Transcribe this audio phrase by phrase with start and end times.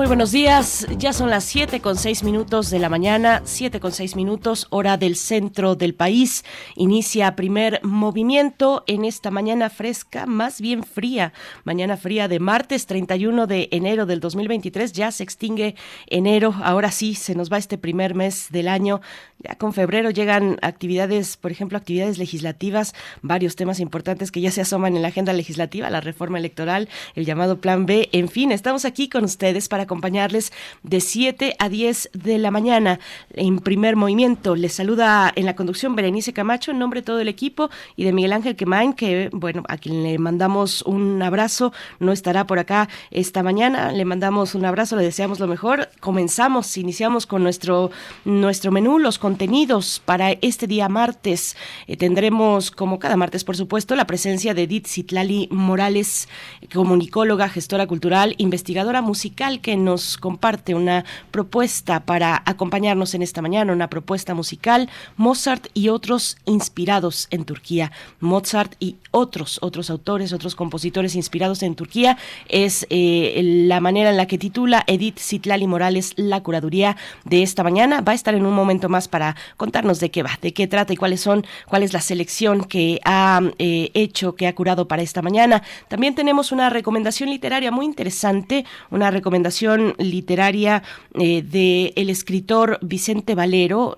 [0.00, 3.92] Muy buenos días, ya son las 7 con 6 minutos de la mañana, 7 con
[3.92, 6.42] 6 minutos, hora del centro del país.
[6.74, 13.46] Inicia primer movimiento en esta mañana fresca, más bien fría, mañana fría de martes 31
[13.46, 14.94] de enero del 2023.
[14.94, 15.74] Ya se extingue
[16.06, 19.02] enero, ahora sí se nos va este primer mes del año.
[19.42, 24.62] Ya con febrero llegan actividades, por ejemplo, actividades legislativas, varios temas importantes que ya se
[24.62, 28.08] asoman en la agenda legislativa, la reforma electoral, el llamado Plan B.
[28.12, 30.52] En fin, estamos aquí con ustedes para acompañarles
[30.84, 33.00] de 7 a 10 de la mañana
[33.34, 34.54] en primer movimiento.
[34.54, 38.12] Les saluda en la conducción Berenice Camacho en nombre de todo el equipo y de
[38.12, 42.88] Miguel Ángel Quemain, que, bueno, a quien le mandamos un abrazo, no estará por acá
[43.10, 43.90] esta mañana.
[43.90, 45.88] Le mandamos un abrazo, le deseamos lo mejor.
[45.98, 47.90] Comenzamos, iniciamos con nuestro,
[48.24, 51.56] nuestro menú, los contenidos para este día martes.
[51.88, 56.28] Eh, tendremos, como cada martes, por supuesto, la presencia de Edith Citlali Morales,
[56.72, 63.72] comunicóloga, gestora cultural, investigadora musical, que nos comparte una propuesta para acompañarnos en esta mañana,
[63.72, 67.92] una propuesta musical, Mozart y otros inspirados en Turquía.
[68.20, 72.16] Mozart y otros, otros autores, otros compositores inspirados en Turquía,
[72.48, 77.62] es eh, la manera en la que titula Edith Citlali Morales la curaduría de esta
[77.62, 78.00] mañana.
[78.00, 80.92] Va a estar en un momento más para contarnos de qué va, de qué trata
[80.92, 85.02] y cuáles son, cuál es la selección que ha eh, hecho, que ha curado para
[85.02, 85.62] esta mañana.
[85.88, 89.59] También tenemos una recomendación literaria muy interesante, una recomendación
[89.98, 90.82] literaria
[91.14, 93.96] eh, de el escritor Vicente Valero,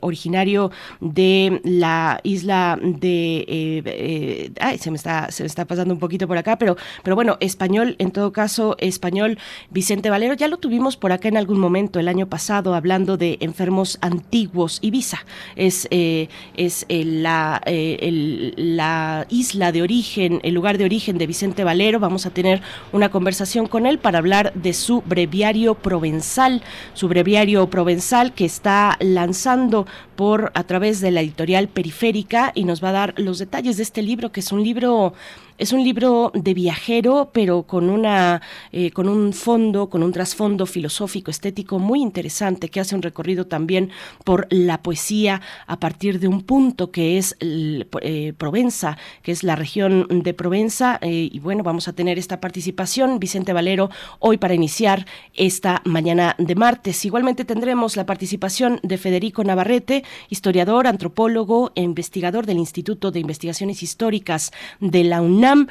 [0.00, 6.26] originario de la isla de ay, se me está, se me está pasando un poquito
[6.26, 9.38] por acá, pero, pero bueno, español, en todo caso, español,
[9.70, 13.38] Vicente Valero, ya lo tuvimos por acá en algún momento el año pasado hablando de
[13.40, 14.78] enfermos antiguos.
[14.82, 15.24] Ibiza
[15.56, 21.26] es, eh, es eh, la, eh, la isla de origen, el lugar de origen de
[21.26, 22.00] Vicente Valero.
[22.00, 26.62] Vamos a tener una conversación con él para hablar de su breviario provenzal,
[26.94, 32.82] su breviario provenzal que está lanzando por a través de la editorial Periférica y nos
[32.82, 35.14] va a dar los detalles de este libro que es un libro
[35.58, 40.66] es un libro de viajero, pero con una eh, con un fondo, con un trasfondo
[40.66, 43.90] filosófico, estético muy interesante, que hace un recorrido también
[44.24, 49.56] por la poesía a partir de un punto que es eh, Provenza, que es la
[49.56, 50.98] región de Provenza.
[51.02, 53.90] Eh, y bueno, vamos a tener esta participación, Vicente Valero,
[54.20, 57.04] hoy para iniciar esta mañana de martes.
[57.04, 63.82] Igualmente tendremos la participación de Federico Navarrete, historiador, antropólogo e investigador del Instituto de Investigaciones
[63.82, 65.68] Históricas de la UNAM Vietnam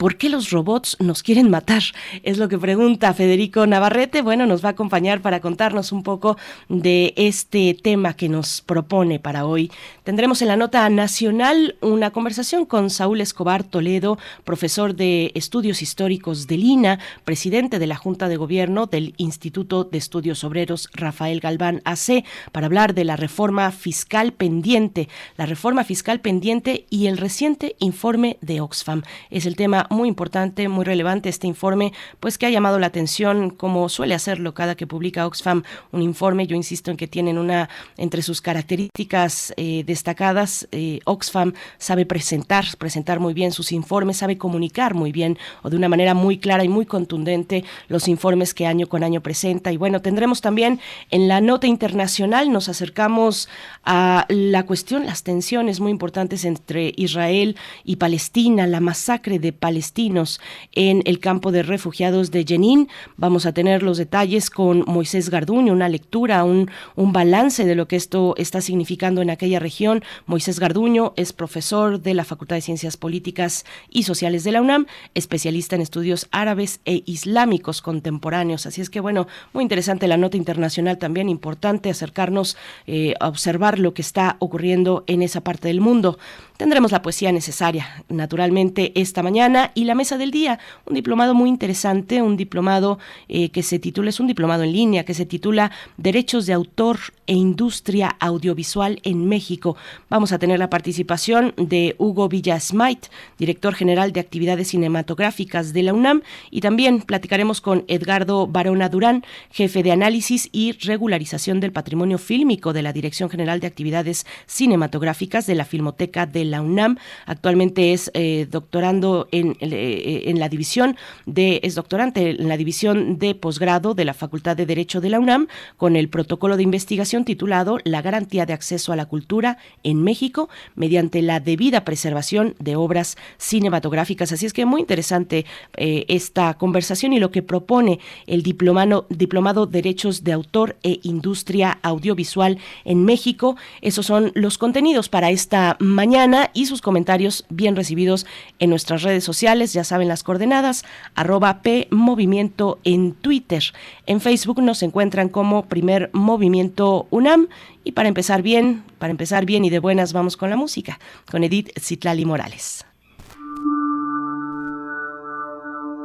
[0.00, 1.82] ¿Por qué los robots nos quieren matar?
[2.22, 4.22] Es lo que pregunta Federico Navarrete.
[4.22, 6.38] Bueno, nos va a acompañar para contarnos un poco
[6.70, 9.70] de este tema que nos propone para hoy.
[10.02, 16.46] Tendremos en la nota nacional una conversación con Saúl Escobar Toledo, profesor de Estudios Históricos
[16.46, 21.82] de Lina, presidente de la Junta de Gobierno del Instituto de Estudios Obreros Rafael Galván
[21.84, 27.76] AC, para hablar de la reforma fiscal pendiente, la reforma fiscal pendiente y el reciente
[27.80, 29.02] informe de Oxfam.
[29.28, 33.50] Es el tema muy importante, muy relevante este informe, pues que ha llamado la atención,
[33.50, 36.46] como suele hacerlo cada que publica Oxfam un informe.
[36.46, 42.64] Yo insisto en que tienen una, entre sus características eh, destacadas, eh, Oxfam sabe presentar,
[42.78, 46.62] presentar muy bien sus informes, sabe comunicar muy bien o de una manera muy clara
[46.62, 49.72] y muy contundente los informes que año con año presenta.
[49.72, 50.78] Y bueno, tendremos también
[51.10, 53.48] en la nota internacional, nos acercamos
[53.84, 59.79] a la cuestión, las tensiones muy importantes entre Israel y Palestina, la masacre de Palestina
[59.80, 60.42] palestinos
[60.72, 62.88] en el campo de refugiados de Jenin.
[63.16, 67.88] Vamos a tener los detalles con Moisés Garduño, una lectura, un, un balance de lo
[67.88, 70.02] que esto está significando en aquella región.
[70.26, 74.84] Moisés Garduño es profesor de la Facultad de Ciencias Políticas y Sociales de la UNAM,
[75.14, 78.66] especialista en estudios árabes e islámicos contemporáneos.
[78.66, 83.78] Así es que, bueno, muy interesante la nota internacional también, importante acercarnos eh, a observar
[83.78, 86.18] lo que está ocurriendo en esa parte del mundo.
[86.60, 91.48] Tendremos la poesía necesaria, naturalmente, esta mañana y la Mesa del Día, un diplomado muy
[91.48, 92.98] interesante, un diplomado
[93.30, 96.98] eh, que se titula, es un diplomado en línea, que se titula Derechos de Autor
[97.26, 99.74] e Industria Audiovisual en México.
[100.10, 103.06] Vamos a tener la participación de Hugo Villasmait,
[103.38, 106.20] director general de actividades cinematográficas de la UNAM,
[106.50, 112.74] y también platicaremos con Edgardo Barona Durán, jefe de análisis y regularización del patrimonio fílmico
[112.74, 116.98] de la Dirección General de Actividades Cinematográficas de la Filmoteca de la UNAM.
[117.26, 123.18] Actualmente es eh, doctorando en, eh, en, la división de, es doctorante en la división
[123.18, 127.24] de posgrado de la Facultad de Derecho de la UNAM con el protocolo de investigación
[127.24, 132.76] titulado La garantía de acceso a la cultura en México mediante la debida preservación de
[132.76, 134.32] obras cinematográficas.
[134.32, 139.66] Así es que muy interesante eh, esta conversación y lo que propone el diplomado, diplomado
[139.66, 143.56] Derechos de Autor e Industria Audiovisual en México.
[143.80, 148.26] Esos son los contenidos para esta mañana y sus comentarios bien recibidos
[148.58, 149.72] en nuestras redes sociales.
[149.72, 150.84] Ya saben las coordenadas,
[151.14, 151.60] arroba
[151.90, 153.62] Movimiento en Twitter.
[154.06, 157.48] En Facebook nos encuentran como Primer Movimiento UNAM.
[157.84, 160.98] Y para empezar bien, para empezar bien y de buenas, vamos con la música,
[161.30, 162.84] con Edith Citlali Morales.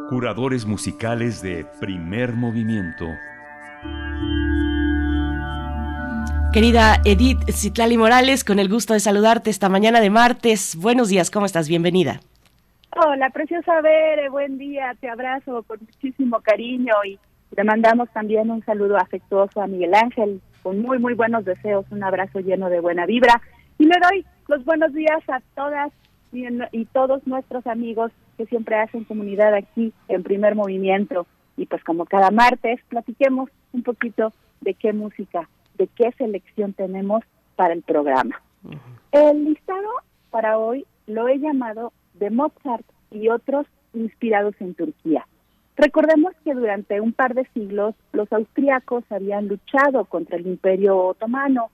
[0.09, 3.07] Curadores musicales de Primer Movimiento.
[6.55, 10.77] Querida Edith Citlali Morales, con el gusto de saludarte esta mañana de martes.
[10.77, 11.67] Buenos días, ¿cómo estás?
[11.67, 12.21] Bienvenida.
[12.95, 17.19] Hola, preciosa Bere, buen día, te abrazo con muchísimo cariño y
[17.53, 22.01] te mandamos también un saludo afectuoso a Miguel Ángel, con muy, muy buenos deseos, un
[22.05, 23.41] abrazo lleno de buena vibra.
[23.77, 25.91] Y le doy los buenos días a todas
[26.31, 31.27] y, y todos nuestros amigos que siempre hacen comunidad aquí en primer movimiento.
[31.57, 34.31] Y pues como cada martes, platiquemos un poquito
[34.61, 37.23] de qué música, de qué selección tenemos
[37.55, 38.41] para el programa.
[39.11, 39.89] El listado
[40.29, 45.25] para hoy lo he llamado de Mozart y otros inspirados en Turquía.
[45.77, 51.69] Recordemos que durante un par de siglos los austríacos habían luchado contra el imperio otomano.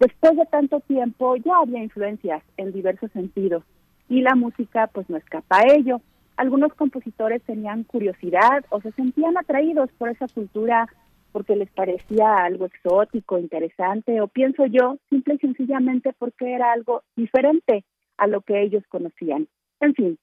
[0.00, 3.62] Después de tanto tiempo ya había influencias en diversos sentidos
[4.08, 6.00] y la música pues no escapa a ello.
[6.36, 10.88] Algunos compositores tenían curiosidad o se sentían atraídos por esa cultura
[11.32, 17.02] porque les parecía algo exótico, interesante, o pienso yo, simple y sencillamente porque era algo
[17.16, 17.84] diferente
[18.18, 19.48] a lo que ellos conocían.
[19.80, 20.18] En fin,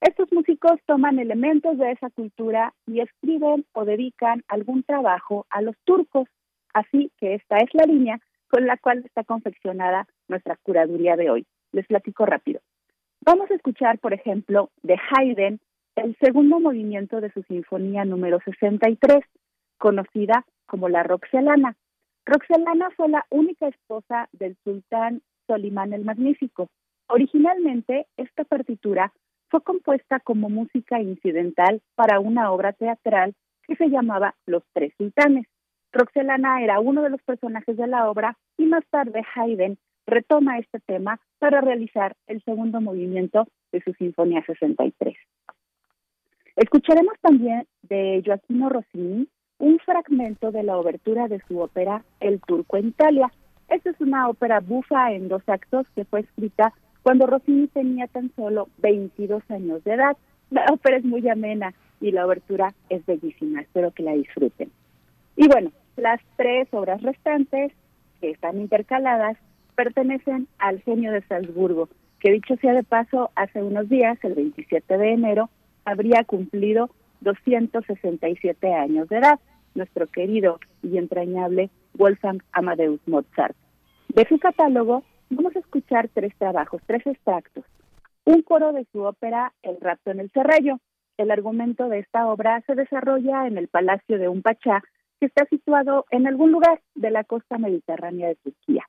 [0.00, 5.76] estos músicos toman elementos de esa cultura y escriben o dedican algún trabajo a los
[5.84, 6.28] turcos,
[6.74, 8.18] así que esta es la línea
[8.48, 11.46] con la cual está confeccionada nuestra curaduría de hoy.
[11.72, 12.60] Les platico rápido.
[13.20, 15.60] Vamos a escuchar, por ejemplo, de Haydn
[15.96, 19.24] el segundo movimiento de su sinfonía número 63,
[19.78, 21.76] conocida como la Roxelana.
[22.24, 26.68] Roxelana fue la única esposa del sultán Solimán el Magnífico,
[27.08, 29.12] Originalmente, esta partitura
[29.48, 33.34] fue compuesta como música incidental para una obra teatral
[33.66, 35.46] que se llamaba Los Tres Sultanes.
[35.92, 40.80] Roxelana era uno de los personajes de la obra y más tarde Haydn retoma este
[40.80, 45.16] tema para realizar el segundo movimiento de su Sinfonía 63.
[46.56, 52.76] Escucharemos también de Joaquino Rossini un fragmento de la obertura de su ópera El Turco
[52.76, 53.32] en Italia.
[53.68, 56.72] Esta es una ópera bufa en dos actos que fue escrita
[57.02, 60.16] cuando Rossini tenía tan solo 22 años de edad.
[60.50, 63.60] La ópera es muy amena y la obertura es bellísima.
[63.60, 64.70] Espero que la disfruten.
[65.36, 67.72] Y bueno, las tres obras restantes,
[68.20, 69.36] que están intercaladas,
[69.74, 71.88] pertenecen al genio de Salzburgo,
[72.20, 75.50] que dicho sea de paso, hace unos días, el 27 de enero,
[75.84, 76.90] habría cumplido
[77.20, 79.40] 267 años de edad,
[79.74, 83.56] nuestro querido y entrañable Wolfgang Amadeus Mozart.
[84.08, 87.64] De su catálogo Vamos a escuchar tres trabajos, tres extractos.
[88.24, 90.78] Un coro de su ópera El rapto en el Cerrello.
[91.16, 94.84] El argumento de esta obra se desarrolla en el palacio de un pachá
[95.18, 98.84] que está situado en algún lugar de la costa mediterránea de Turquía.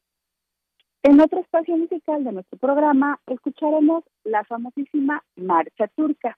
[1.01, 6.37] En otro espacio musical de nuestro programa escucharemos la famosísima Marcha Turca.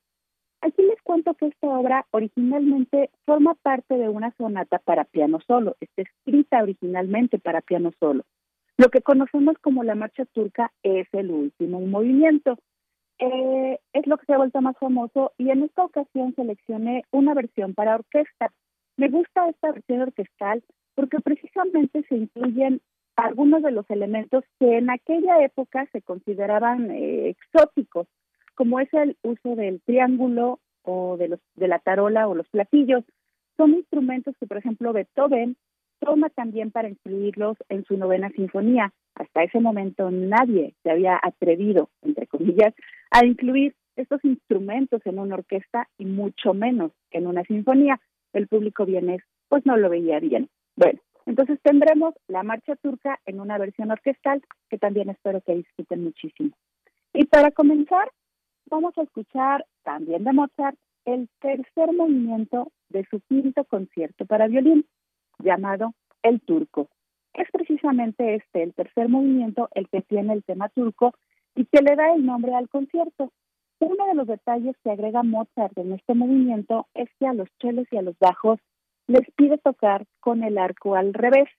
[0.61, 5.77] Aquí les cuento que esta obra originalmente forma parte de una sonata para piano solo,
[5.79, 8.23] está escrita originalmente para piano solo.
[8.77, 12.57] Lo que conocemos como la marcha turca es el último movimiento.
[13.19, 17.33] Eh, es lo que se ha vuelto más famoso y en esta ocasión seleccioné una
[17.33, 18.53] versión para orquesta.
[18.95, 20.63] Me gusta esta versión orquestal
[20.95, 22.81] porque precisamente se incluyen
[23.17, 28.07] algunos de los elementos que en aquella época se consideraban eh, exóticos,
[28.59, 33.05] como es el uso del triángulo o de, los, de la tarola o los platillos.
[33.55, 35.55] Son instrumentos que, por ejemplo, Beethoven
[36.01, 38.91] toma también para incluirlos en su novena sinfonía.
[39.15, 42.73] Hasta ese momento nadie se había atrevido, entre comillas,
[43.11, 48.01] a incluir estos instrumentos en una orquesta y mucho menos en una sinfonía.
[48.33, 50.49] El público vienés pues no lo veía bien.
[50.75, 56.03] Bueno, entonces tendremos la marcha turca en una versión orquestal que también espero que disfruten
[56.03, 56.51] muchísimo.
[57.13, 58.11] Y para comenzar,
[58.69, 64.85] vamos a escuchar también de Mozart el tercer movimiento de su quinto concierto para violín,
[65.39, 66.89] llamado El Turco.
[67.33, 71.13] Es precisamente este, el tercer movimiento, el que tiene el tema turco
[71.55, 73.31] y que le da el nombre al concierto.
[73.79, 77.87] Uno de los detalles que agrega Mozart en este movimiento es que a los chelos
[77.91, 78.59] y a los bajos
[79.07, 81.49] les pide tocar con el arco al revés,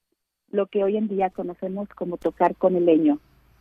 [0.51, 3.21] lo que hoy en día conocemos como tocar con el leño,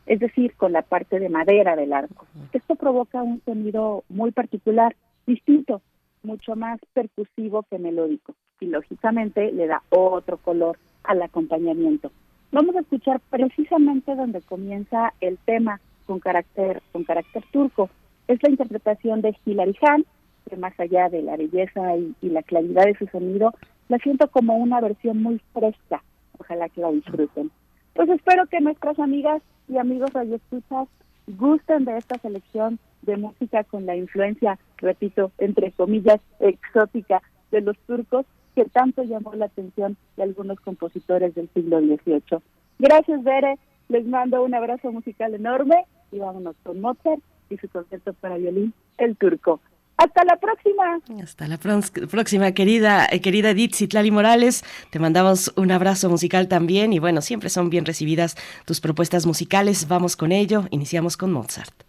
[0.09, 2.25] es decir, con la parte de madera del arco.
[2.51, 4.95] Esto provoca un sonido muy particular,
[5.27, 5.83] distinto,
[6.23, 12.11] mucho más percusivo que melódico y lógicamente le da otro color al acompañamiento.
[12.51, 17.91] Vamos a escuchar precisamente donde comienza el tema con carácter con carácter turco.
[18.27, 20.05] Es la interpretación de Hilary Hahn,
[20.49, 23.53] que más allá de la belleza y, y la claridad de su sonido,
[23.89, 26.01] la siento como una versión muy fresca.
[26.39, 27.51] Ojalá que la disfruten.
[27.93, 30.87] Pues espero que nuestras amigas y amigos radioescuchas
[31.27, 37.21] gusten de esta selección de música con la influencia, repito, entre comillas, exótica
[37.51, 42.39] de los turcos que tanto llamó la atención de algunos compositores del siglo XVIII.
[42.79, 43.57] Gracias, Bere.
[43.87, 48.73] Les mando un abrazo musical enorme y vámonos con Mozart y su concierto para violín,
[48.97, 49.61] El Turco.
[49.99, 50.99] Hasta la próxima.
[51.21, 54.63] Hasta la próxima, querida, eh, querida Edith Citlali Morales.
[54.91, 59.89] Te mandamos un abrazo musical también y bueno, siempre son bien recibidas tus propuestas musicales.
[59.89, 60.63] Vamos con ello.
[60.71, 61.88] Iniciamos con Mozart.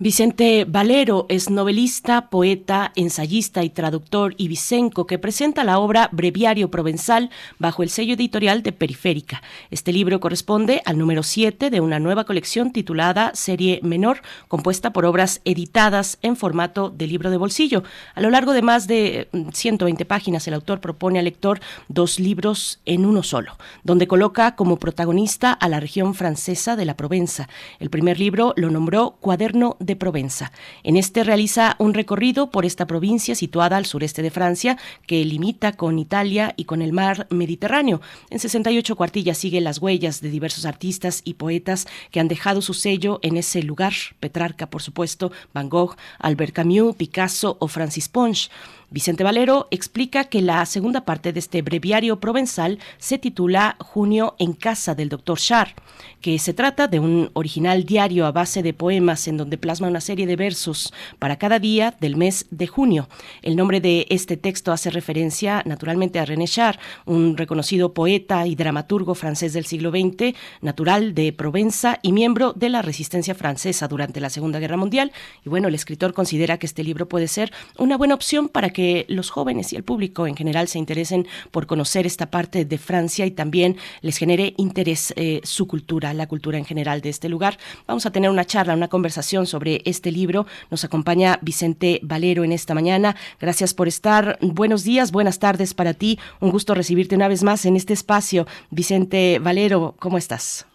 [0.00, 7.30] Vicente Valero es novelista, poeta, ensayista y traductor ibicenco que presenta la obra Breviario Provenzal
[7.58, 9.42] bajo el sello editorial de Periférica.
[9.72, 15.04] Este libro corresponde al número 7 de una nueva colección titulada Serie Menor, compuesta por
[15.04, 17.82] obras editadas en formato de libro de bolsillo.
[18.14, 22.20] A lo largo de más de 120 mm, páginas, el autor propone al lector dos
[22.20, 27.48] libros en uno solo, donde coloca como protagonista a la región francesa de la Provenza.
[27.80, 30.52] El primer libro lo nombró Cuaderno de Provenza.
[30.82, 35.72] En este realiza un recorrido por esta provincia situada al sureste de Francia, que limita
[35.72, 38.00] con Italia y con el mar Mediterráneo.
[38.30, 42.74] En 68 cuartillas sigue las huellas de diversos artistas y poetas que han dejado su
[42.74, 48.50] sello en ese lugar, Petrarca, por supuesto, Van Gogh, Albert Camus, Picasso o Francis Ponch.
[48.90, 54.54] Vicente Valero explica que la segunda parte de este breviario provenzal se titula Junio en
[54.54, 55.74] casa del doctor Char,
[56.22, 60.00] que se trata de un original diario a base de poemas en donde plasma una
[60.00, 63.10] serie de versos para cada día del mes de junio.
[63.42, 68.54] El nombre de este texto hace referencia naturalmente a René Char, un reconocido poeta y
[68.54, 74.20] dramaturgo francés del siglo XX, natural de Provenza y miembro de la resistencia francesa durante
[74.20, 75.12] la Segunda Guerra Mundial.
[75.44, 78.77] Y bueno, el escritor considera que este libro puede ser una buena opción para que
[78.78, 82.78] que los jóvenes y el público en general se interesen por conocer esta parte de
[82.78, 87.28] Francia y también les genere interés eh, su cultura, la cultura en general de este
[87.28, 87.58] lugar.
[87.88, 90.46] Vamos a tener una charla, una conversación sobre este libro.
[90.70, 93.16] Nos acompaña Vicente Valero en esta mañana.
[93.40, 94.38] Gracias por estar.
[94.42, 96.20] Buenos días, buenas tardes para ti.
[96.38, 98.46] Un gusto recibirte una vez más en este espacio.
[98.70, 100.68] Vicente Valero, ¿cómo estás?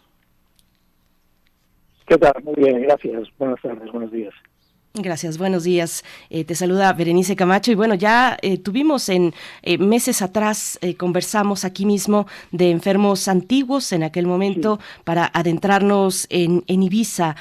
[2.05, 2.33] ¿Qué tal?
[2.43, 3.29] Muy bien, gracias.
[3.39, 4.33] Buenas tardes, buenos días.
[4.95, 6.03] Gracias, buenos días.
[6.29, 9.33] Eh, te saluda Berenice Camacho y bueno, ya eh, tuvimos en
[9.63, 16.63] eh, meses atrás, conversamos aquí mismo de enfermos antiguos en aquel momento para adentrarnos en,
[16.67, 17.35] en Ibiza.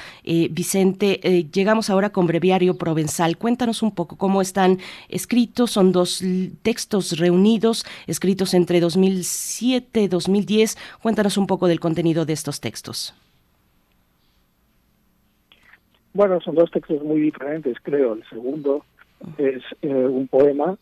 [0.49, 3.37] Vicente, llegamos ahora con Breviario Provenzal.
[3.37, 5.69] Cuéntanos un poco cómo están escritos.
[5.69, 6.23] Son dos
[6.63, 10.75] textos reunidos, escritos entre 2007 y 2010.
[11.03, 13.13] Cuéntanos un poco del contenido de estos textos.
[16.13, 18.13] Bueno, son dos textos muy diferentes, creo.
[18.13, 18.85] El segundo
[19.37, 20.77] es eh, un poema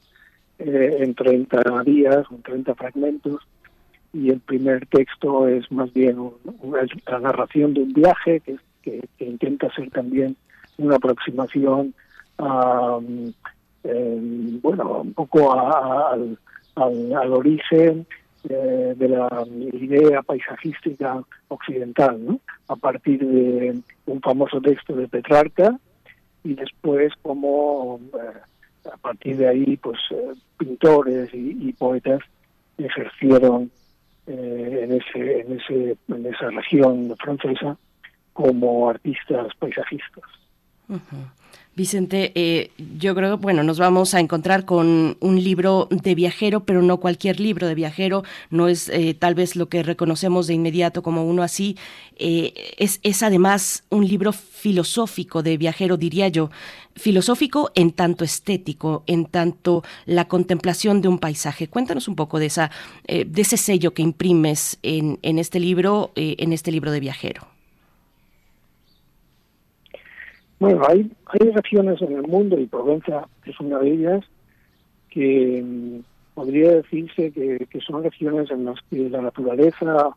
[0.60, 3.42] eh, en 30 días, en 30 fragmentos,
[4.14, 6.18] y el primer texto es más bien
[7.08, 8.58] la narración de un viaje que,
[9.20, 10.36] intenta ser también
[10.78, 11.94] una aproximación
[12.38, 13.00] a,
[13.84, 14.20] eh,
[14.62, 16.38] bueno, un poco al,
[16.76, 18.06] al origen
[18.44, 25.78] de, de la idea paisajística occidental, a partir de un famoso texto de Petrarca
[26.44, 32.22] y después como eh, a partir de ahí pues eh, pintores y, poetas
[32.78, 33.72] ejercieron
[34.28, 37.78] eh, en ese en ese en esa región francesa
[38.34, 40.24] como artistas paisajistas.
[41.74, 46.82] Vicente, eh, yo creo, bueno, nos vamos a encontrar con un libro de viajero, pero
[46.82, 51.02] no cualquier libro de viajero, no es eh, tal vez lo que reconocemos de inmediato
[51.02, 51.78] como uno así,
[52.18, 56.52] eh, es, es además un libro filosófico de viajero, diría yo,
[56.98, 61.70] filosófico en tanto estético, en tanto la contemplación de un paisaje.
[61.70, 62.70] Cuéntanos un poco de, esa,
[63.08, 67.48] de ese sello que imprimes en, en este libro, en este libro de viajero.
[70.62, 74.24] Bueno, hay, hay regiones en el mundo, y Provenza es una de ellas,
[75.10, 76.02] que mm,
[76.36, 80.12] podría decirse que, son regiones en las que la naturaleza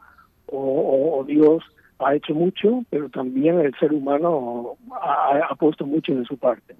[0.49, 1.65] o, Dios
[1.99, 6.77] ha hecho mucho, pero también el ser humano ha, puesto mucho de su parte.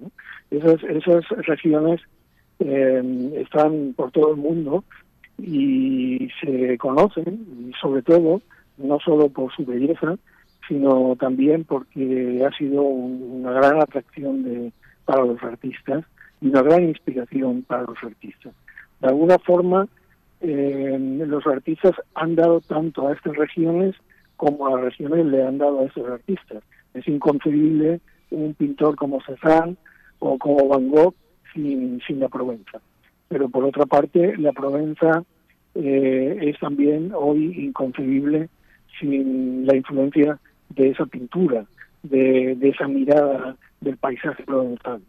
[0.51, 2.01] Esas, esas regiones
[2.59, 4.83] eh, están por todo el mundo
[5.39, 8.43] y se conocen, y sobre todo,
[8.77, 10.19] no solo por su belleza,
[10.67, 14.71] sino también porque ha sido una gran atracción de,
[15.05, 16.05] para los artistas
[16.41, 18.53] y una gran inspiración para los artistas.
[19.01, 19.87] De alguna forma,
[20.41, 23.95] eh, los artistas han dado tanto a estas regiones
[24.37, 26.63] como a las regiones le han dado a estos artistas.
[26.93, 27.99] Es inconcebible
[28.31, 29.75] un pintor como Cézanne
[30.19, 31.13] o como Van Gogh
[31.53, 32.81] sin, sin la Provenza.
[33.27, 35.23] Pero por otra parte, la Provenza
[35.73, 38.49] eh, es también hoy inconcebible
[38.99, 41.65] sin la influencia de esa pintura,
[42.03, 45.01] de, de esa mirada del paisaje provenzal.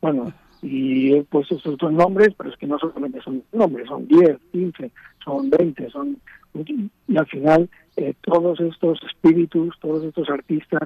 [0.00, 4.06] Bueno, y he puesto estos dos nombres, pero es que no solamente son nombres, son
[4.06, 4.90] 10, 15,
[5.24, 6.16] son 20, son
[7.06, 10.82] y al final eh, todos estos espíritus, todos estos artistas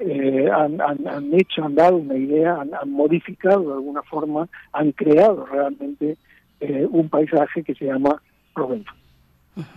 [0.00, 5.46] eh, han, han, hecho, han dado una idea, han, modificado de alguna forma, han creado
[5.46, 6.16] realmente
[6.60, 8.20] eh, un paisaje que se llama
[8.54, 8.92] Provenza.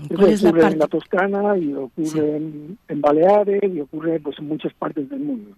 [0.09, 5.09] Eso ocurre en la Toscana y ocurre en, Baleares y ocurre pues en muchas partes
[5.09, 5.51] del mundo.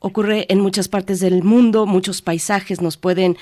[0.00, 3.36] Ocurre en muchas partes del mundo, muchos paisajes nos pueden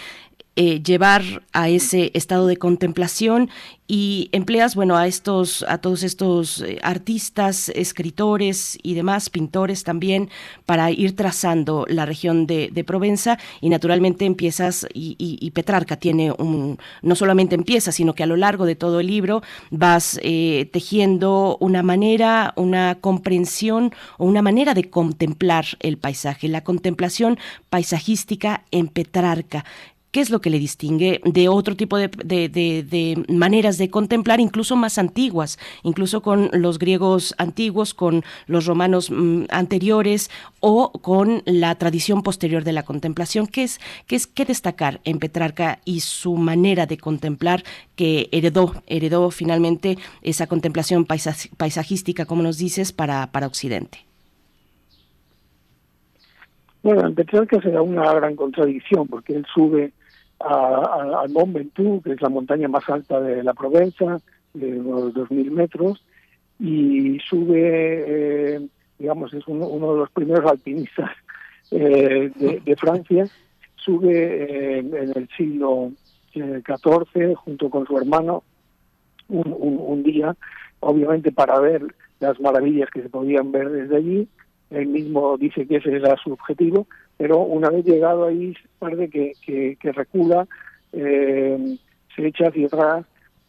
[0.58, 3.50] eh, llevar a ese estado de contemplación
[3.88, 10.30] y empleas, bueno, a estos, a todos estos eh, artistas, escritores y demás, pintores también,
[10.64, 17.14] para ir trazando la región de, Provenza y naturalmente empiezas, y, Petrarca tiene un, no
[17.14, 21.82] solamente empieza, sino que a lo largo de todo el libro vas eh, tejiendo una
[21.82, 27.38] manera, una comprensión o una manera de contemplar el paisaje, la contemplación
[27.68, 29.64] paisajística en Petrarca.
[30.16, 34.96] ¿Qué es lo que le distingue de otro tipo de, maneras de contemplar, incluso más
[34.96, 42.22] antiguas, incluso con los griegos antiguos, con los romanos mm, anteriores o con la tradición
[42.22, 43.46] posterior de la contemplación?
[43.46, 47.62] ¿Qué es, qué es qué destacar en Petrarca y su manera de contemplar
[47.94, 53.98] que heredó, heredó finalmente esa contemplación paisajística, como nos dices, para, para Occidente?
[56.82, 59.92] Bueno, en Petrarca se da una gran contradicción porque él sube
[60.38, 64.20] al Mont Ventoux, que es la montaña más alta de la Provenza,
[64.54, 66.02] de unos 2.000 metros,
[66.58, 68.66] y sube, eh,
[68.98, 71.10] digamos, es uno, de los primeros alpinistas
[71.70, 72.30] eh,
[72.64, 73.26] de, Francia,
[73.76, 75.92] sube eh, en el siglo
[76.32, 78.42] XIV junto con su hermano
[79.28, 80.36] un, un, día,
[80.80, 81.82] obviamente para ver
[82.20, 84.28] las maravillas que se podían ver desde allí.
[84.70, 89.76] Él mismo dice que ese era su objetivo, pero una vez llegado ahí parece que,
[89.80, 90.46] que, recula,
[90.92, 91.78] eh,
[92.14, 93.06] se echa hacia atrás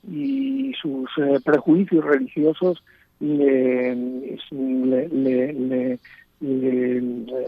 [0.10, 2.82] y sus eh, prejuicios religiosos
[3.20, 4.38] le, le,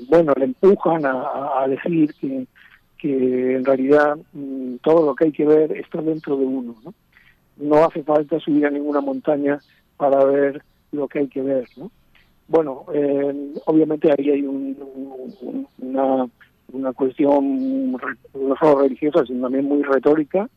[0.09, 2.47] bueno le empujan a, decir que,
[2.97, 6.93] que en realidad mm, todo lo que hay que ver está dentro de uno no,
[7.57, 9.59] no hace falta subir a ninguna montaña
[9.95, 11.91] para ver lo que hay que ver no
[12.49, 16.27] bueno, eh, obviamente ahí hay una,
[16.73, 20.49] una cuestión no solo religiosa, sino también muy retórica,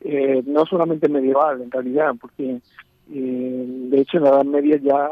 [0.00, 2.60] eh, no solamente medieval en realidad, porque
[3.12, 5.10] eh, de hecho en la Edad Media ya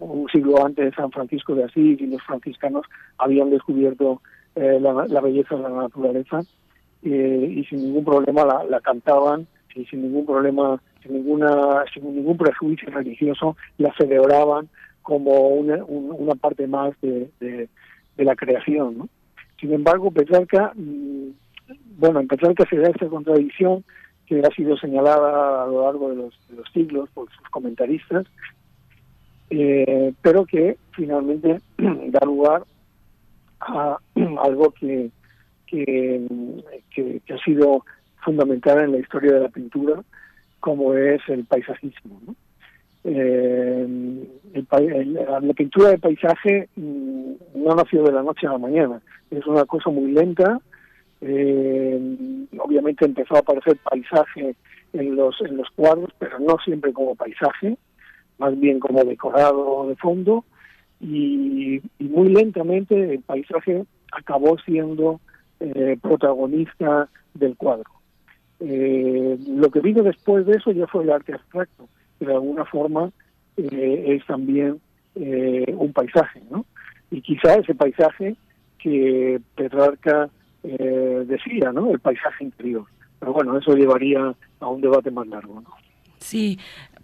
[0.00, 2.84] un siglo antes de San Francisco de Asís y los franciscanos
[3.16, 4.20] habían descubierto
[4.54, 6.40] la, belleza de la naturaleza
[7.02, 12.36] y sin ningún problema la, la cantaban y sin ningún problema, sin ninguna, sin ningún
[12.36, 14.68] prejuicio religioso la celebraban
[15.08, 17.30] como una, una parte más de,
[18.18, 18.98] la creación.
[18.98, 19.08] ¿no?
[19.58, 21.30] Sin embargo, Petrarca, mm,
[21.96, 23.84] bueno, en Petrarca se da esta contradicción
[24.26, 28.26] que ha sido señalada a lo largo de los, de los siglos por sus comentaristas,
[29.48, 32.64] eh, pero que finalmente da lugar
[33.60, 33.96] a
[34.44, 35.10] algo que,
[35.66, 36.26] que,
[36.90, 37.82] que, ha sido
[38.22, 40.02] fundamental en la historia de la pintura,
[40.60, 42.20] como es el paisajismo.
[42.26, 42.34] ¿no?
[43.04, 43.86] Eh,
[44.52, 49.64] la pintura de paisaje mm, no nació de la noche a la mañana, es una
[49.64, 50.60] cosa muy lenta.
[51.20, 54.54] Eh, obviamente empezó a aparecer paisaje
[54.92, 57.76] en los en los cuadros, pero no siempre como paisaje,
[58.38, 60.44] más bien como decorado de fondo.
[61.00, 65.20] Y, muy lentamente el paisaje acabó siendo
[65.60, 67.90] eh, protagonista del cuadro.
[68.60, 71.88] Eh, lo que vino después de eso ya fue el arte abstracto
[72.20, 73.10] de alguna forma
[73.56, 74.80] eh, es también
[75.14, 76.64] eh, un paisaje, ¿no?
[77.10, 78.36] Y quizá ese paisaje
[78.78, 80.28] que Petrarca
[80.62, 81.90] eh, decía, ¿no?
[81.90, 82.84] El paisaje interior.
[83.18, 85.70] Pero bueno, eso llevaría a un debate más largo, ¿no?
[86.18, 86.58] Sí,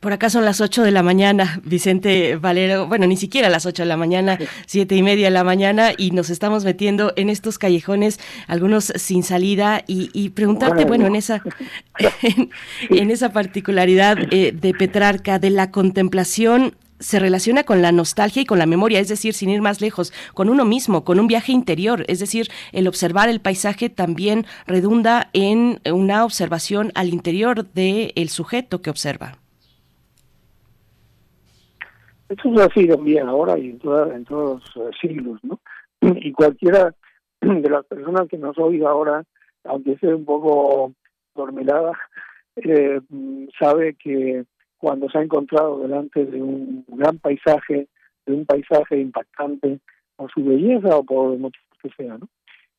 [0.05, 3.85] por acá son las 8 de la mañana, Vicente Valero, bueno, ni siquiera las 8
[3.85, 7.57] de la mañana, siete y media de la mañana, y nos estamos metiendo en estos
[7.57, 11.43] callejones, algunos sin salida, y, preguntarte, bueno, en esa,
[12.91, 18.45] en, esa particularidad eh, de Petrarca, de la contemplación, se relaciona con la nostalgia y
[18.45, 21.53] con la memoria, es decir, sin ir más lejos, con uno mismo, con un viaje
[21.53, 28.29] interior, es decir, el observar el paisaje también redunda en una observación al interior del
[28.29, 29.39] sujeto que observa.
[32.37, 33.81] Eso es así también ahora y en,
[34.13, 35.61] en todos los eh, siglos, ¿no?
[36.01, 36.95] Y cualquiera
[37.41, 39.25] de las personas que nos oiga ahora,
[39.65, 40.93] aunque sea un poco
[41.35, 41.93] dormilada,
[42.57, 43.01] eh,
[43.59, 44.45] sabe que
[44.79, 47.89] cuando se ha encontrado delante de un gran paisaje,
[48.27, 49.81] de un paisaje impactante
[50.17, 52.29] por su belleza o por motivos que sea, ¿no?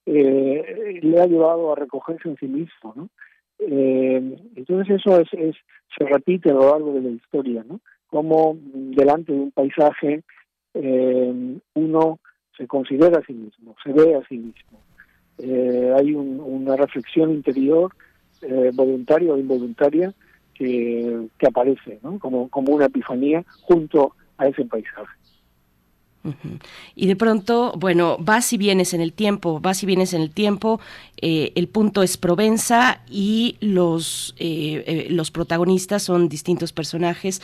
[0.05, 3.09] Eh, le ha llevado a recogerse en sí mismo, ¿no?
[3.59, 5.55] Eh, entonces eso es, es,
[5.97, 7.79] se repite a lo largo de la historia, ¿no?
[8.15, 10.23] Como delante de un paisaje
[10.73, 12.19] eh, uno
[12.57, 14.79] se considera a sí mismo, se ve a sí mismo.
[15.37, 17.93] Eh, hay una reflexión interior,
[18.73, 20.13] voluntaria o involuntaria,
[20.53, 25.17] que, que aparece como, como una epifanía junto a ese paisaje.
[26.95, 30.31] Y de pronto, bueno, vas y vienes en el tiempo, vas y vienes en el
[30.31, 30.79] tiempo,
[31.21, 37.41] eh, el punto es Provenza y los, eh, eh, los protagonistas son distintos personajes,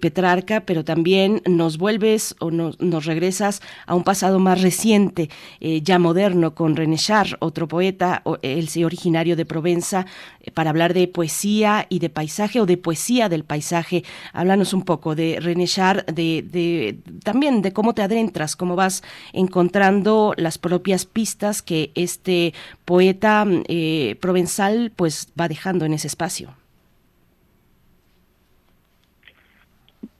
[0.00, 6.54] Petrarca, pero también nos vuelves o nos, regresas a un pasado más reciente, ya moderno,
[6.54, 10.06] con René Char, otro poeta, el originario de Provenza,
[10.54, 14.02] para hablar de poesía y de paisaje o de poesía del paisaje.
[14.32, 20.34] Háblanos un poco de René Char, de, también de cómo te adentras, cómo vas encontrando
[20.36, 22.52] las propias pistas que este
[22.84, 26.50] poeta eh, provenzal pues va dejando en ese espacio.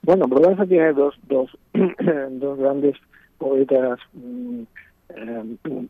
[0.01, 1.55] Bueno, Provenza tiene dos, dos,
[2.31, 2.95] dos grandes
[3.37, 3.99] poetas.
[4.13, 4.61] Mm,
[5.09, 5.43] eh,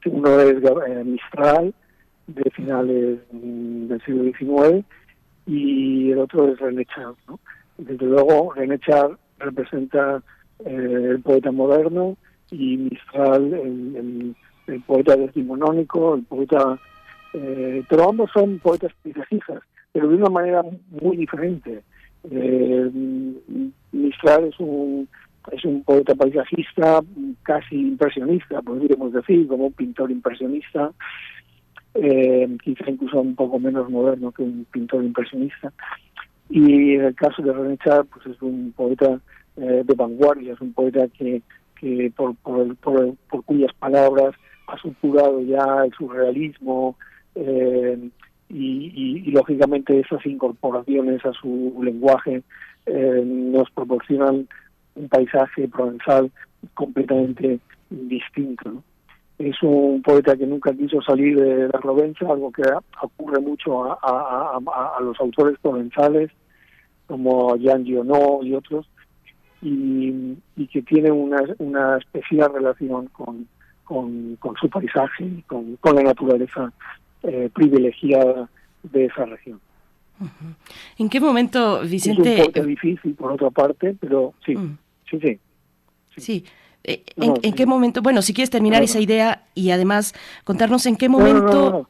[0.05, 1.73] uno es eh, Mistral,
[2.27, 4.85] de finales mm, del siglo XIX,
[5.45, 7.13] y el otro es René Char.
[7.77, 10.21] Desde luego, René Char representa
[10.65, 12.17] el poeta moderno
[12.51, 14.35] y Mistral el,
[14.85, 16.79] poeta decimonónico, el poeta...
[17.33, 21.83] Eh, pero ambos son poetas paisajistas, pero de una manera muy diferente.
[22.29, 22.89] Eh,
[23.91, 25.07] Mistral es un
[25.51, 27.01] es un poeta paisajista
[27.43, 30.91] casi impresionista, podríamos decir, como un pintor impresionista,
[31.95, 35.71] eh, quizá incluso un poco menos moderno que un pintor impresionista.
[36.49, 39.19] Y en el caso de René Char, pues es un poeta
[39.61, 41.41] eh, de vanguardia, es un poeta que,
[41.79, 44.33] que por, por, por, cuyas palabras
[44.67, 46.95] ha supurado ya el surrealismo
[47.35, 48.09] eh,
[48.49, 52.41] y, lógicamente esas incorporaciones a su lenguaje
[52.85, 54.47] eh, nos proporcionan
[54.95, 56.31] un paisaje provenzal
[56.73, 58.83] completamente distinto.
[59.37, 62.63] Es un poeta que nunca quiso salir de la Provenza, algo que
[63.01, 64.59] ocurre mucho a
[65.01, 66.31] los autores provenzales
[67.07, 68.87] como Jean Giono y otros,
[69.61, 70.35] y,
[70.71, 73.47] que tiene una, una especial relación con,
[73.83, 76.71] con, su paisaje y con, con la naturaleza
[77.23, 78.49] eh, privilegiada
[78.83, 79.59] de esa región.
[80.97, 82.41] ¿En qué momento, Vicente?
[82.41, 84.77] Es un difícil, por otra parte, pero sí, mm.
[85.09, 85.39] sí, sí.
[86.17, 86.45] Sí.
[86.83, 88.01] Eh, ¿En, qué momento?
[88.01, 91.89] Bueno, si quieres terminar esa idea y además contarnos en qué momento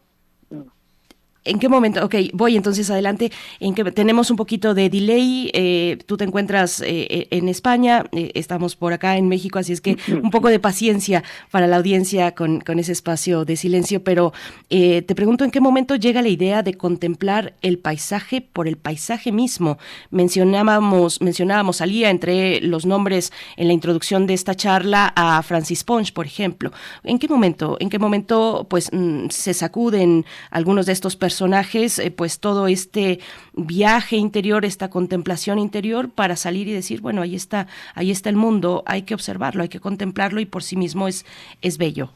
[1.45, 2.03] ¿En qué momento?
[2.03, 3.31] Ok, voy entonces adelante.
[3.61, 5.49] En que tenemos un poquito de delay.
[5.53, 9.79] Eh, tú te encuentras eh, eh, en España, estamos por acá en México, así es
[9.79, 14.03] que un poco de paciencia para la audiencia con, con ese espacio de silencio.
[14.03, 14.33] Pero
[14.69, 19.31] te pregunto en qué momento llega la idea de contemplar el paisaje por el paisaje
[19.31, 19.77] mismo.
[20.11, 26.11] Mencionábamos, mencionábamos salía entre los nombres en la introducción de esta charla a Francis Ponch,
[26.11, 26.71] por ejemplo.
[27.03, 27.77] ¿En qué momento?
[27.79, 31.28] ¿En qué momento pues mm, se sacuden algunos de estos personajes?
[31.29, 33.19] Personajes, eh, pues todo este
[33.53, 38.35] viaje interior, esta contemplación interior para salir y decir, bueno, ahí está, ahí está el
[38.35, 41.27] mundo, hay que observarlo, hay que contemplarlo y por sí mismo es,
[41.61, 42.09] es bello.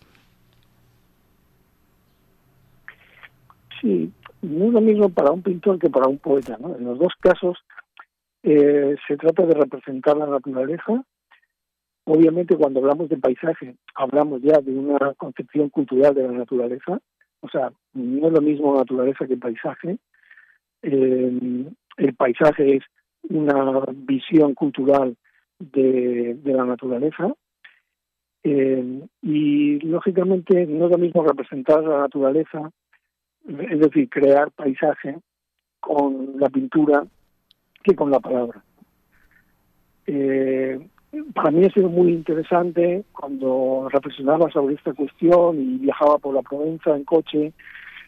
[3.79, 6.75] Sí, no es lo mismo para un pintor que para un poeta, ¿no?
[6.75, 7.55] En los dos casos
[8.41, 11.03] eh, se trata de representar la naturaleza.
[12.05, 16.99] Obviamente cuando hablamos de paisaje hablamos ya de una concepción cultural de la naturaleza,
[17.43, 19.97] o sea, no es lo mismo naturaleza que paisaje.
[20.81, 21.65] Eh,
[21.97, 22.83] el paisaje es
[23.23, 25.17] una visión cultural
[25.59, 27.33] de, la naturaleza.
[28.45, 32.71] Eh, y lógicamente no es lo mismo representar la naturaleza,
[33.45, 35.17] es decir, crear paisaje
[35.81, 37.03] con la pintura
[37.83, 38.63] que con la palabra.
[40.07, 40.79] Eh,
[41.33, 46.41] para mí ha sido muy interesante cuando reflexionaba sobre esta cuestión y viajaba por la
[46.41, 47.53] Provenza en coche,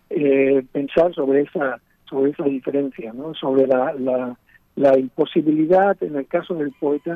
[0.10, 3.34] eh, pensar sobre esa sobre esa diferencia, ¿no?
[3.34, 3.94] sobre la,
[4.76, 7.16] la, imposibilidad, en el caso del poeta,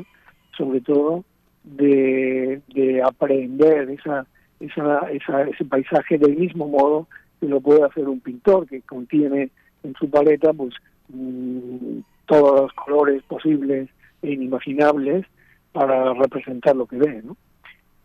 [0.58, 1.24] sobre todo,
[1.64, 4.26] de, de aprender esa,
[4.60, 7.08] esa, esa, ese paisaje del mismo modo
[7.40, 9.52] que lo puede hacer un pintor, que contiene
[9.84, 10.74] en su paleta pues
[11.10, 13.90] mm, todos los colores posibles
[14.24, 15.26] e inimaginables
[15.72, 17.22] para representar lo que ve.
[17.24, 17.38] ¿no?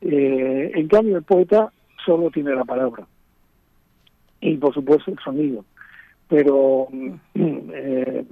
[0.00, 1.72] Eh, en cambio, el poeta
[2.05, 3.07] solo tiene la palabra
[4.40, 5.64] y, por supuesto, el sonido.
[6.29, 6.88] Pero,
[7.35, 8.24] eh,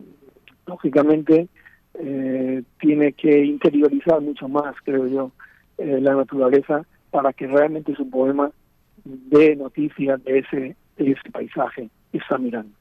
[0.66, 1.48] lógicamente,
[1.94, 5.30] eh, tiene que interiorizar mucho más, creo yo,
[5.78, 8.52] la naturaleza para que realmente su poema
[9.04, 12.72] dé noticia de ese, de ese paisaje que está mirando.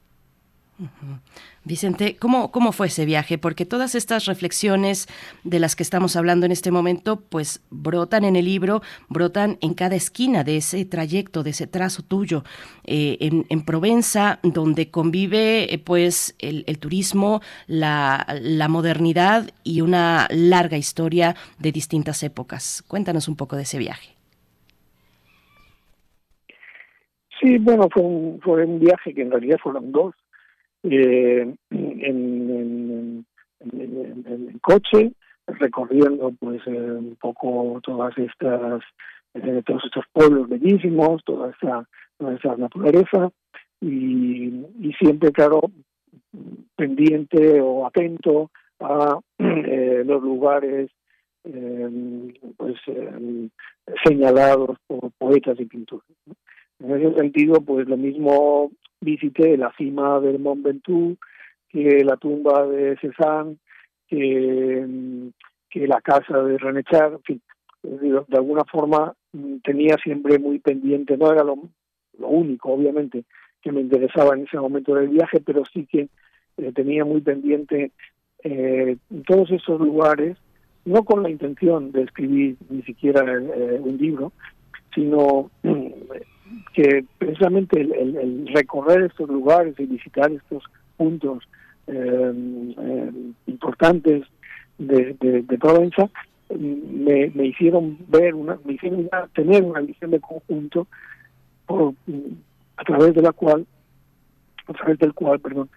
[1.64, 3.38] Vicente, ¿cómo, ¿cómo fue ese viaje?
[3.38, 5.06] Porque todas estas reflexiones
[5.44, 9.74] de las que estamos hablando en este momento, pues brotan en el libro, brotan en
[9.74, 12.42] cada esquina de ese trayecto, de ese trazo tuyo,
[12.84, 18.26] eh, en, Provenza, donde convive eh, pues el, turismo, la,
[18.68, 22.82] modernidad y una larga historia de distintas épocas.
[22.88, 24.16] Cuéntanos un poco de ese viaje.
[27.40, 30.14] Sí, bueno, fue un viaje que en realidad fueron dos
[30.82, 33.24] eh, en,
[34.60, 35.12] coche,
[35.46, 38.82] recorriendo pues eh, un poco todas estas
[39.34, 43.30] eh, todos estos pueblos bellísimos, toda esa, toda esa naturaleza
[43.80, 44.64] y,
[44.98, 45.62] siempre claro
[46.76, 50.90] pendiente o atento a eh, los lugares
[52.56, 52.76] pues
[54.04, 56.06] señalados por poetas y pintores.
[56.82, 61.16] En ese sentido, pues lo mismo visité la cima del Mont Ventoux,
[61.68, 63.56] que la tumba de Cézanne,
[64.08, 67.42] que, la casa de René Char, en fin,
[67.82, 71.56] de alguna forma mm, tenía siempre muy pendiente, no era lo,
[72.18, 73.24] único, obviamente,
[73.62, 76.08] que me interesaba en ese momento del viaje, pero sí que
[76.58, 77.92] eh, tenía muy pendiente
[78.44, 80.36] eh, todos esos lugares,
[80.84, 84.32] no con la intención de escribir ni siquiera eh, un libro,
[84.94, 85.50] sino
[86.72, 90.64] que precisamente el, recorrer estos lugares y visitar estos
[90.96, 91.44] puntos
[91.86, 92.32] eh,
[92.78, 93.10] eh,
[93.46, 94.22] importantes
[94.78, 96.08] de, de, Provenza
[96.50, 100.86] me, me, hicieron ver una me hicieron tener una visión de conjunto
[101.68, 103.66] a través de la cual
[104.66, 105.68] a través del cual perdón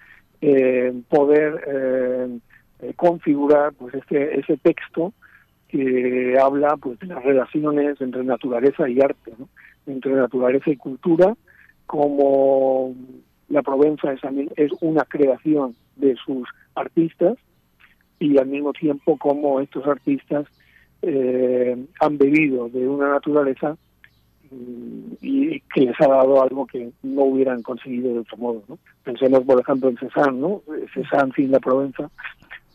[0.42, 2.40] eh, poder
[2.96, 5.14] configurar pues este ese texto
[5.70, 9.50] que habla pues de las relaciones entre naturaleza y arte ¿no?
[9.88, 11.36] Entre naturaleza y cultura,
[11.86, 12.96] como
[13.50, 14.22] la Provenza es,
[14.56, 17.38] es una creación de sus artistas
[18.20, 20.46] y al mismo tiempo como estos artistas
[21.02, 23.78] eh, han bebido de una naturaleza
[24.52, 28.64] mm, y que les ha dado algo que no hubieran conseguido de otro modo.
[28.68, 28.80] ¿no?
[29.04, 30.62] Pensemos, por ejemplo, en Cézanne, ¿no?
[30.94, 32.10] Cézanne sin la Provenza,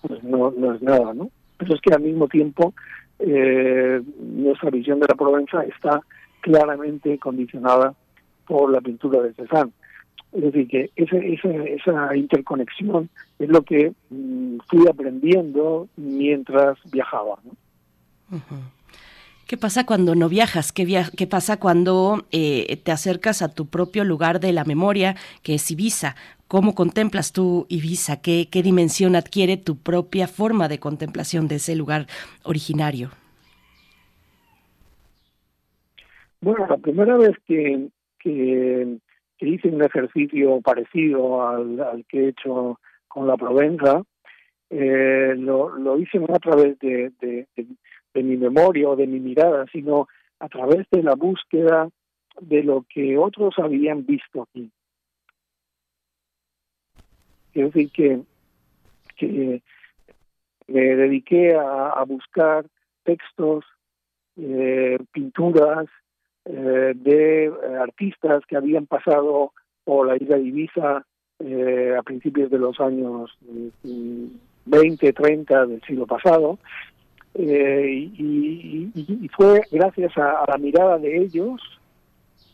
[0.07, 1.31] pues no, no es nada, ¿no?
[1.57, 2.73] Pero es que al mismo tiempo
[3.19, 6.01] eh, nuestra visión de la Provenza está
[6.41, 7.95] claramente condicionada
[8.47, 9.73] por la pintura de Cézanne.
[10.33, 17.39] Es decir, que esa, esa, interconexión es lo que mm, fui aprendiendo mientras viajaba.
[19.47, 20.71] ¿Qué pasa cuando no viajas?
[20.71, 25.55] ¿Qué, qué pasa cuando eh, te acercas a tu propio lugar de la memoria, que
[25.55, 26.15] es Ibiza?
[26.47, 28.21] ¿Cómo contemplas tú Ibiza?
[28.21, 32.07] ¿Qué, ¿Qué dimensión adquiere tu propia forma de contemplación de ese lugar
[32.45, 33.11] originario?
[36.43, 38.99] Bueno, la primera vez que, que,
[39.41, 44.03] hice un ejercicio parecido al, que he hecho con la Provenza,
[44.71, 49.67] eh, lo, lo hice no a través de, de, mi memoria o de mi mirada,
[49.73, 51.91] sino a través de la búsqueda
[52.41, 54.71] de lo que otros habían visto aquí.
[57.53, 58.23] Es decir, que,
[59.17, 59.63] que
[60.69, 62.65] me dediqué a, buscar
[63.03, 63.65] textos,
[64.37, 65.87] eh, pinturas,
[66.53, 69.53] eh, de eh, artistas que habían pasado
[69.85, 71.07] por la isla de Ibiza
[71.39, 73.31] eh, a principios de los años
[74.65, 76.59] 20, 30 del siglo pasado.
[77.39, 78.91] Y,
[79.37, 81.61] fue gracias a, la mirada de ellos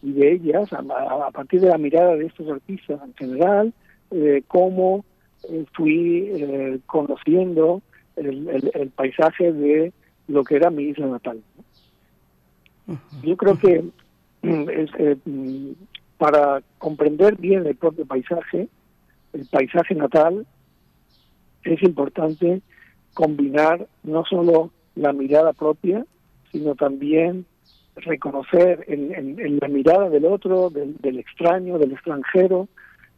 [0.02, 3.72] y de ellas, a, partir de la mirada de estos artistas en general,
[4.46, 5.06] cómo
[5.72, 7.80] fui conociendo
[8.16, 9.92] el, el, paisaje de
[10.28, 11.40] lo que era mi isla natal.
[13.22, 13.82] Yo creo que
[14.42, 15.70] mm, eh, mm,
[16.18, 18.68] para comprender bien el propio paisaje,
[19.32, 20.46] el paisaje natal,
[21.64, 22.62] es importante
[23.14, 26.04] combinar no solo la mirada propia,
[26.52, 27.44] sino también
[27.96, 32.68] reconocer en, la mirada del otro, del, extraño, del extranjero,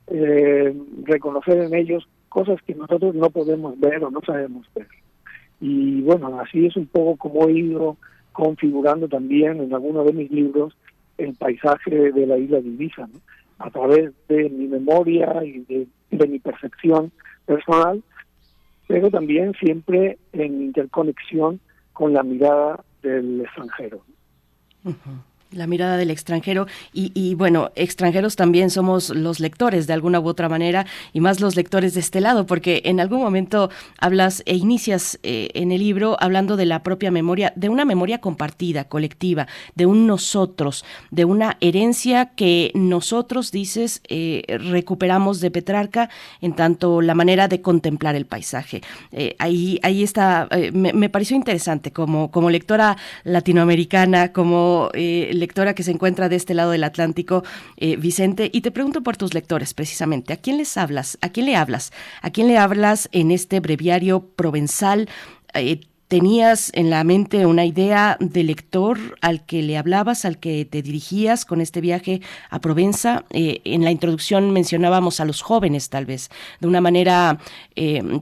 [0.07, 4.87] eh, reconocer en ellos cosas que nosotros no podemos ver o no sabemos ver.
[5.61, 7.97] Y bueno, así es un poco como he ido
[8.39, 10.73] configurando también en algunos de mis libros
[11.17, 13.09] el paisaje de la isla de Ibiza,
[13.59, 15.59] a través de mi memoria y
[16.11, 17.11] de, mi percepción
[17.47, 18.01] personal,
[18.87, 21.59] pero también siempre en interconexión
[21.93, 24.03] con la mirada del extranjero.
[25.51, 30.49] La mirada del extranjero y, bueno, extranjeros también somos los lectores de alguna u otra
[30.49, 30.85] manera
[31.15, 35.49] y más los lectores de este lado, porque en algún momento hablas e inicias eh,
[35.55, 40.07] en el libro hablando de la propia memoria, de una memoria compartida, colectiva, de un
[40.07, 46.11] nosotros, de una herencia que nosotros, dices, eh, recuperamos de Petrarca
[46.43, 48.83] en tanto la manera de contemplar el paisaje.
[49.13, 54.91] Eh, ahí, ahí está, me, me, pareció interesante como, como lectora latinoamericana, como
[55.39, 57.45] lectora que se encuentra de este lado del Atlántico,
[57.77, 60.33] eh, Vicente, y te pregunto por tus lectores precisamente.
[60.33, 61.19] ¿A quién les hablas?
[61.21, 61.93] ¿A quién le hablas?
[62.23, 65.09] ¿A quién le hablas en este breviario provenzal?
[65.55, 70.65] Eh, ¿Tenías en la mente una idea de lector al que le hablabas, al que
[70.65, 73.27] te dirigías con este viaje a Provenza?
[73.29, 76.31] Eh, en la introducción mencionábamos a los jóvenes, tal vez,
[76.61, 77.39] de una manera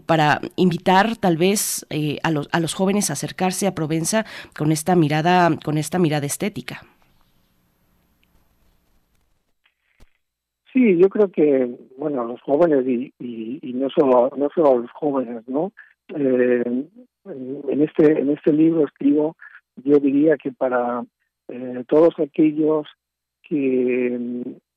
[0.04, 4.72] para invitar, tal vez, eh, a, los, a los jóvenes a acercarse a Provenza con
[4.72, 6.84] esta mirada, con esta mirada estética.
[10.77, 15.49] Sí, yo creo que, bueno, los jóvenes y, y, no solo no solo los jóvenes,
[15.49, 15.72] ¿no?
[16.14, 16.62] Eh,
[17.24, 19.39] en este en este libro escribo,
[19.77, 21.03] yo diría que para
[21.49, 22.87] eh, todos aquellos
[23.43, 24.45] que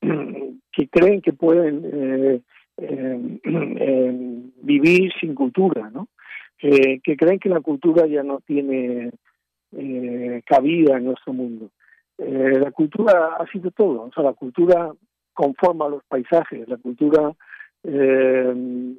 [0.72, 2.40] que creen que pueden
[2.78, 6.08] eh, vivir sin cultura, ¿no?
[6.58, 9.10] que creen que la cultura ya no tiene
[10.46, 11.70] cabida en nuestro mundo.
[12.18, 14.92] la cultura ha sido todo, o sea, la cultura
[15.32, 17.32] conforma los paisajes, la cultura
[17.84, 18.94] eh,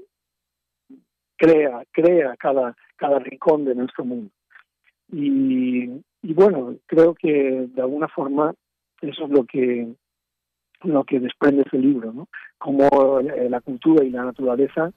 [1.38, 4.32] crea, crea cada, cada rincón de nuestro mundo.
[5.12, 5.88] Y,
[6.24, 8.54] bueno, creo que de alguna forma
[9.02, 9.94] eso es lo que
[10.84, 12.28] lo que desprende ese libro, ¿no?
[12.58, 14.92] Como eh, la cultura y la naturaleza,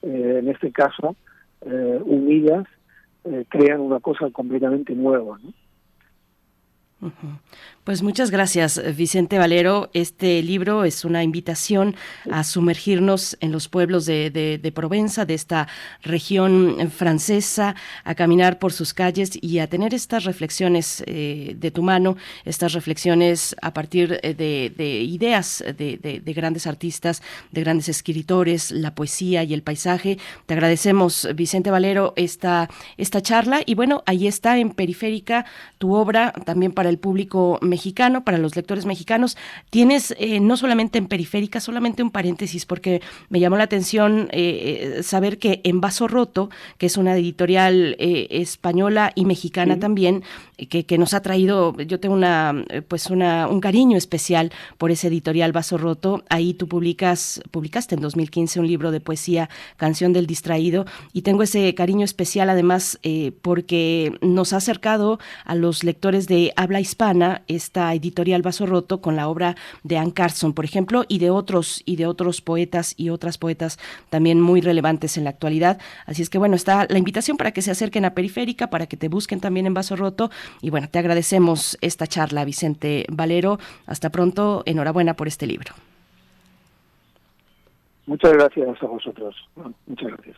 [0.00, 1.14] eh, en este caso,
[1.60, 2.66] unidas,
[3.48, 5.52] crean una cosa completamente nueva, ¿no?
[7.84, 9.90] Pues muchas gracias, Vicente Valero.
[9.92, 11.94] Este libro es una invitación
[12.30, 15.68] a sumergirnos en los pueblos de, de, Provenza, de esta
[16.02, 21.82] región francesa, a caminar por sus calles y a tener estas reflexiones eh, de tu
[21.82, 27.22] mano, estas reflexiones a partir eh, de, ideas de, grandes artistas,
[27.52, 30.18] de grandes escritores, la poesía y el paisaje.
[30.46, 35.44] Te agradecemos, Vicente Valero, esta, esta charla y bueno, ahí está en Periférica
[35.78, 39.36] tu obra también para el público mexicano, para los lectores mexicanos.
[39.70, 44.96] Tienes eh, no solamente en periférica, solamente un paréntesis, porque me llamó la atención eh,
[44.98, 50.22] eh, saber que en Vaso Roto, que es una editorial española y mexicana también,
[50.68, 55.08] que, que, nos ha traído, yo tengo una, pues una, un cariño especial por ese
[55.08, 56.24] editorial Vaso Roto.
[56.28, 61.42] Ahí tú publicas, publicaste en 2015 un libro de poesía, Canción del Distraído, y tengo
[61.42, 62.98] ese cariño especial además
[63.42, 69.16] porque nos ha acercado a los lectores de habla hispana esta editorial Vaso Roto con
[69.16, 73.10] la obra de Anne Carson, por ejemplo, y de otros y de otros poetas y
[73.10, 73.78] otras poetas
[74.10, 75.78] también muy relevantes en la actualidad.
[76.06, 78.96] Así es que bueno, está la invitación para que se acerquen a Periférica, para que
[78.96, 83.58] te busquen también en Vaso Roto y bueno, te agradecemos esta charla, Vicente Valero.
[83.86, 85.72] Hasta pronto, enhorabuena por este libro.
[88.06, 89.34] Muchas gracias a vosotros.
[89.86, 90.36] Muchas gracias.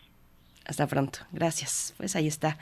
[0.65, 1.19] Hasta pronto.
[1.31, 1.93] Gracias.
[1.97, 2.57] Pues ahí está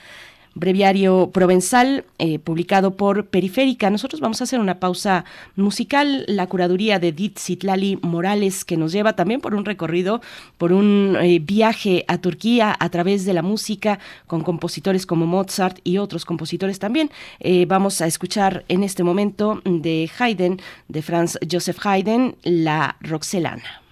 [0.56, 3.90] breviario provenzal eh, publicado por Periférica.
[3.90, 5.26] Nosotros vamos a hacer una pausa
[5.56, 10.22] musical, la curaduría de Dit Citlali Morales, que nos lleva también por un recorrido,
[10.58, 15.80] por un eh, viaje a Turquía a través de la música con compositores como Mozart
[15.84, 17.12] y otros compositores también.
[17.40, 23.87] Eh, vamos a escuchar en este momento de Haydn, de Franz Joseph Haydn, la Roxelana.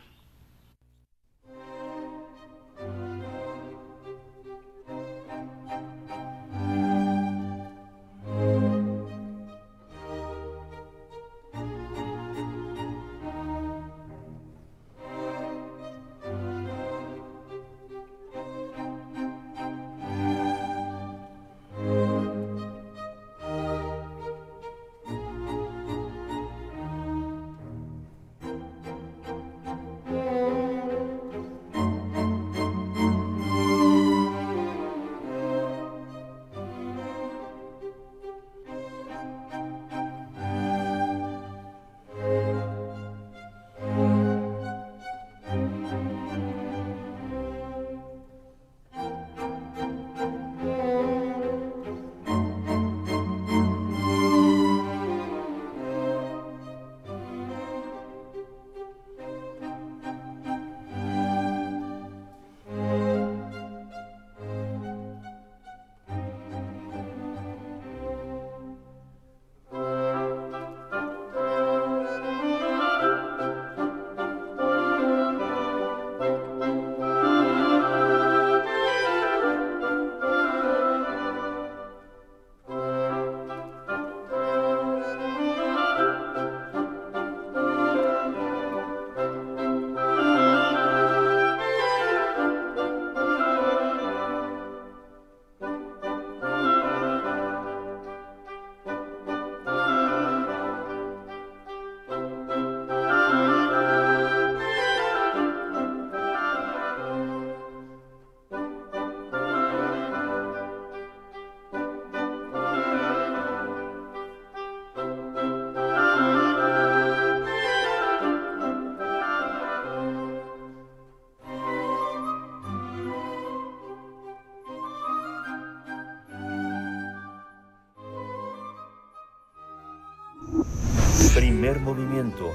[131.76, 132.54] Primer movimiento.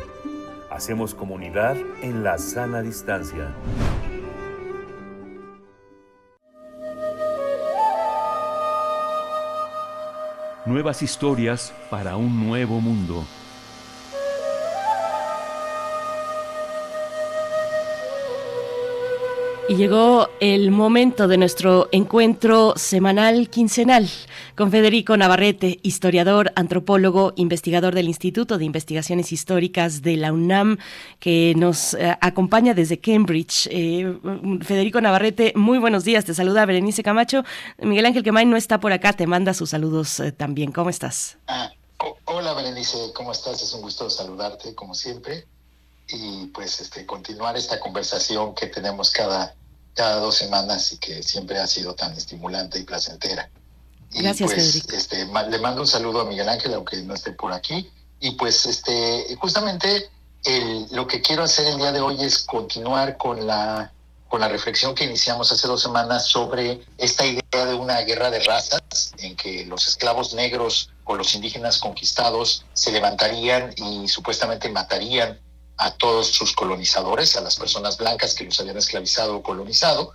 [0.70, 3.54] Hacemos comunidad en la sana distancia.
[10.64, 13.26] Nuevas historias para un nuevo mundo.
[19.68, 24.08] Y llegó el momento de nuestro encuentro semanal quincenal
[24.60, 30.76] con Federico Navarrete, historiador, antropólogo, investigador del Instituto de Investigaciones Históricas de la UNAM,
[31.18, 33.68] que nos eh, acompaña desde Cambridge.
[33.70, 34.18] Eh,
[34.60, 36.26] Federico Navarrete, muy buenos días.
[36.26, 37.42] Te saluda Berenice Camacho.
[37.78, 40.72] Miguel Ángel Quemay no está por acá, te manda sus saludos eh, también.
[40.72, 41.38] ¿Cómo estás?
[41.46, 41.72] Ah,
[42.26, 43.62] hola Berenice, ¿cómo estás?
[43.62, 45.46] Es un gusto saludarte como siempre
[46.06, 49.54] y pues este continuar esta conversación que tenemos cada
[49.94, 53.48] cada dos semanas y que siempre ha sido tan estimulante y placentera.
[54.12, 57.52] Y Gracias, pues, este, le mando un saludo a Miguel Ángel, aunque no esté por
[57.52, 57.90] aquí.
[58.18, 60.10] Y pues este, justamente
[60.44, 63.92] el, lo que quiero hacer el día de hoy es continuar con la,
[64.28, 68.40] con la reflexión que iniciamos hace dos semanas sobre esta idea de una guerra de
[68.40, 75.40] razas en que los esclavos negros o los indígenas conquistados se levantarían y supuestamente matarían
[75.78, 80.12] a todos sus colonizadores, a las personas blancas que los habían esclavizado o colonizado,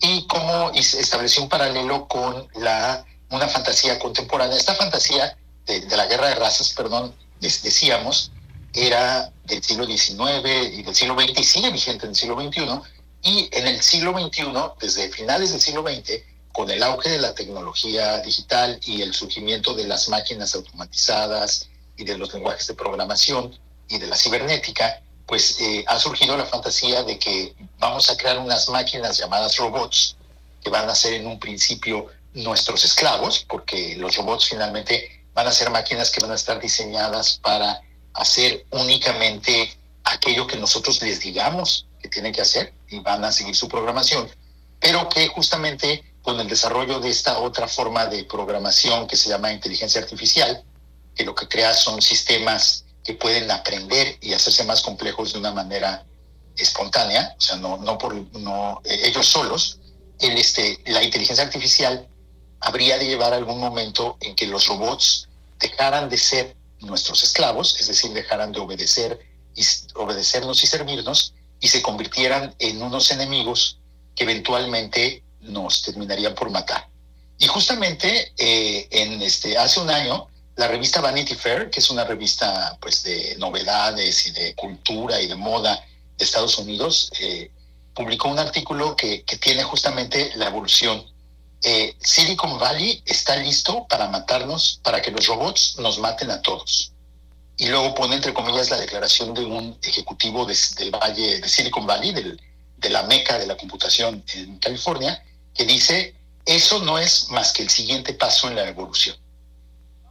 [0.00, 4.56] y cómo estableció un paralelo con la, una fantasía contemporánea.
[4.56, 8.30] Esta fantasía de, la guerra de razas, perdón, les decíamos,
[8.72, 12.80] era del siglo XIX y del siglo XX y sigue vigente en el siglo XXI.
[13.24, 16.22] Y en el siglo XXI, desde finales del siglo XX,
[16.52, 22.04] con el auge de la tecnología digital y el surgimiento de las máquinas automatizadas y
[22.04, 23.56] de los lenguajes de programación,
[23.92, 28.38] y de la cibernética, pues eh, ha surgido la fantasía de que vamos a crear
[28.38, 30.16] unas máquinas llamadas robots
[30.62, 35.52] que van a ser en un principio nuestros esclavos, porque los robots finalmente van a
[35.52, 37.80] ser máquinas que van a estar diseñadas para
[38.14, 43.54] hacer únicamente aquello que nosotros les digamos que tienen que hacer y van a seguir
[43.54, 44.28] su programación,
[44.80, 49.52] pero que justamente con el desarrollo de esta otra forma de programación que se llama
[49.52, 50.62] inteligencia artificial,
[51.14, 55.52] que lo que crea son sistemas que pueden aprender y hacerse más complejos de una
[55.52, 56.04] manera
[56.56, 59.78] espontánea, o sea, no, no por no, ellos solos,
[60.20, 62.06] el, este, la inteligencia artificial
[62.62, 67.88] habría de llevar algún momento en que los robots dejaran de ser nuestros esclavos, es
[67.88, 69.20] decir, dejaran de obedecer
[69.54, 69.62] y
[69.94, 73.78] obedecernos y servirnos y se convirtieran en unos enemigos
[74.16, 76.88] que eventualmente nos terminarían por matar.
[77.38, 82.04] Y justamente eh, en este, hace un año la revista Vanity Fair, que es una
[82.04, 85.84] revista pues, de novedades y de cultura y de moda
[86.16, 87.50] de Estados Unidos, eh,
[87.94, 91.04] publicó un artículo que, que, tiene justamente la evolución.
[91.62, 96.92] Eh, Silicon Valley está listo para matarnos, para que los robots nos maten a todos.
[97.56, 102.12] Y luego pone entre comillas la declaración de un ejecutivo del valle de Silicon Valley,
[102.12, 102.40] del,
[102.78, 105.22] de la meca de la computación en California,
[105.54, 109.16] que dice, eso no es más que el siguiente paso en la evolución.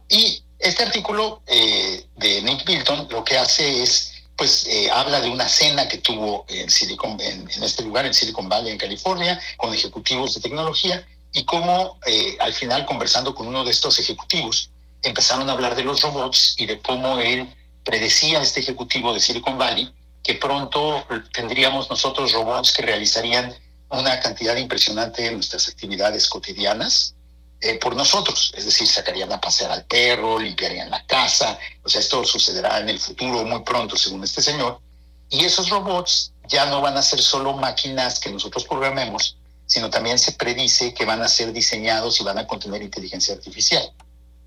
[0.08, 5.28] Y este artículo eh, de Nick Bilton lo que hace es, pues, eh, habla de
[5.28, 9.74] una cena que tuvo en, Silicon, en, este lugar, en Silicon Valley, en California, con
[9.74, 14.70] ejecutivos de tecnología, y cómo eh, al final, conversando con uno de estos ejecutivos,
[15.02, 17.52] empezaron a hablar de los robots y de cómo él
[17.84, 23.52] predecía este ejecutivo de Silicon Valley que pronto tendríamos nosotros robots que realizarían
[23.88, 27.14] una cantidad impresionante de nuestras actividades cotidianas
[27.60, 32.00] eh, por nosotros, es decir, sacarían a pasear al perro, limpiarían la casa, o sea,
[32.00, 34.80] esto sucederá en el futuro muy pronto, según este señor,
[35.28, 39.36] y esos robots ya no van a ser solo máquinas que nosotros programemos,
[39.72, 43.90] sino también se predice que van a ser diseñados y van a contener inteligencia artificial.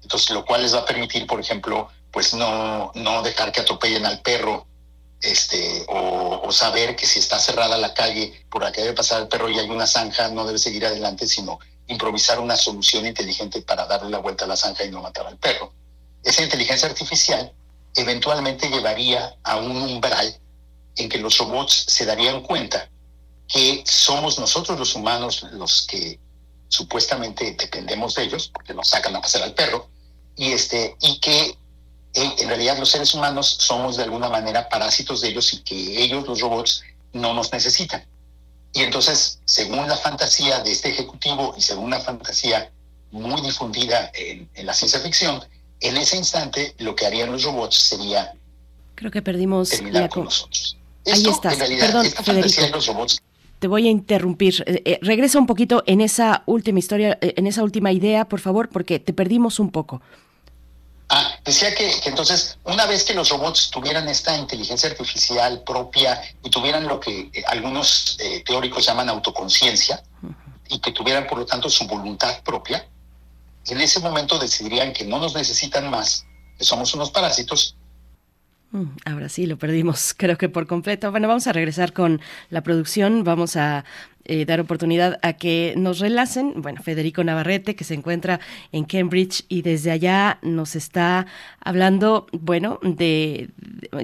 [0.03, 4.05] Entonces, lo cual les va a permitir, por ejemplo, pues no, no dejar que atropellen
[4.05, 4.67] al perro,
[5.19, 9.23] este, o, o, saber que si está cerrada la calle por la que debe pasar
[9.23, 11.57] el perro y hay una zanja, no debe seguir adelante, sino
[11.88, 15.39] improvisar una solución inteligente para darle la vuelta a la zanja y no matar al
[15.39, 15.73] perro.
[16.23, 17.51] Esa inteligencia artificial
[17.95, 20.39] eventualmente llevaría a un umbral
[20.97, 22.91] en que los robots se darían cuenta
[23.48, 26.20] que somos nosotros los humanos los que
[26.68, 29.88] supuestamente dependemos de ellos, porque nos sacan a pasar al perro,
[30.36, 31.58] y, este, y que
[32.14, 36.26] en realidad los seres humanos somos de alguna manera parásitos de ellos y que ellos,
[36.28, 36.84] los robots,
[37.14, 38.06] no nos necesitan.
[38.74, 42.72] Y entonces, según la fantasía de este ejecutivo y según una fantasía
[43.12, 45.43] muy difundida en, la ciencia ficción,
[45.80, 48.34] en ese instante lo que harían los robots sería
[48.96, 50.78] creo que perdimos terminar la con nosotros.
[51.06, 51.58] Ahí estás.
[51.58, 53.06] Perdón, Federico.
[53.66, 54.63] Te voy a interrumpir.
[54.68, 58.39] Eh, eh, regresa un poquito en esa última historia, eh, en esa última idea, por
[58.39, 60.03] favor, porque te perdimos un poco.
[61.09, 66.51] Ah, decía que, entonces, una vez que los robots tuvieran esta inteligencia artificial propia y
[66.51, 70.03] tuvieran lo que eh, algunos eh, teóricos llaman autoconciencia,
[70.70, 72.88] y que tuvieran, por lo tanto, su voluntad propia,
[73.66, 76.24] en ese momento decidirían que no nos necesitan más,
[76.55, 77.76] que somos unos parásitos
[79.05, 81.11] ahora sí, lo perdimos, creo que por completo.
[81.11, 83.86] Bueno, vamos a regresar con la producción, vamos a
[84.26, 86.61] eh, dar oportunidad a que nos relacen.
[86.61, 88.39] Bueno, Federico Navarrete, que se encuentra
[88.72, 91.28] en Cambridge y desde allá nos está
[91.59, 93.49] hablando, bueno, de,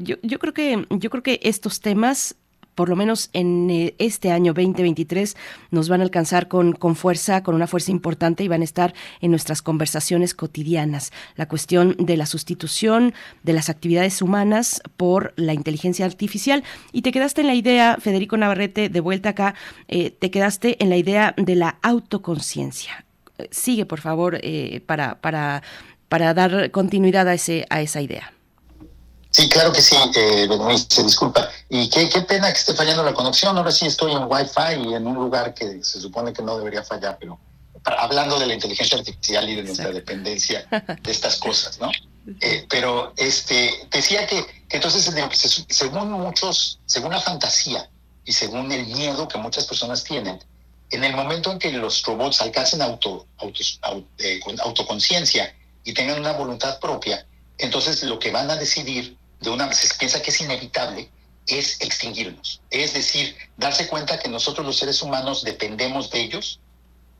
[0.03, 2.35] yo, yo creo que yo creo que estos temas
[2.75, 5.35] por lo menos en eh, este año 2023,
[5.71, 8.93] nos van a alcanzar con, con fuerza, con una fuerza importante y van a estar
[9.19, 11.11] en nuestras conversaciones cotidianas.
[11.35, 13.13] La cuestión de la sustitución
[13.43, 16.63] de las actividades humanas por la inteligencia artificial.
[16.91, 19.55] Y te quedaste en la idea, Federico Navarrete, de vuelta acá,
[19.87, 23.05] eh, te quedaste en la idea de la autoconciencia.
[23.49, 25.63] Sigue, por favor, eh, para, para,
[26.09, 28.33] para dar continuidad a, ese, a esa idea.
[29.31, 30.47] Sí, claro que sí, eh,
[30.89, 31.49] se disculpa.
[31.69, 33.57] Y qué, qué pena que esté fallando la conexión.
[33.57, 36.83] Ahora sí estoy en Wi-Fi y en un lugar que se supone que no debería
[36.83, 37.39] fallar, pero
[37.85, 40.67] hablando de la inteligencia artificial y de nuestra dependencia
[41.01, 41.89] de estas cosas, ¿no?
[42.39, 45.09] Eh, pero este decía que, entonces,
[45.69, 47.89] según muchos, según la fantasía
[48.25, 50.39] y según el miedo que muchas personas tienen,
[50.91, 53.63] en el momento en que los robots alcancen auto, auto,
[54.19, 57.25] eh, autoconciencia y tengan una voluntad propia,
[57.57, 61.09] entonces lo que van a decidir de una se piensa que es inevitable
[61.47, 62.61] es extinguirnos.
[62.69, 66.59] Es decir, darse cuenta que nosotros los seres humanos dependemos de ellos,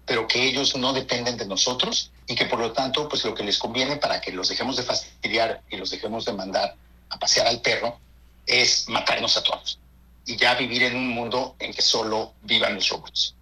[0.06, 3.44] pero que ellos no dependen de nosotros y que por lo tanto, pues lo que
[3.44, 6.76] les conviene para que los dejemos de fastidiar y los dejemos de mandar
[7.10, 8.00] a pasear al perro
[8.46, 9.80] es matarnos a todos
[10.26, 13.36] y ya vivir en un mundo en que solo vivan los robots.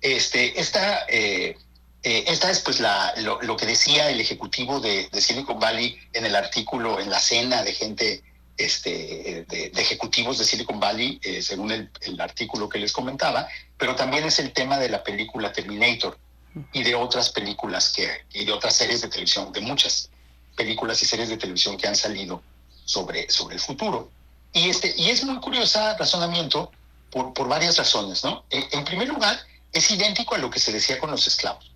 [0.00, 1.56] Este, esta, eh,
[2.06, 6.36] eh, esta es pues la, lo, que decía el ejecutivo de, Silicon Valley en el
[6.36, 8.22] artículo, en la cena de gente,
[8.58, 13.48] este, de, ejecutivos de Silicon Valley, eh, según el, artículo que les comentaba,
[13.78, 16.18] pero también es el tema de la película Terminator
[16.74, 20.10] y de otras películas que, y de otras series de televisión, de muchas
[20.56, 22.42] películas y series de televisión que han salido
[22.84, 24.10] sobre, sobre el futuro.
[24.52, 26.70] Y, este, y es muy curioso el razonamiento
[27.10, 28.44] por, por varias razones, ¿no?
[28.50, 29.40] en primer lugar,
[29.72, 31.73] es idéntico a lo que se decía con los esclavos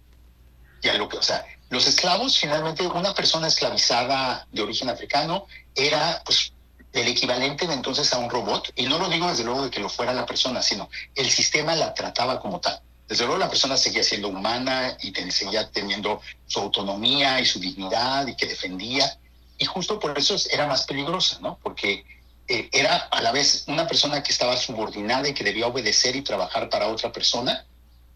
[0.83, 6.23] ya lo que, o sea, los esclavos, finalmente, una persona esclavizada de origen africano era,
[6.25, 6.53] pues,
[6.93, 9.81] el equivalente de entonces a un robot, y no lo digo desde luego de que
[9.81, 12.81] lo fuera la persona, sino el sistema la trataba como tal.
[13.07, 18.27] Desde luego la persona seguía siendo humana y seguía teniendo su autonomía y su dignidad
[18.27, 19.19] y que defendía,
[19.59, 21.59] y justo por eso era más peligrosa, ¿no?
[21.63, 22.05] Porque
[22.47, 26.23] eh, era a la vez una persona que estaba subordinada y que debía obedecer y
[26.23, 27.67] trabajar para otra persona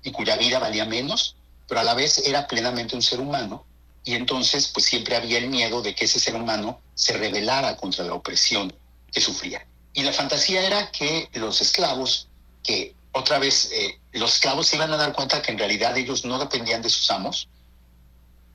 [0.03, 1.37] y cuya vida valía menos,
[1.69, 3.65] pero a la vez era plenamente un ser humano
[4.05, 8.05] y entonces pues siempre había el miedo de que ese ser humano se rebelara contra
[8.05, 8.73] la opresión
[9.11, 9.67] que sufría.
[9.93, 12.29] Y la fantasía era que los esclavos,
[12.63, 16.25] que otra vez eh, los esclavos se iban a dar cuenta que en realidad ellos
[16.25, 17.49] no dependían de sus amos,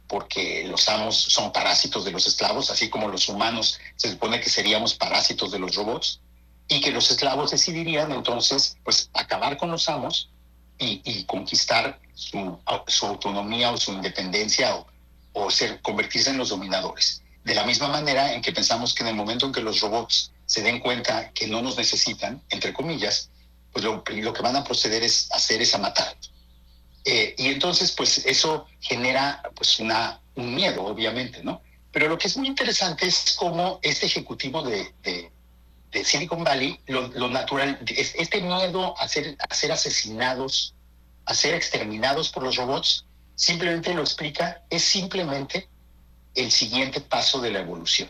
[0.07, 4.49] porque los amos son parásitos de los esclavos, así como los humanos se supone que
[4.49, 6.21] seríamos parásitos de los robots,
[6.67, 10.29] y que los esclavos decidirían entonces pues acabar con los amos
[10.79, 12.59] y, conquistar su,
[13.01, 14.83] autonomía o su independencia
[15.33, 17.21] o, ser, convertirse en los dominadores.
[17.43, 20.31] De la misma manera en que pensamos que en el momento en que los robots
[20.45, 23.29] se den cuenta que no nos necesitan, entre comillas,
[23.71, 26.15] pues lo, que van a proceder es hacer es a matar.
[27.05, 31.61] Eh, y entonces, pues eso genera pues una, un miedo, obviamente, ¿no?
[31.91, 35.31] Pero lo que es muy interesante es cómo este ejecutivo de,
[36.03, 40.73] Silicon Valley, lo, natural, este miedo a ser, a ser asesinados
[41.27, 45.67] a ser exterminados por los robots, simplemente lo explica, es simplemente
[46.33, 48.09] el siguiente paso de la evolución.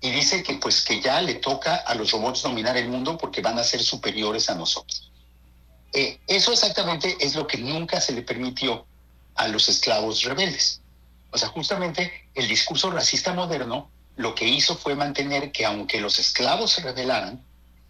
[0.00, 3.40] Y dice que pues que ya le toca a los robots dominar el mundo porque
[3.40, 5.12] van a ser superiores a nosotros.
[5.92, 8.84] Eh, eso exactamente es lo que nunca se le permitió
[9.36, 10.80] a los esclavos rebeldes.
[11.30, 16.18] O sea, justamente el discurso racista moderno lo que hizo fue mantener que aunque los
[16.18, 17.42] esclavos se rebelaran,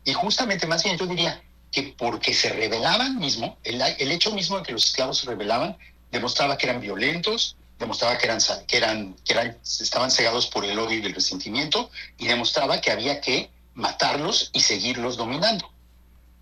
[0.05, 4.59] y justamente más bien yo diría, que porque se rebelaban mismo, el, el, hecho mismo
[4.59, 5.77] de que los esclavos se rebelaban,
[6.13, 10.79] demostraba que eran violentos, demostraba que eran, que eran, que eran, estaban cegados por el
[10.79, 15.69] odio y el resentimiento, y demostraba que había que matarlos y seguirlos dominando.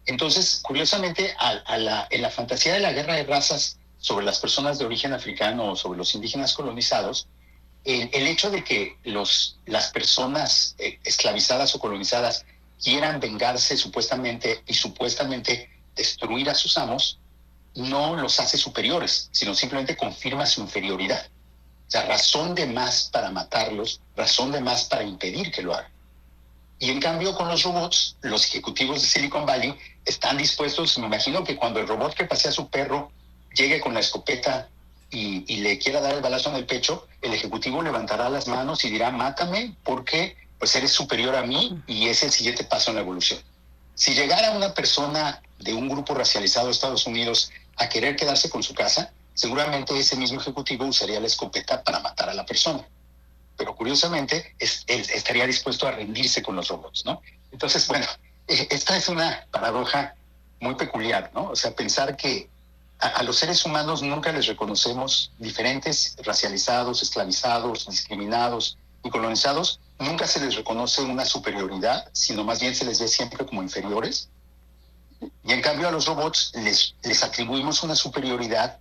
[0.05, 1.35] Entonces, curiosamente,
[1.71, 5.77] en la fantasía de la guerra de razas sobre las personas de origen africano o
[5.77, 7.29] sobre los indígenas colonizados,
[7.85, 12.45] el, hecho de que los, las personas eh, esclavizadas o colonizadas
[12.83, 17.19] quieran vengarse supuestamente y supuestamente destruir a sus amos,
[17.75, 21.27] no los hace superiores, sino simplemente confirma su inferioridad.
[21.87, 25.91] sea, razón de más para matarlos, razón de más para impedir que lo hagan.
[26.79, 29.75] Y en cambio con los robots, los ejecutivos de Silicon Valley
[30.05, 33.13] están dispuestos, me imagino que cuando el robot que pasea a su perro
[33.55, 34.69] llegue con la escopeta
[35.13, 38.91] y, le quiera dar el balazo en el pecho, el ejecutivo levantará las manos y
[38.91, 43.03] dirá, mátame porque pues eres superior a mí y es el siguiente paso en la
[43.03, 43.41] evolución.
[43.95, 48.63] Si llegara una persona de un grupo racializado de Estados Unidos a querer quedarse con
[48.63, 52.87] su casa, seguramente ese mismo ejecutivo usaría la escopeta para matar a la persona.
[53.57, 57.21] Pero curiosamente, es, él estaría dispuesto a rendirse con los robots, ¿no?
[57.51, 58.07] Entonces, bueno,
[58.49, 60.15] eh, esta es una paradoja
[60.61, 61.51] muy peculiar, ¿no?
[61.51, 62.49] O sea, pensar que
[63.03, 70.41] a, los seres humanos nunca les reconocemos diferentes, racializados, esclavizados, discriminados y colonizados, nunca se
[70.41, 74.29] les reconoce una superioridad, sino más bien se les ve siempre como inferiores.
[75.45, 78.79] Y en cambio a los robots les, les atribuimos una superioridad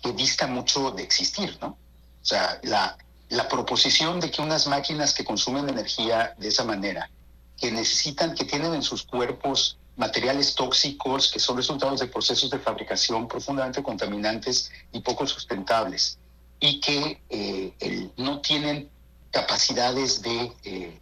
[0.00, 1.68] que dista mucho de existir, ¿no?
[1.68, 2.96] O sea, la,
[3.28, 7.10] la proposición de que unas máquinas que consumen energía de esa manera,
[7.58, 12.58] que necesitan, que tienen en sus cuerpos materiales tóxicos que son resultados de procesos de
[12.58, 16.18] fabricación profundamente contaminantes y poco sustentables,
[16.60, 18.90] y que eh, no tienen
[19.30, 21.00] capacidades de, eh,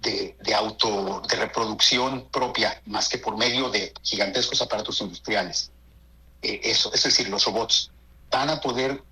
[0.00, 5.70] de, de, auto, de reproducción propia, más que por medio de gigantescos aparatos industriales.
[6.42, 7.90] Eh, eso, es decir, los robots
[8.30, 9.02] van a poder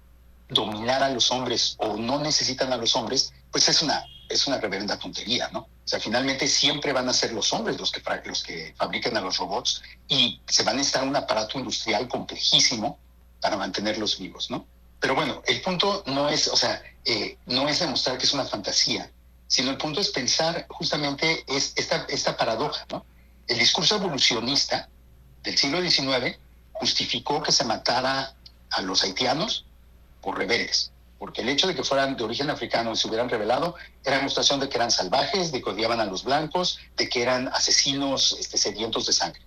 [0.48, 4.58] dominar a los hombres o no necesitan a los hombres, pues es una, es una
[4.58, 5.60] reverenda tontería, ¿no?
[5.60, 9.20] O sea, finalmente siempre van a ser los hombres los que, los que fabrican a
[9.20, 12.98] los robots y se va a necesitar un aparato industrial complejísimo
[13.40, 14.66] para mantenerlos vivos, ¿no?
[14.98, 18.44] Pero bueno, el punto no es, o sea, eh, no es demostrar que es una
[18.44, 19.10] fantasía,
[19.46, 23.06] sino el punto es pensar justamente es esta, esta paradoja, ¿no?
[23.46, 24.88] El discurso evolucionista
[25.44, 26.36] del siglo XIX
[26.72, 28.34] justificó que se matara
[28.70, 29.64] a los haitianos
[30.20, 33.74] por rebeldes, porque el hecho de que fueran de origen africano y se hubieran revelado
[34.04, 37.48] era demostración de que eran salvajes, de que odiaban a los blancos, de que eran
[37.48, 39.42] asesinos este, sedientos de sangre.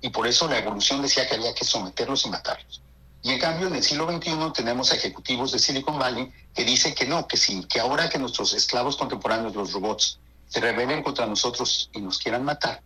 [0.00, 2.82] Y por eso la evolución decía que había que someterlos y matarlos.
[3.22, 7.06] Y en cambio, en el siglo XXI tenemos ejecutivos de Silicon Valley que dicen que
[7.06, 11.88] no, que sí, que ahora que nuestros esclavos contemporáneos, los robots, se rebelen contra nosotros
[11.94, 12.82] y nos quieran matar,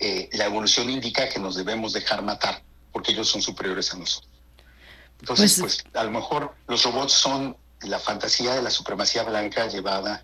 [0.00, 2.62] eh, la evolución indica que nos debemos dejar matar
[2.92, 4.33] porque ellos son superiores a nosotros.
[5.24, 9.66] Entonces, pues, pues, a lo mejor los robots son la fantasía de la supremacía blanca
[9.68, 10.22] llevada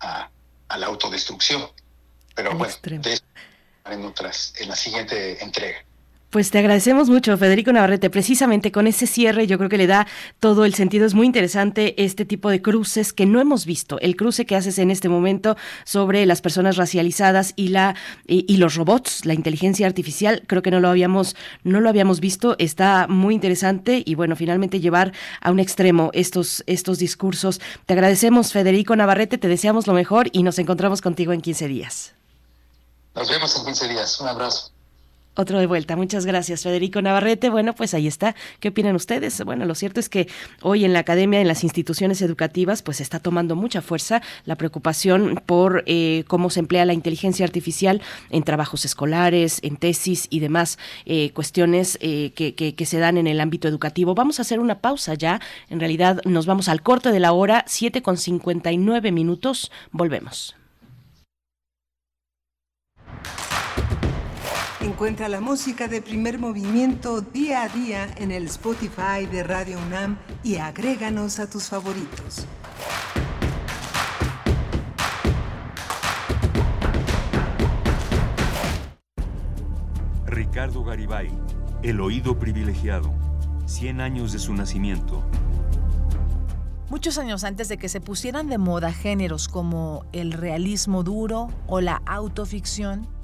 [0.00, 0.28] a,
[0.68, 1.66] a la autodestrucción.
[2.34, 3.18] Pero bueno, de
[3.86, 5.82] en otras, en la siguiente entrega.
[6.30, 8.10] Pues te agradecemos mucho, Federico Navarrete.
[8.10, 10.08] Precisamente con ese cierre, yo creo que le da
[10.40, 11.06] todo el sentido.
[11.06, 14.00] Es muy interesante este tipo de cruces que no hemos visto.
[14.00, 17.94] El cruce que haces en este momento sobre las personas racializadas y la
[18.26, 22.56] y, los robots, la inteligencia artificial, creo que no lo habíamos no lo habíamos visto.
[22.58, 27.60] Está muy interesante y bueno, finalmente llevar a un extremo estos estos discursos.
[27.86, 29.38] Te agradecemos, Federico Navarrete.
[29.38, 32.12] Te deseamos lo mejor y nos encontramos contigo en 15 días.
[33.14, 34.20] Nos vemos en 15 días.
[34.20, 34.75] Un abrazo.
[35.38, 35.96] Otro de vuelta.
[35.96, 37.50] Muchas gracias, Federico Navarrete.
[37.50, 38.34] Bueno, pues ahí está.
[38.58, 39.44] ¿Qué opinan ustedes?
[39.44, 40.28] Bueno, lo cierto es que
[40.62, 45.42] hoy en la academia, en las instituciones educativas, pues está tomando mucha fuerza la preocupación
[45.44, 50.78] por eh, cómo se emplea la inteligencia artificial en trabajos escolares, en tesis y demás
[51.04, 54.14] eh, cuestiones eh, que, que, que, se dan en el ámbito educativo.
[54.14, 55.42] Vamos a hacer una pausa ya.
[55.68, 59.70] En realidad nos vamos al corte de la hora, 7 con 59 minutos.
[59.92, 60.56] Volvemos.
[64.96, 70.16] Encuentra la música de primer movimiento día a día en el Spotify de Radio UNAM
[70.42, 72.46] y agréganos a tus favoritos.
[80.24, 81.28] Ricardo Garibay,
[81.82, 83.12] El oído privilegiado,
[83.66, 85.22] 100 años de su nacimiento.
[86.88, 91.82] Muchos años antes de que se pusieran de moda géneros como el realismo duro o
[91.82, 93.14] la autoficción,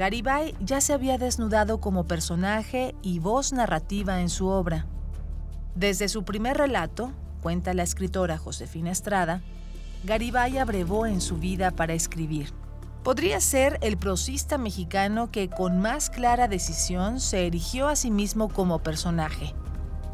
[0.00, 4.86] Garibay ya se había desnudado como personaje y voz narrativa en su obra.
[5.74, 9.42] Desde su primer relato, cuenta la escritora Josefina Estrada,
[10.04, 12.54] Garibay abrevó en su vida para escribir.
[13.04, 18.48] Podría ser el prosista mexicano que con más clara decisión se erigió a sí mismo
[18.48, 19.54] como personaje.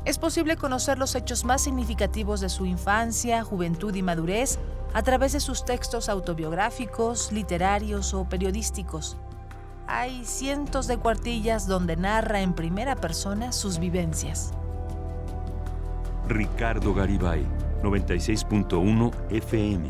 [0.05, 4.59] Es posible conocer los hechos más significativos de su infancia, juventud y madurez
[4.95, 9.17] a través de sus textos autobiográficos, literarios o periodísticos
[9.87, 14.53] hay cientos de cuartillas donde narra en primera persona sus vivencias.
[16.29, 17.45] Ricardo Garibay,
[17.83, 19.89] 96.1 FM,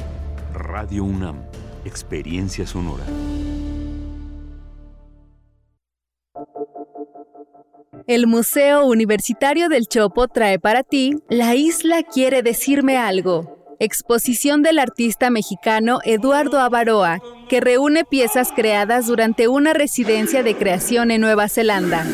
[0.52, 1.42] Radio UNAM,
[1.84, 3.04] Experiencia Sonora.
[8.06, 13.55] El Museo Universitario del Chopo trae para ti La isla quiere decirme algo.
[13.78, 21.10] Exposición del artista mexicano Eduardo Avaroa, que reúne piezas creadas durante una residencia de creación
[21.10, 22.06] en Nueva Zelanda.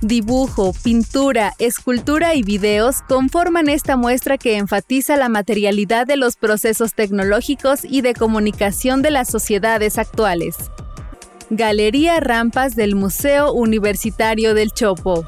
[0.00, 6.94] Dibujo, pintura, escultura y videos conforman esta muestra que enfatiza la materialidad de los procesos
[6.94, 10.56] tecnológicos y de comunicación de las sociedades actuales.
[11.50, 15.26] Galería Rampas del Museo Universitario del Chopo.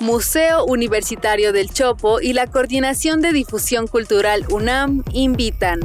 [0.00, 5.80] Museo Universitario del Chopo y la Coordinación de Difusión Cultural UNAM invitan.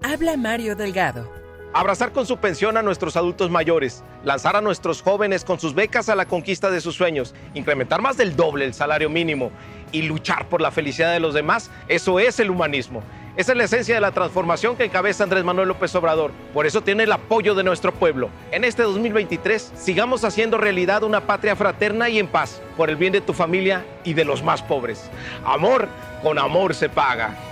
[0.00, 1.42] Habla Mario Delgado
[1.74, 6.10] Abrazar con su pensión a nuestros adultos mayores, lanzar a nuestros jóvenes con sus becas
[6.10, 9.50] a la conquista de sus sueños, incrementar más del doble el salario mínimo
[9.90, 13.02] y luchar por la felicidad de los demás, eso es el humanismo.
[13.34, 16.32] Esa es la esencia de la transformación que encabeza Andrés Manuel López Obrador.
[16.52, 18.28] Por eso tiene el apoyo de nuestro pueblo.
[18.50, 23.14] En este 2023 sigamos haciendo realidad una patria fraterna y en paz, por el bien
[23.14, 25.08] de tu familia y de los más pobres.
[25.46, 25.88] Amor,
[26.22, 27.51] con amor se paga.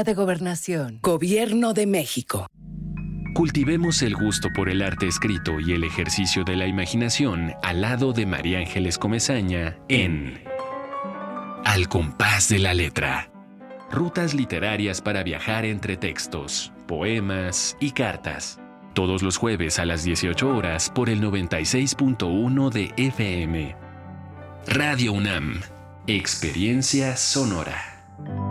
[0.03, 0.99] de Gobernación.
[1.01, 2.47] Gobierno de México.
[3.33, 8.11] Cultivemos el gusto por el arte escrito y el ejercicio de la imaginación al lado
[8.11, 10.43] de María Ángeles Comezaña en
[11.63, 13.31] Al compás de la letra.
[13.89, 18.59] Rutas literarias para viajar entre textos, poemas y cartas.
[18.93, 23.75] Todos los jueves a las 18 horas por el 96.1 de FM.
[24.67, 25.61] Radio UNAM.
[26.07, 28.50] Experiencia sonora.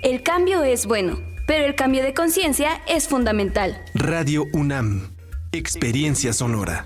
[0.03, 3.83] El cambio es bueno, pero el cambio de conciencia es fundamental.
[3.95, 5.09] Radio UNAM.
[5.51, 6.85] Experiencia sonora.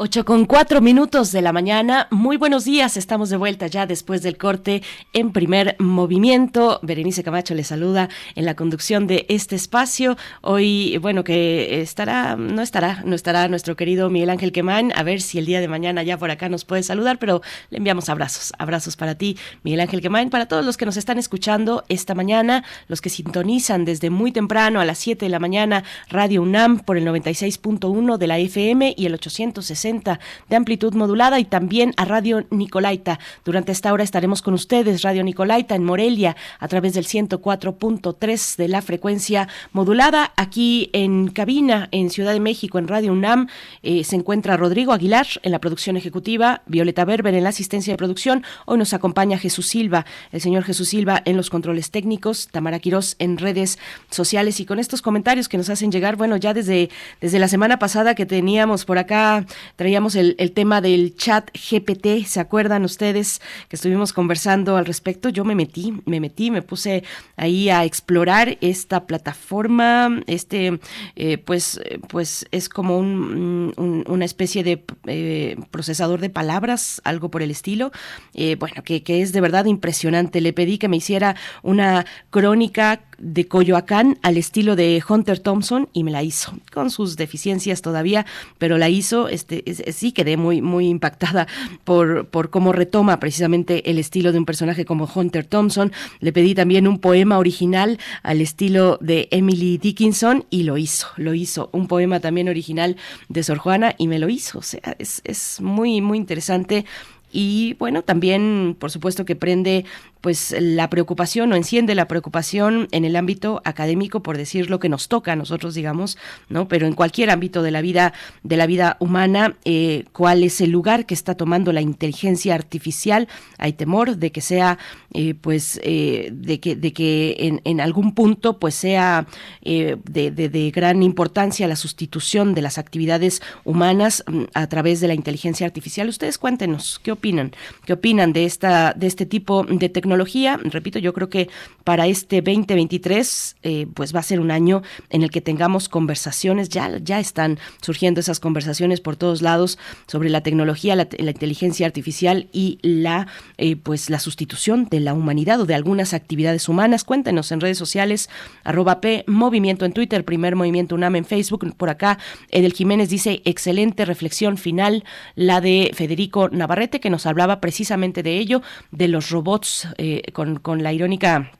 [0.00, 2.06] 8 con 4 minutos de la mañana.
[2.12, 2.96] Muy buenos días.
[2.96, 4.80] Estamos de vuelta ya después del corte
[5.12, 6.78] en primer movimiento.
[6.84, 10.16] Berenice Camacho le saluda en la conducción de este espacio.
[10.40, 14.92] Hoy, bueno, que estará, no estará, no estará nuestro querido Miguel Ángel Quemán.
[14.94, 17.78] A ver si el día de mañana ya por acá nos puede saludar, pero le
[17.78, 18.52] enviamos abrazos.
[18.56, 22.62] Abrazos para ti, Miguel Ángel Quemán, para todos los que nos están escuchando esta mañana,
[22.86, 26.96] los que sintonizan desde muy temprano a las 7 de la mañana Radio UNAM por
[26.96, 32.44] el 96.1 de la FM y el 860 de amplitud modulada y también a Radio
[32.50, 33.18] Nicolaita.
[33.44, 38.68] Durante esta hora estaremos con ustedes, Radio Nicolaita en Morelia, a través del 104.3 de
[38.68, 40.32] la frecuencia modulada.
[40.36, 43.48] Aquí en cabina, en Ciudad de México, en Radio UNAM,
[43.82, 47.96] eh, se encuentra Rodrigo Aguilar en la producción ejecutiva, Violeta Berber en la asistencia de
[47.96, 48.44] producción.
[48.66, 53.16] Hoy nos acompaña Jesús Silva, el señor Jesús Silva en los controles técnicos, Tamara Quirós
[53.18, 53.78] en redes
[54.10, 56.90] sociales y con estos comentarios que nos hacen llegar, bueno, ya desde,
[57.22, 59.46] desde la semana pasada que teníamos por acá
[59.78, 65.28] traíamos el, tema del chat GPT, ¿se acuerdan ustedes que estuvimos conversando al respecto?
[65.28, 67.04] Yo me metí, me metí, me puse
[67.36, 70.80] ahí a explorar esta plataforma, este,
[71.14, 77.42] eh, pues, pues es como un, una especie de eh, procesador de palabras, algo por
[77.42, 77.92] el estilo,
[78.34, 80.40] eh, bueno, que, que es de verdad impresionante.
[80.40, 86.04] Le pedí que me hiciera una crónica de Coyoacán al estilo de Hunter Thompson y
[86.04, 88.26] me la hizo, con sus deficiencias todavía,
[88.58, 91.46] pero la hizo, este, sí quedé muy, muy impactada
[91.84, 95.92] por, por cómo retoma precisamente el estilo de un personaje como Hunter Thompson.
[96.20, 101.34] Le pedí también un poema original al estilo de Emily Dickinson y lo hizo, lo
[101.34, 101.70] hizo.
[101.72, 102.96] Un poema también original
[103.28, 104.58] de Sor Juana y me lo hizo.
[104.58, 106.84] O sea, es, es muy, muy interesante
[107.30, 109.84] y bueno, también por supuesto que prende
[110.20, 114.88] pues la preocupación o enciende la preocupación en el ámbito académico por decir lo que
[114.88, 118.12] nos toca a nosotros digamos no pero en cualquier ámbito de la vida
[118.42, 123.28] de la vida humana eh, cuál es el lugar que está tomando la inteligencia artificial
[123.58, 124.78] hay temor de que sea
[125.14, 129.26] eh, pues eh, de que de que en, algún punto pues sea
[129.62, 135.08] de, de, de, gran importancia la sustitución de las actividades humanas mm, a través de
[135.08, 137.52] la inteligencia artificial ustedes cuéntenos qué opinan
[137.84, 140.58] qué opinan de esta de este tipo de tecnología tecnología.
[140.62, 141.50] Repito, yo creo que
[141.84, 146.70] para este 2023 eh, pues va a ser un año en el que tengamos conversaciones,
[146.70, 152.48] ya, ya están surgiendo esas conversaciones por todos lados sobre la tecnología, la, inteligencia artificial
[152.52, 153.26] y la
[153.58, 157.04] eh, pues la sustitución de la humanidad o de algunas actividades humanas.
[157.04, 158.30] Cuéntenos en redes sociales,
[158.64, 161.76] arroba P, movimiento en Twitter, primer movimiento UNAM en Facebook.
[161.76, 162.18] Por acá,
[162.50, 165.04] Edel Jiménez dice, excelente reflexión final,
[165.34, 170.56] la de Federico Navarrete, que nos hablaba precisamente de ello, de los robots eh, con,
[170.56, 171.50] con la irónica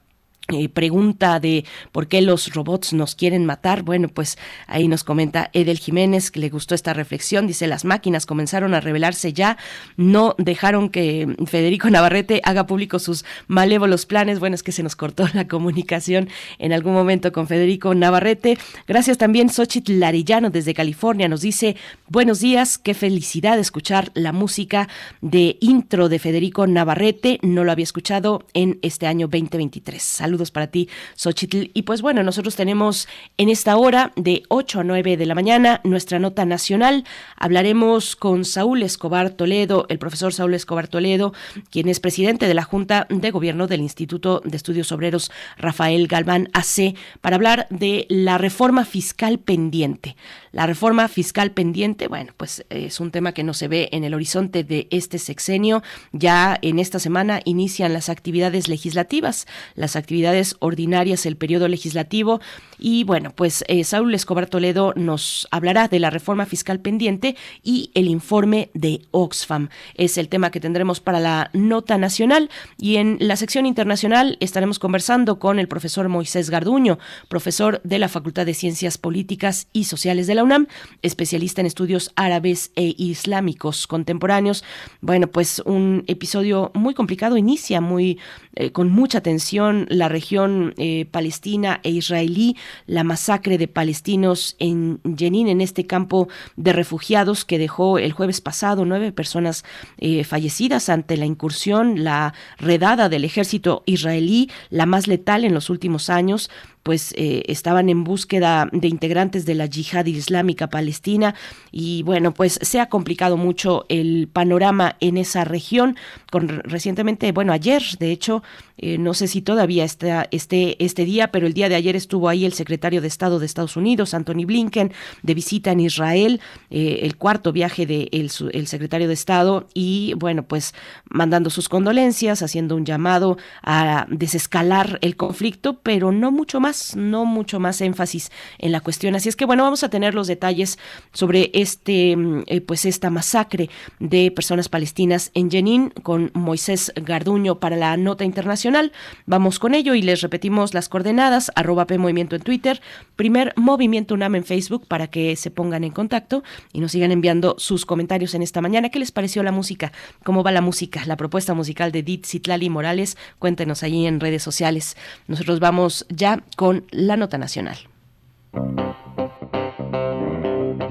[0.50, 3.82] eh, pregunta de por qué los robots nos quieren matar.
[3.82, 7.46] Bueno, pues ahí nos comenta Edel Jiménez que le gustó esta reflexión.
[7.46, 9.58] Dice, las máquinas comenzaron a revelarse ya,
[9.98, 14.40] no dejaron que Federico Navarrete haga público sus malévolos planes.
[14.40, 18.56] Bueno, es que se nos cortó la comunicación en algún momento con Federico Navarrete.
[18.86, 21.28] Gracias también Xochitl Larillano desde California.
[21.28, 21.76] Nos dice,
[22.08, 24.88] buenos días, qué felicidad escuchar la música
[25.20, 27.38] de intro de Federico Navarrete.
[27.42, 30.02] No lo había escuchado en este año 2023.
[30.02, 31.70] Saludos para ti, Xochitl.
[31.74, 35.80] Y pues bueno, nosotros tenemos en esta hora de 8 a 9 de la mañana
[35.84, 37.04] nuestra nota nacional.
[37.36, 41.32] Hablaremos con Saúl Escobar Toledo, el profesor Saúl Escobar Toledo,
[41.70, 46.48] quien es presidente de la Junta de Gobierno del Instituto de Estudios Obreros Rafael Galván
[46.52, 50.16] AC, para hablar de la reforma fiscal pendiente.
[50.52, 54.14] La reforma fiscal pendiente, bueno, pues es un tema que no se ve en el
[54.14, 55.82] horizonte de este sexenio.
[56.12, 60.27] Ya en esta semana inician las actividades legislativas, las actividades
[60.60, 62.40] ordinarias, el periodo legislativo.
[62.78, 67.90] Y bueno, pues eh, Saúl Escobar Toledo nos hablará de la reforma fiscal pendiente y
[67.94, 69.68] el informe de Oxfam.
[69.94, 72.50] Es el tema que tendremos para la nota nacional.
[72.78, 76.98] Y en la sección internacional estaremos conversando con el profesor Moisés Garduño,
[77.28, 80.66] profesor de la Facultad de Ciencias Políticas y Sociales de la UNAM,
[81.02, 84.64] especialista en estudios árabes e islámicos contemporáneos.
[85.00, 88.18] Bueno, pues un episodio muy complicado inicia muy
[88.54, 92.56] eh, con mucha tensión la región eh, palestina e israelí,
[92.86, 98.40] la masacre de palestinos en Jenin, en este campo de refugiados que dejó el jueves
[98.40, 99.64] pasado nueve personas
[99.98, 105.70] eh, fallecidas ante la incursión, la redada del ejército israelí, la más letal en los
[105.70, 106.50] últimos años,
[106.88, 111.34] pues eh, estaban en búsqueda de integrantes de la yihad islámica palestina
[111.70, 115.96] y bueno, pues se ha complicado mucho el panorama en esa región.
[116.32, 118.42] Con recientemente, bueno, ayer, de hecho,
[118.78, 122.28] eh, no sé si todavía está este, este día, pero el día de ayer estuvo
[122.28, 127.00] ahí el secretario de Estado de Estados Unidos, Anthony Blinken, de visita en Israel, eh,
[127.02, 130.74] el cuarto viaje del de el secretario de Estado y bueno, pues
[131.10, 137.24] mandando sus condolencias, haciendo un llamado a desescalar el conflicto, pero no mucho más no
[137.24, 139.14] mucho más énfasis en la cuestión.
[139.14, 140.78] Así es que bueno, vamos a tener los detalles
[141.12, 147.58] sobre este, mm, eh, pues esta masacre de personas palestinas en Jenin con Moisés Garduño
[147.60, 148.92] para la nota internacional.
[149.26, 152.80] Vamos con ello y les repetimos las coordenadas, arroba en Twitter,
[153.16, 157.56] primer Movimiento UNAM en Facebook para que se pongan en contacto y nos sigan enviando
[157.58, 158.88] sus comentarios en esta mañana.
[158.88, 159.92] ¿Qué les pareció la música?
[160.24, 161.04] ¿Cómo va la música?
[161.06, 163.16] La propuesta musical de Dit Citlali Morales.
[163.38, 164.96] Cuéntenos allí en redes sociales.
[165.26, 167.76] Nosotros vamos ya con la nota nacional.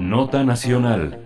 [0.00, 1.22] Nota nacional.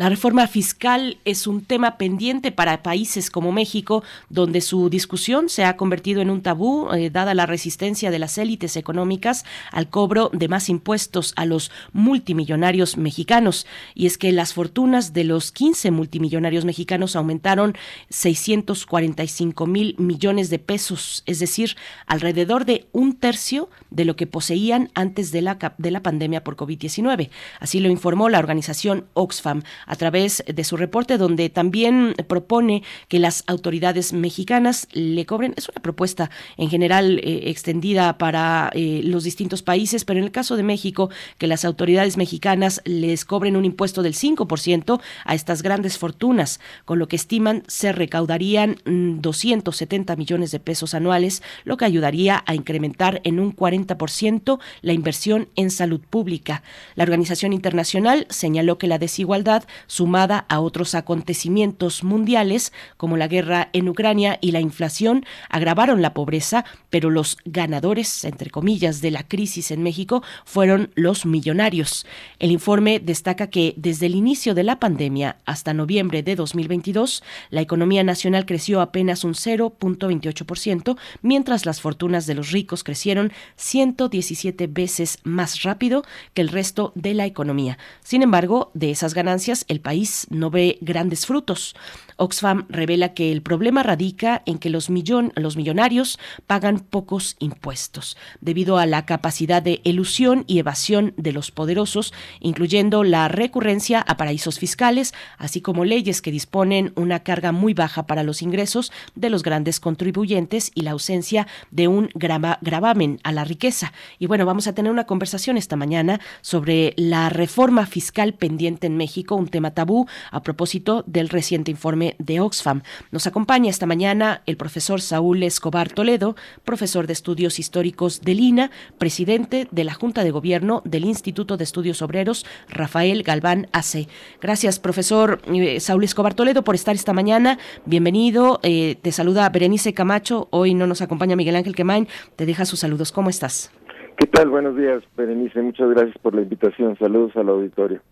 [0.00, 5.66] La reforma fiscal es un tema pendiente para países como México, donde su discusión se
[5.66, 10.30] ha convertido en un tabú, eh, dada la resistencia de las élites económicas al cobro
[10.32, 13.66] de más impuestos a los multimillonarios mexicanos.
[13.94, 17.76] Y es que las fortunas de los 15 multimillonarios mexicanos aumentaron
[18.08, 21.76] 645 mil millones de pesos, es decir,
[22.06, 26.56] alrededor de un tercio de lo que poseían antes de la, de la pandemia por
[26.56, 27.28] COVID-19.
[27.58, 33.18] Así lo informó la organización Oxfam a través de su reporte donde también propone que
[33.18, 39.24] las autoridades mexicanas le cobren, es una propuesta en general eh, extendida para eh, los
[39.24, 43.64] distintos países, pero en el caso de México, que las autoridades mexicanas les cobren un
[43.64, 50.18] impuesto del 5% a estas grandes fortunas, con lo que estiman se recaudarían 270 mm,
[50.18, 55.72] millones de pesos anuales, lo que ayudaría a incrementar en un 40% la inversión en
[55.72, 56.62] salud pública.
[56.94, 63.68] La Organización Internacional señaló que la desigualdad sumada a otros acontecimientos mundiales como la guerra
[63.72, 69.26] en Ucrania y la inflación, agravaron la pobreza, pero los ganadores, entre comillas, de la
[69.26, 72.06] crisis en México fueron los millonarios.
[72.38, 77.60] El informe destaca que desde el inicio de la pandemia hasta noviembre de 2022, la
[77.60, 85.18] economía nacional creció apenas un 0.28%, mientras las fortunas de los ricos crecieron 117 veces
[85.22, 86.04] más rápido
[86.34, 87.78] que el resto de la economía.
[88.02, 91.74] Sin embargo, de esas ganancias, el país no ve grandes frutos.
[92.16, 98.18] Oxfam revela que el problema radica en que los, millon, los millonarios pagan pocos impuestos,
[98.42, 104.16] debido a la capacidad de elusión y evasión de los poderosos, incluyendo la recurrencia a
[104.18, 109.30] paraísos fiscales, así como leyes que disponen una carga muy baja para los ingresos de
[109.30, 113.92] los grandes contribuyentes y la ausencia de un gravamen a la riqueza.
[114.18, 118.96] Y bueno, vamos a tener una conversación esta mañana sobre la reforma fiscal pendiente en
[118.96, 122.80] México, un tema tabú a propósito del reciente informe de Oxfam.
[123.10, 128.70] Nos acompaña esta mañana el profesor Saúl Escobar Toledo, profesor de estudios históricos del INA,
[128.96, 134.08] presidente de la Junta de Gobierno del Instituto de Estudios Obreros, Rafael Galván AC.
[134.40, 137.58] Gracias, profesor eh, Saúl Escobar Toledo, por estar esta mañana.
[137.84, 138.60] Bienvenido.
[138.62, 140.48] Eh, te saluda Berenice Camacho.
[140.50, 142.08] Hoy no nos acompaña Miguel Ángel Quemain.
[142.36, 143.12] Te deja sus saludos.
[143.12, 143.72] ¿Cómo estás?
[144.16, 144.50] ¿Qué tal?
[144.50, 145.62] Buenos días, Berenice.
[145.62, 146.96] Muchas gracias por la invitación.
[146.98, 148.02] Saludos al auditorio.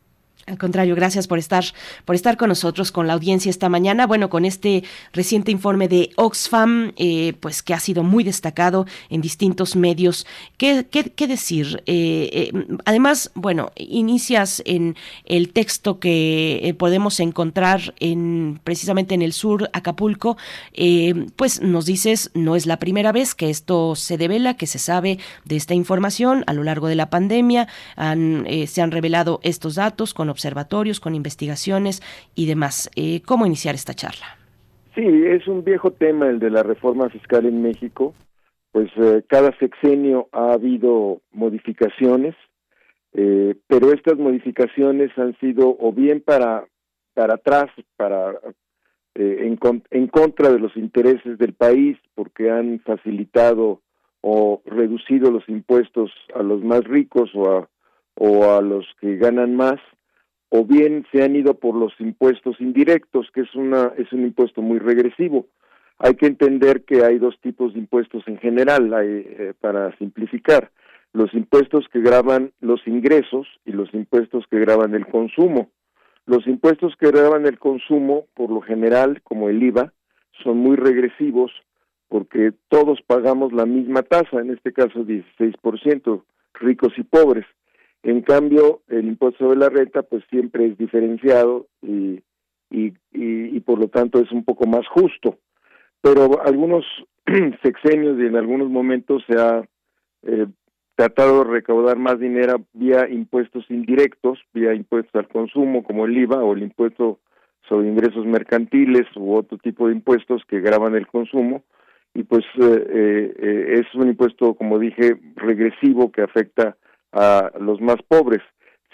[0.49, 1.62] Al contrario, gracias por estar,
[2.07, 4.07] por estar con nosotros, con la audiencia esta mañana.
[4.07, 4.82] Bueno, con este
[5.12, 10.26] reciente informe de Oxfam, eh, pues que ha sido muy destacado en distintos medios.
[10.57, 11.82] ¿Qué, qué, decir?
[11.84, 14.96] Eh, eh, además, bueno, inicias en
[15.26, 20.38] el texto que podemos encontrar en precisamente en el sur, Acapulco,
[21.36, 25.18] pues nos dices, no es la primera vez que esto se devela, que se sabe
[25.44, 27.68] de esta información a lo largo de la pandemia.
[27.96, 32.01] se han revelado estos datos con observatorios, con investigaciones
[32.34, 32.91] y demás.
[32.95, 34.26] Eh, ¿Cómo iniciar esta charla?
[34.95, 38.14] Sí, es un viejo tema el de la reforma fiscal en México.
[38.70, 42.34] Pues eh, cada sexenio ha habido modificaciones,
[43.14, 46.66] eh, pero estas modificaciones han sido o bien para
[47.14, 48.39] para atrás, para
[49.16, 49.59] en,
[49.91, 53.80] en contra de los intereses del país, porque han facilitado
[54.20, 57.68] o reducido los impuestos a los más ricos o a,
[58.14, 59.80] o a los que ganan más,
[60.51, 64.62] o bien se han ido por los impuestos indirectos, que es una es un impuesto
[64.62, 65.46] muy regresivo.
[65.99, 70.70] Hay que entender que hay dos tipos de impuestos en general, eh, para simplificar,
[71.12, 75.70] los impuestos que graban los ingresos y los impuestos que graban el consumo.
[76.26, 79.92] Los impuestos que graban el consumo, por lo general, como el IVA,
[80.44, 81.51] son muy regresivos
[82.09, 86.22] porque todos pagamos la misma tasa, en este caso 16%,
[86.55, 87.46] ricos y pobres.
[88.09, 92.22] En cambio, el impuesto sobre la renta pues siempre es diferenciado y,
[92.70, 95.36] y, y, por lo tanto es un poco más justo.
[96.01, 96.86] Pero algunos
[97.62, 99.62] sexenios y en algunos momentos se ha
[100.22, 100.47] eh,
[100.94, 106.43] tratado de recaudar más dinero vía impuestos indirectos, vía impuestos al consumo como el IVA
[106.43, 107.18] o el impuesto
[107.68, 111.62] sobre ingresos mercantiles u otro tipo de impuestos que graban el consumo
[112.14, 116.78] y pues eh, eh, es un impuesto como dije regresivo que afecta
[117.12, 118.40] a los más pobres.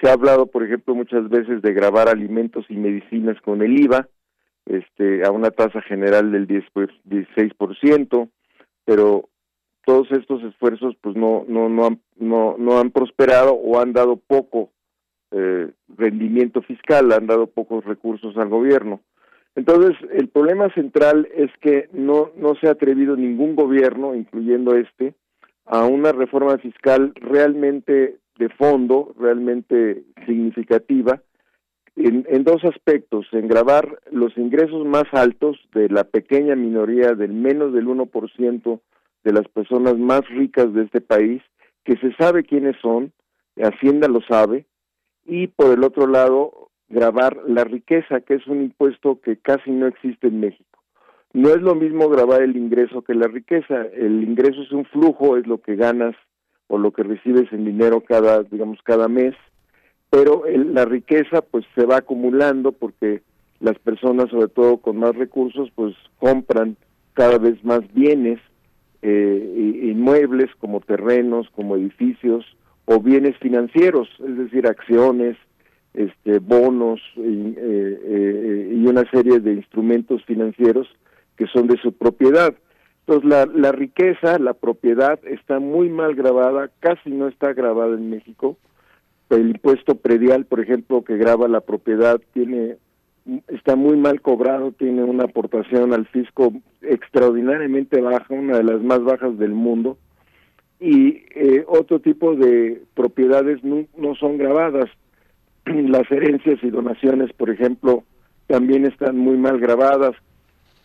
[0.01, 4.09] Se ha hablado, por ejemplo, muchas veces de grabar alimentos y medicinas con el IVA,
[4.67, 8.29] este, a una tasa general del 10, 16%, pues,
[8.85, 9.29] pero
[9.85, 14.17] todos estos esfuerzos pues no no no han, no, no han prosperado o han dado
[14.17, 14.71] poco
[15.31, 19.01] eh, rendimiento fiscal, han dado pocos recursos al gobierno.
[19.57, 25.15] Entonces, el problema central es que no no se ha atrevido ningún gobierno, incluyendo este,
[25.67, 31.23] a una reforma fiscal realmente de fondo, realmente significativa,
[31.97, 37.73] en, dos aspectos, en grabar los ingresos más altos de la pequeña minoría, del menos
[37.73, 38.81] del 1%
[39.23, 41.41] de las personas más ricas de este país,
[41.85, 43.13] que se sabe quiénes son,
[43.57, 44.67] Hacienda lo sabe,
[45.25, 49.87] y por el otro lado, grabar la riqueza, que es un impuesto que casi no
[49.87, 50.74] existe en México.
[51.35, 53.83] No es lo mismo grabar el ingreso que la riqueza.
[53.93, 56.15] El ingreso es un flujo, es lo que ganas
[56.69, 59.35] o lo que recibes en dinero cada, digamos, cada mes,
[60.11, 63.23] pero la riqueza pues se va acumulando porque
[63.61, 66.77] las personas, sobre todo con más recursos, pues compran
[67.15, 68.41] cada vez más bienes,
[69.03, 72.45] eh, inmuebles como terrenos, como edificios
[72.87, 75.37] o bienes financieros, es decir, acciones,
[75.95, 80.89] este, bonos y, eh, eh, y una serie de instrumentos financieros
[81.37, 82.55] que son de su propiedad.
[83.07, 88.11] Entonces, la, la riqueza, la propiedad está muy mal grabada, casi no está grabada en
[88.11, 88.57] México.
[89.31, 92.77] El impuesto predial, por ejemplo, que graba la propiedad, tiene
[93.49, 96.53] está muy mal cobrado, tiene una aportación al fisco
[96.83, 99.97] extraordinariamente baja, una de las más bajas del mundo,
[100.79, 104.91] y eh, otro tipo de propiedades no, no son grabadas.
[105.65, 108.05] Las herencias y donaciones, por ejemplo,
[108.47, 110.15] también están muy mal grabadas,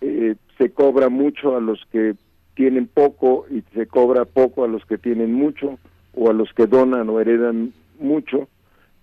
[0.02, 2.16] eh, se cobra mucho a los que
[2.56, 5.78] tienen poco y se cobra poco a los que tienen mucho
[6.14, 8.48] o a los que donan o heredan mucho.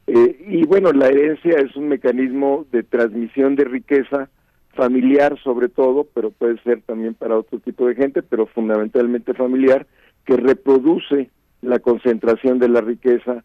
[0.07, 4.29] Eh, y bueno, la herencia es un mecanismo de transmisión de riqueza
[4.75, 9.87] familiar sobre todo, pero puede ser también para otro tipo de gente, pero fundamentalmente familiar,
[10.27, 11.31] que reproduce
[11.63, 13.43] la concentración de la riqueza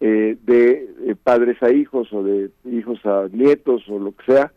[0.00, 4.52] eh, de padres a hijos o de hijos a nietos o lo que sea,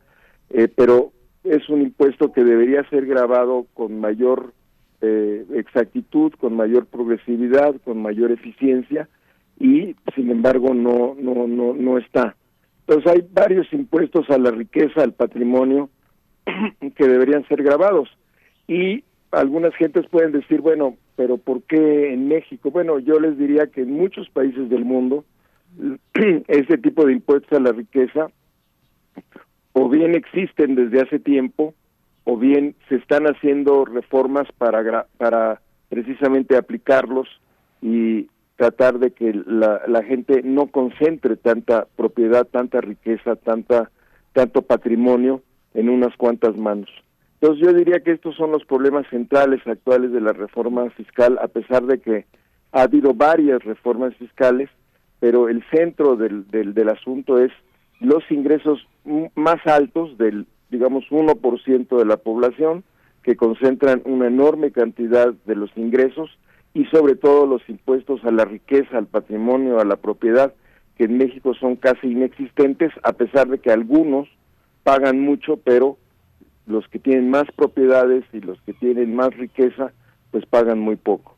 [0.75, 1.11] pero
[1.45, 4.53] es un impuesto que debería ser grabado con mayor
[5.01, 9.07] eh, exactitud, con mayor progresividad, con mayor eficiencia
[9.59, 12.35] y sin embargo no no no no está.
[12.87, 15.89] Entonces hay varios impuestos a la riqueza, al patrimonio
[16.95, 18.09] que deberían ser grabados
[18.67, 22.71] y algunas gentes pueden decir, bueno, pero ¿por qué en México?
[22.71, 25.25] Bueno, yo les diría que en muchos países del mundo
[26.47, 28.29] ese tipo de impuestos a la riqueza
[29.77, 31.73] o bien existen desde hace tiempo
[32.23, 37.27] o bien se están haciendo reformas para para precisamente aplicarlos
[37.81, 43.91] y tratar de que la, la gente no concentre tanta propiedad, tanta riqueza, tanta
[44.31, 45.41] tanto patrimonio
[45.73, 46.89] en unas cuantas manos.
[47.41, 51.49] Entonces yo diría que estos son los problemas centrales actuales de la reforma fiscal, a
[51.49, 52.25] pesar de que
[52.71, 54.69] ha habido varias reformas fiscales,
[55.19, 57.51] pero el centro del, del, del asunto es
[57.99, 58.87] los ingresos
[59.35, 62.83] más altos del, digamos, 1% de la población,
[63.23, 66.29] que concentran una enorme cantidad de los ingresos
[66.73, 70.53] y sobre todo los impuestos a la riqueza, al patrimonio, a la propiedad,
[70.97, 74.27] que en México son casi inexistentes, a pesar de que algunos
[74.83, 75.97] pagan mucho, pero
[76.67, 79.91] los que tienen más propiedades y los que tienen más riqueza,
[80.31, 81.35] pues pagan muy poco.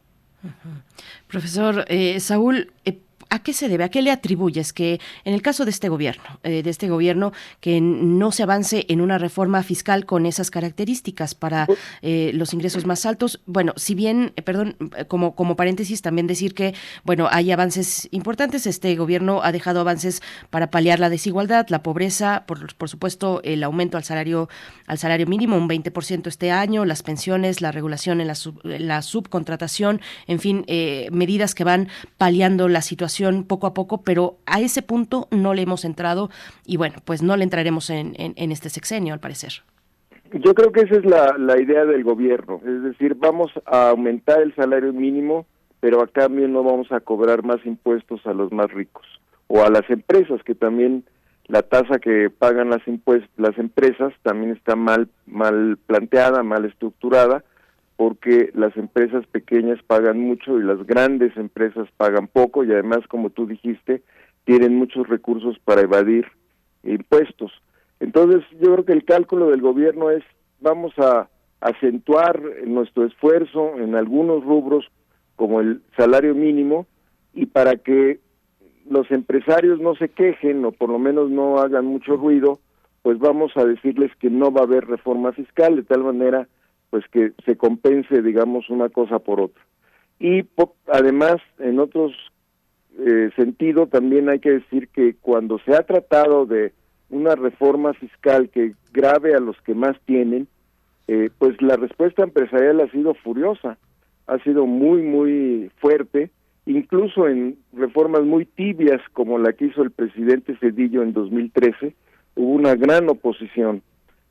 [1.28, 3.00] Profesor eh, Saúl, eh,
[3.30, 3.84] ¿A qué se debe?
[3.84, 7.34] ¿A qué le atribuyes que en el caso de este gobierno, eh, de este gobierno,
[7.60, 11.68] que no se avance en una reforma fiscal con esas características para
[12.02, 13.42] eh, los ingresos más altos?
[13.46, 14.78] Bueno, si bien, eh, perdón,
[15.10, 16.74] como, como paréntesis, también decir que,
[17.04, 18.66] bueno, hay avances importantes.
[18.66, 23.62] Este gobierno ha dejado avances para paliar la desigualdad, la pobreza, por, por supuesto, el
[23.64, 24.48] aumento al salario,
[24.86, 30.00] al salario mínimo, un 20% este año, las pensiones, la regulación en la, la subcontratación,
[30.28, 30.66] en fin,
[31.12, 33.17] medidas que van paliando la situación
[33.48, 36.30] poco a poco, pero a ese punto no le hemos entrado
[36.66, 39.64] y bueno, pues no le entraremos en, este sexenio, al parecer.
[40.34, 44.54] Yo creo que esa es la, idea del gobierno, es decir, vamos a aumentar el
[44.56, 45.46] salario mínimo,
[45.80, 49.06] pero a cambio no vamos a cobrar más impuestos a los más ricos
[49.48, 51.06] o a las empresas que también
[51.48, 52.82] la tasa que pagan las
[53.38, 57.44] las empresas también está mal mal planteada, mal estructurada
[57.98, 63.32] porque las empresas pequeñas pagan mucho y las grandes empresas pagan poco y además, como
[63.32, 64.04] tú dijiste,
[64.46, 66.28] tienen muchos recursos para evadir
[66.84, 67.52] impuestos.
[68.00, 70.24] Entonces, yo creo que el cálculo del gobierno es,
[70.62, 71.28] vamos a
[71.60, 74.86] acentuar nuestro esfuerzo en algunos rubros
[75.36, 76.86] como el salario mínimo
[77.34, 78.20] y para que
[78.88, 82.60] los empresarios no se quejen o por lo menos no hagan mucho ruido,
[83.02, 86.48] pues vamos a decirles que no va a haber reforma fiscal de tal manera
[86.90, 89.62] pues que se compense, digamos, una cosa por otra.
[90.20, 90.46] Y
[90.88, 92.14] además, en otros
[92.98, 96.74] eh, sentido, también hay que decir que cuando se ha tratado de
[97.10, 100.48] una reforma fiscal que grave a los que más tienen,
[101.08, 103.78] eh, pues la respuesta empresarial ha sido furiosa,
[104.26, 106.32] ha sido muy, muy fuerte,
[106.66, 111.96] incluso en reformas muy tibias como la que hizo el presidente Cedillo en 2013,
[112.36, 113.82] hubo una gran oposición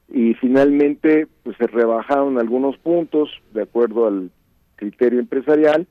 [0.09, 4.31] y finalmente pues se rebajaron algunos puntos de acuerdo al
[4.77, 5.87] criterio empresarial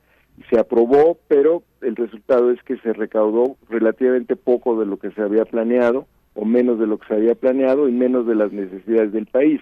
[0.50, 5.22] se aprobó, pero el resultado es que se recaudó relativamente poco de lo que se
[5.22, 9.12] había planeado o menos de lo que se había planeado y menos de las necesidades
[9.12, 9.60] del país.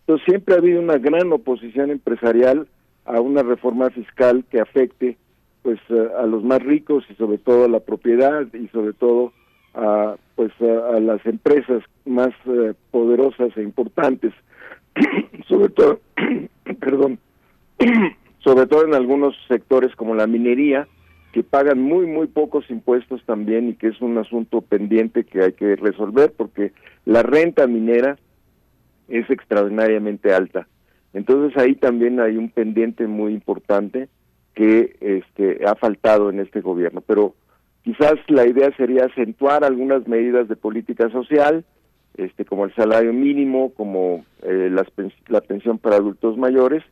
[0.00, 2.68] Entonces siempre ha habido una gran oposición empresarial
[3.04, 5.16] a una reforma fiscal que afecte
[5.62, 5.80] pues
[6.18, 9.32] a los más ricos y sobre todo a la propiedad y sobre todo
[9.74, 14.32] a pues a, las empresas más eh, poderosas e importantes.
[15.48, 16.00] Sobre todo
[16.80, 17.18] perdón
[18.40, 20.88] sobre todo en algunos sectores como la minería
[21.32, 25.52] que pagan muy muy pocos impuestos también y que es un asunto pendiente que hay
[25.52, 26.72] que resolver porque
[27.04, 28.18] la renta minera
[29.08, 30.68] es extraordinariamente alta.
[31.14, 34.08] Entonces ahí también hay un pendiente muy importante
[34.54, 37.02] que este ha faltado en este gobierno.
[37.02, 37.34] Pero
[37.84, 41.64] Quizás la idea sería acentuar algunas medidas de política social,
[42.16, 44.86] este, como el salario mínimo, como eh, las,
[45.28, 46.84] la pensión para adultos mayores,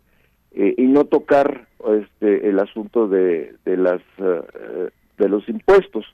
[0.52, 6.06] eh, y no tocar este, el asunto de, de las eh, de los impuestos.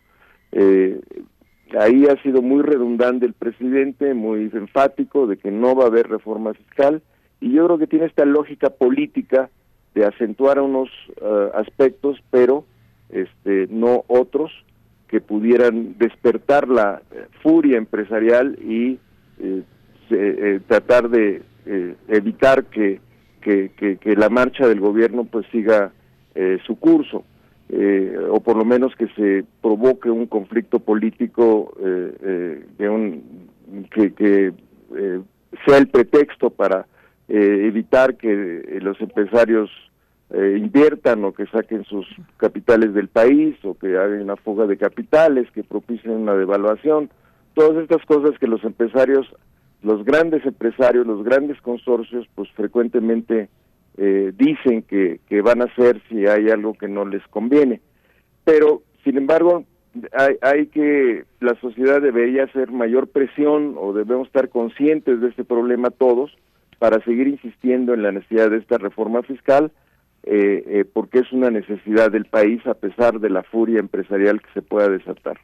[1.79, 6.09] ahí ha sido muy redundante el presidente, muy enfático de que no va a haber
[6.09, 7.03] reforma fiscal,
[7.41, 9.49] y yo creo que tiene esta lógica política
[9.95, 10.91] de acentuar unos
[11.55, 12.65] aspectos, pero
[13.11, 14.51] este, no otros,
[15.09, 17.03] que pudieran despertar la
[17.43, 18.99] furia empresarial y
[19.39, 19.63] eh,
[20.11, 23.01] eh, tratar de eh, evitar que,
[23.41, 25.93] que, la marcha del gobierno pues siga
[26.67, 27.25] su curso
[28.31, 33.49] o por lo menos que se provoque un conflicto político de un,
[33.91, 34.53] que, que
[35.65, 36.87] sea el pretexto para
[37.29, 39.71] evitar que los empresarios
[40.31, 44.77] eh, inviertan o que saquen sus capitales del país o que hagan una fuga de
[44.77, 47.11] capitales, que propicien una devaluación,
[47.55, 49.27] todas estas cosas que los empresarios,
[49.83, 53.49] los grandes empresarios, los grandes consorcios, pues frecuentemente
[53.99, 57.81] eh, dicen que, que van a hacer si hay algo que no les conviene.
[58.45, 59.65] Pero, sin embargo,
[60.13, 65.45] hay, hay que, la sociedad debería hacer mayor presión o debemos estar conscientes de este
[65.45, 66.37] problema todos
[66.79, 69.71] para seguir insistiendo en la necesidad de esta reforma fiscal,
[70.29, 74.53] eh, eh, porque es una necesidad del país a pesar de la furia empresarial que
[74.55, 75.39] se pueda desatar.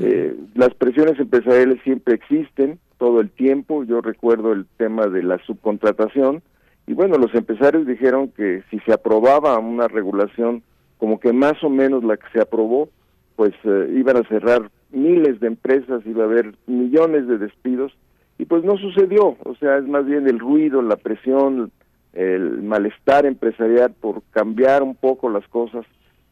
[0.00, 3.84] Eh, las presiones empresariales siempre existen todo el tiempo.
[3.84, 6.42] Yo recuerdo el tema de la subcontratación
[6.86, 10.62] y bueno, los empresarios dijeron que si se aprobaba una regulación
[10.96, 12.88] como que más o menos la que se aprobó,
[13.36, 13.52] pues
[13.94, 17.92] iban a cerrar miles de empresas, iba a haber millones de despidos
[18.38, 19.36] y pues no sucedió.
[19.44, 21.70] O sea, es más bien el ruido, la presión,
[22.14, 25.84] el malestar empresarial por cambiar un poco las cosas.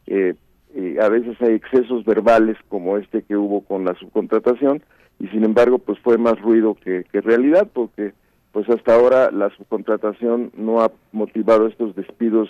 [0.07, 0.33] Eh,
[0.75, 4.81] y a veces hay excesos verbales como este que hubo con la subcontratación
[5.19, 8.13] y sin embargo pues fue más ruido que, realidad porque
[8.51, 12.49] pues hasta ahora la subcontratación no ha motivado estos despidos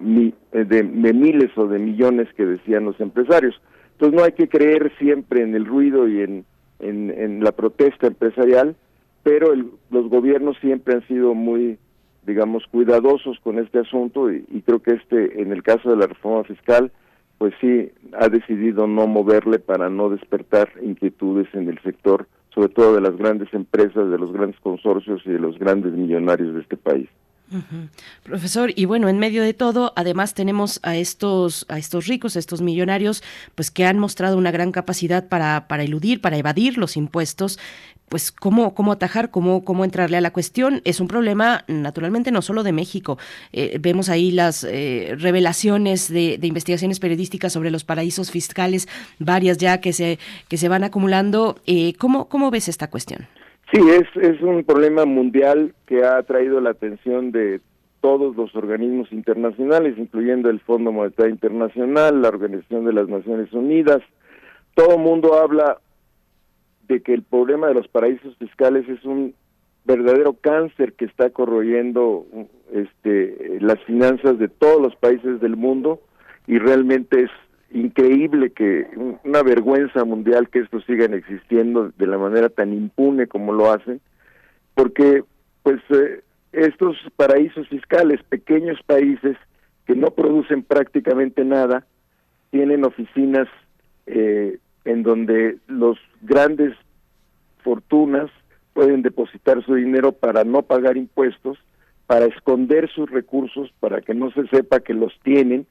[0.00, 3.60] eh, de, de, miles o de millones que decían los empresarios.
[3.92, 6.44] Entonces no hay que creer siempre en el ruido y en,
[6.80, 8.74] en, en la protesta empresarial,
[9.22, 11.78] pero el, los gobiernos siempre han sido muy
[12.26, 16.44] digamos, cuidadosos con este asunto y, creo que este, en el caso de la reforma
[16.44, 16.90] fiscal,
[17.38, 22.94] pues sí ha decidido no moverle para no despertar inquietudes en el sector, sobre todo
[22.94, 26.76] de las grandes empresas, de los grandes consorcios y de los grandes millonarios de este
[26.76, 27.08] país.
[28.22, 32.38] Profesor, y bueno, en medio de todo, además tenemos a estos, a estos ricos, a
[32.38, 33.22] estos millonarios,
[33.54, 37.58] pues que han mostrado una gran capacidad para, para eludir, para evadir los impuestos
[38.08, 40.80] pues cómo, cómo atajar, cómo, cómo entrarle a la cuestión.
[40.84, 43.18] Es un problema, naturalmente, no solo de México.
[43.52, 49.80] Eh, vemos ahí las eh, revelaciones de, investigaciones periodísticas sobre los paraísos fiscales, varias ya
[49.80, 50.18] que se,
[50.48, 51.56] que se van acumulando.
[51.66, 53.26] Eh, ¿cómo, ¿Cómo ves esta cuestión?
[53.72, 57.60] Sí, es, es un problema mundial que ha atraído la atención de
[58.00, 64.02] todos los organismos internacionales, incluyendo el Fondo Monetario Internacional, la Organización de las Naciones Unidas.
[64.74, 65.78] Todo mundo habla
[66.88, 69.34] de que el problema de los paraísos fiscales es un
[69.84, 72.26] verdadero cáncer que está corroyendo
[72.72, 76.00] este las finanzas de todos los países del mundo
[76.46, 77.30] y realmente es
[77.70, 78.86] increíble que
[79.24, 84.00] una vergüenza mundial que estos sigan existiendo de la manera tan impune como lo hacen
[84.74, 85.22] porque
[85.62, 89.36] pues eh, estos paraísos fiscales pequeños países
[89.86, 91.84] que no producen prácticamente nada
[92.50, 93.48] tienen oficinas
[94.06, 96.74] eh, en donde los grandes
[97.62, 98.30] fortunas
[98.72, 101.58] pueden depositar su dinero para no pagar impuestos,
[102.06, 105.66] para esconder sus recursos, para que no se sepa que los tienen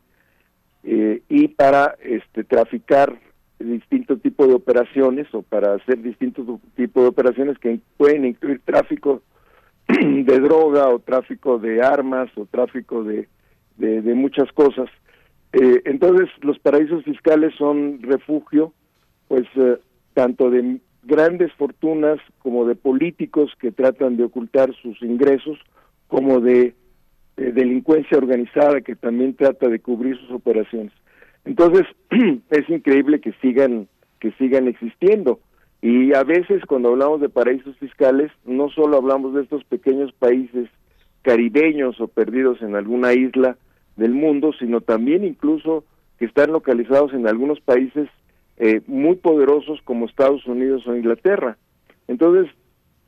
[0.83, 3.19] eh, y para este, traficar
[3.59, 6.45] distintos tipos de operaciones o para hacer distintos
[6.75, 9.21] tipos de operaciones que pueden incluir tráfico
[9.87, 13.27] de droga o tráfico de armas o tráfico de,
[13.77, 14.89] de, muchas cosas.
[15.51, 18.73] Eh, entonces, los paraísos fiscales son refugio,
[19.27, 19.77] pues, eh,
[20.13, 25.59] tanto de grandes fortunas como de políticos que tratan de ocultar sus ingresos,
[26.07, 26.75] como de
[27.35, 30.93] delincuencia organizada que también trata de cubrir sus operaciones.
[31.45, 31.85] Entonces,
[32.49, 33.87] es increíble que sigan
[34.19, 35.41] que sigan existiendo.
[35.81, 40.69] Y a veces cuando hablamos de paraísos fiscales, no solo hablamos de estos pequeños países
[41.23, 43.57] caribeños o perdidos en alguna isla
[43.97, 45.83] del mundo, sino también incluso
[46.17, 48.07] que están localizados en algunos países
[48.57, 51.57] eh, muy poderosos como Estados Unidos o Inglaterra.
[52.07, 52.51] Entonces,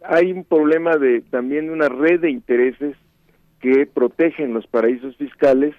[0.03, 2.95] hay un problema de también una red de intereses
[3.59, 5.73] que protegen los paraísos fiscales,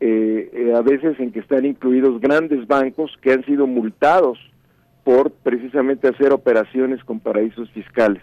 [0.00, 4.38] eh, eh, a veces en que están incluidos grandes bancos que han sido multados
[5.04, 8.22] por precisamente hacer operaciones con paraísos fiscales.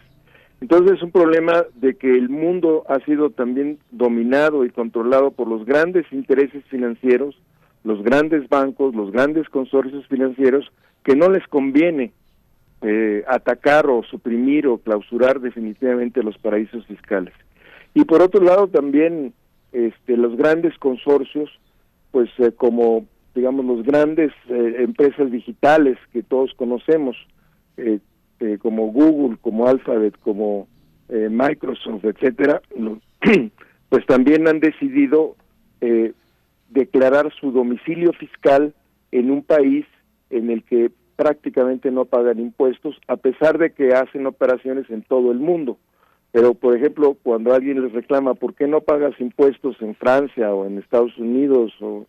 [0.62, 5.48] Entonces es un problema de que el mundo ha sido también dominado y controlado por
[5.48, 7.36] los grandes intereses financieros,
[7.84, 10.72] los grandes bancos, los grandes consorcios financieros,
[11.04, 12.12] que no les conviene
[12.82, 17.34] eh, atacar o suprimir o clausurar definitivamente los paraísos fiscales.
[17.94, 19.34] Y por otro lado también
[19.72, 21.50] este, los grandes consorcios,
[22.12, 27.16] pues eh, como digamos los grandes eh, empresas digitales que todos conocemos,
[27.78, 28.00] eh,
[28.62, 30.68] como Google, como Alphabet, como
[31.10, 32.62] Microsoft, etcétera,
[33.90, 35.36] pues también han decidido
[36.70, 38.74] declarar su domicilio fiscal
[39.12, 39.86] en un país
[40.30, 45.32] en el que prácticamente no pagan impuestos, a pesar de que hacen operaciones en todo
[45.32, 45.78] el mundo.
[46.32, 50.66] Pero, por ejemplo, cuando alguien les reclama, ¿por qué no pagas impuestos en Francia o
[50.66, 52.06] en Estados Unidos o,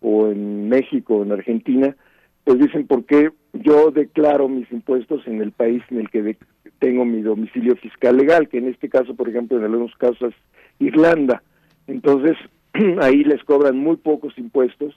[0.00, 1.96] o en México o en Argentina?
[2.44, 6.36] Pues dicen, ¿por qué yo declaro mis impuestos en el país en el que
[6.78, 8.48] tengo mi domicilio fiscal legal?
[8.48, 10.34] Que en este caso, por ejemplo, en algunos casos es
[10.78, 11.42] Irlanda.
[11.86, 12.36] Entonces,
[13.00, 14.94] ahí les cobran muy pocos impuestos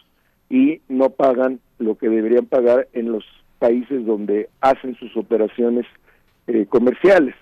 [0.50, 3.26] y no pagan lo que deberían pagar en los
[3.60, 5.86] países donde hacen sus operaciones
[6.48, 7.36] eh, comerciales.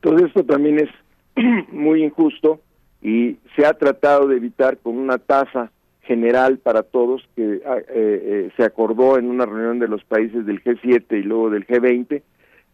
[0.00, 0.90] Todo esto también es
[1.72, 2.60] muy injusto
[3.02, 5.70] y se ha tratado de evitar con una tasa
[6.02, 10.46] general para todos que ah, eh, eh, se acordó en una reunión de los países
[10.46, 12.22] del G7 y luego del G20,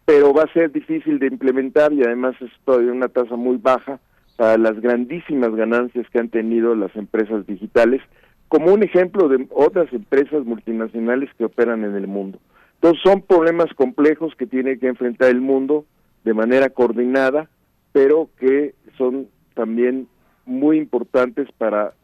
[0.04, 3.98] pero va a ser difícil de implementar y además es todavía una tasa muy baja
[4.36, 8.02] para las grandísimas ganancias que han tenido las empresas digitales,
[8.48, 12.39] como un ejemplo de otras empresas multinacionales que operan en el mundo.
[12.74, 15.86] Entonces son problemas complejos que tiene que enfrentar el mundo
[16.24, 17.48] de manera coordinada,
[17.93, 20.09] pero que son también
[20.47, 21.94] muy importantes para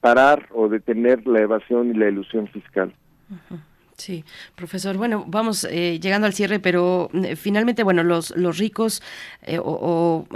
[0.00, 2.94] parar o detener la evasión y la ilusión fiscal.
[3.96, 4.24] Sí,
[4.56, 4.96] profesor.
[4.96, 9.02] Bueno, vamos eh, llegando al cierre, pero eh, finalmente, bueno, los, los ricos
[9.42, 10.26] eh, o,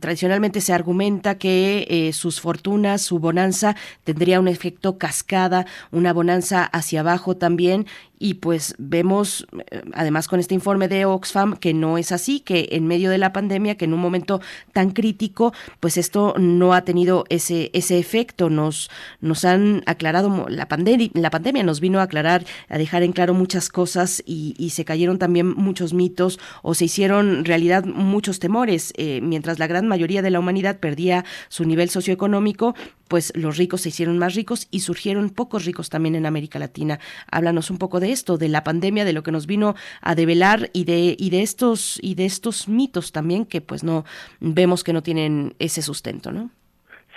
[0.00, 7.00] tradicionalmente se argumenta que sus fortunas, su bonanza tendría un efecto cascada, una bonanza hacia
[7.00, 7.86] abajo también,
[8.18, 12.68] y pues vemos, eh, además con este informe de Oxfam, que no es así, que
[12.72, 14.40] en medio de la pandemia, que en un momento
[14.72, 18.50] tan crítico, pues esto no ha tenido ese, ese efecto.
[18.50, 23.12] Nos, nos han aclarado, la, pandemia la pandemia nos vino a aclarar, a dejar en
[23.12, 28.92] claro muchas cosas y, se cayeron también muchos mitos o se hicieron realidad muchos temores.
[28.96, 32.74] Eh, mientras la gran mayoría de la humanidad perdía su nivel socioeconómico,
[33.08, 36.98] pues los ricos se hicieron más ricos y surgieron pocos ricos también en América Latina.
[37.30, 40.70] Háblanos un poco de esto, de la pandemia, de lo que nos vino a develar
[40.72, 44.04] y de, y de estos, y de estos mitos también que pues no
[44.40, 46.50] vemos que no tienen ese sustento, ¿no?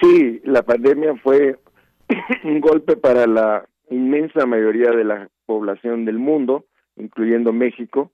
[0.02, 1.60] Sí, la pandemia fue
[2.44, 6.66] un golpe para la inmensa mayoría de la población del mundo,
[6.98, 8.12] incluyendo México,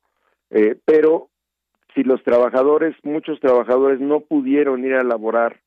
[0.49, 1.29] eh, pero
[1.93, 5.62] si los trabajadores, muchos trabajadores no pudieron ir a laborar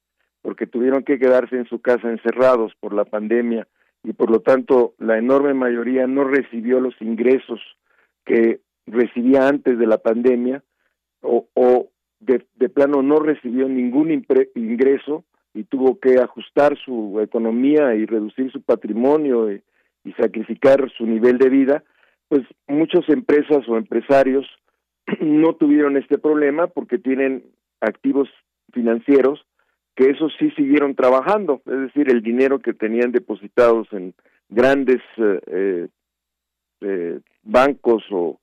[0.47, 3.66] porque tuvieron que quedarse en su casa encerrados por la pandemia
[4.05, 7.60] y por lo tanto la enorme mayoría no recibió los ingresos
[8.24, 10.62] que recibía antes de la pandemia
[11.20, 11.89] o, o
[12.20, 14.12] de, plano no recibió ningún
[14.55, 19.64] ingreso y tuvo que ajustar su economía y reducir su patrimonio y,
[20.05, 21.82] y sacrificar su nivel de vida,
[22.28, 24.47] pues muchas empresas o empresarios
[25.20, 27.43] no tuvieron este problema porque tienen
[27.81, 28.28] activos
[28.73, 29.44] financieros
[29.97, 34.14] que esos sí siguieron trabajando, es decir, el dinero que tenían depositados en
[34.48, 35.89] grandes eh, eh,
[36.82, 38.39] eh bancos o,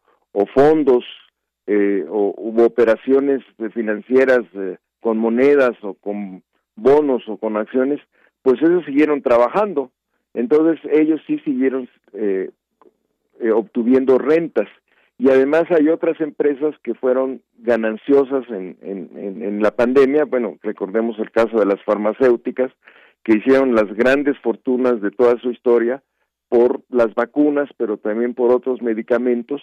[0.53, 1.05] fondos
[1.67, 3.41] o hubo operaciones
[3.73, 4.41] financieras
[5.01, 6.41] con monedas o con
[6.75, 7.99] bonos o con acciones,
[8.41, 9.91] pues esos siguieron trabajando.
[10.33, 11.89] Entonces ellos sí siguieron
[13.53, 14.69] obtuviendo rentas.
[15.17, 20.25] Y además hay otras empresas que fueron gananciosas en, la pandemia.
[20.25, 22.71] Bueno, recordemos el caso de las farmacéuticas,
[23.23, 26.03] que hicieron las grandes fortunas de toda su historia
[26.49, 29.61] por las vacunas, pero también por otros medicamentos.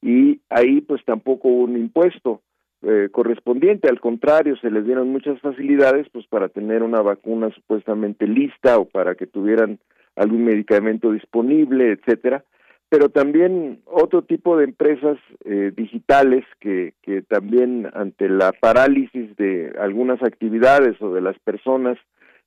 [0.00, 2.42] Y ahí pues tampoco hubo un impuesto
[2.82, 8.26] eh, correspondiente, al contrario, se les dieron muchas facilidades pues para tener una vacuna supuestamente
[8.26, 9.80] lista o para que tuvieran
[10.16, 12.44] algún medicamento disponible, etcétera
[12.90, 19.72] pero también otro tipo de empresas eh, digitales que, que también ante la parálisis de
[19.78, 21.96] algunas actividades o de las personas,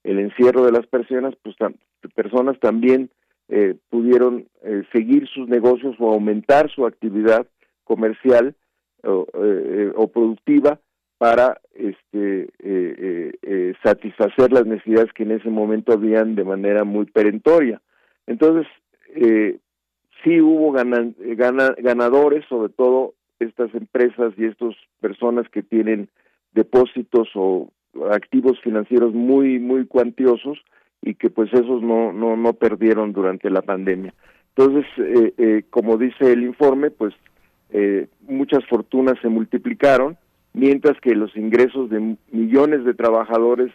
[0.03, 1.55] el encierro de las personas, pues
[2.13, 3.09] personas también
[3.47, 7.47] eh, pudieron eh, seguir sus negocios o aumentar su actividad
[7.85, 8.55] comercial
[9.03, 9.25] o,
[9.95, 10.79] o productiva
[11.17, 12.49] para este
[13.83, 17.81] satisfacer las necesidades que en ese momento habían de manera muy perentoria.
[18.27, 18.65] Entonces,
[19.15, 19.57] eh,
[20.23, 26.09] sí hubo ganadores, sobre todo estas empresas y estas personas que tienen
[26.53, 27.69] depósitos o
[28.11, 30.57] activos financieros muy muy cuantiosos
[31.01, 34.13] y que pues esos no no no perdieron durante la pandemia.
[34.55, 37.13] Entonces eh, eh, como dice el informe pues
[37.71, 40.17] eh, muchas fortunas se multiplicaron
[40.53, 43.71] mientras que los ingresos de millones de trabajadores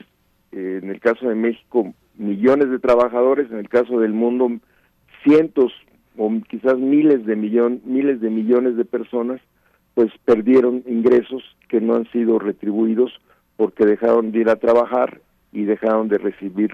[0.52, 4.50] en el caso de México millones de trabajadores en el caso del mundo
[5.22, 5.72] cientos
[6.18, 9.40] o quizás miles de millón, miles de millones de personas
[9.94, 13.12] pues perdieron ingresos que no han sido retribuidos
[13.56, 15.20] porque dejaron de ir a trabajar
[15.52, 16.70] y dejaron de recibir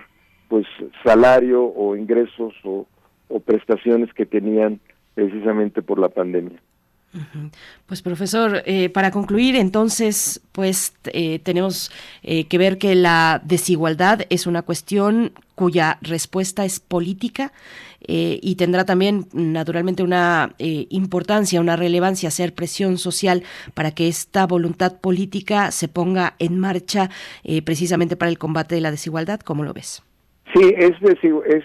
[0.49, 0.67] pues
[1.05, 2.87] salario o ingresos o,
[3.29, 4.81] o prestaciones que tenían
[5.15, 6.61] precisamente por la pandemia.
[7.87, 11.93] Pues profesor, eh, para concluir, entonces, pues eh, tenemos
[12.23, 17.53] eh, que ver que la desigualdad es una cuestión cuya respuesta es política
[18.07, 25.01] y tendrá también naturalmente una importancia, una relevancia, hacer presión social para que esta voluntad
[25.01, 27.09] política se ponga en marcha
[27.65, 29.41] precisamente para el combate de la desigualdad.
[29.41, 30.03] ¿Cómo lo ves?
[30.55, 31.01] Sí, es,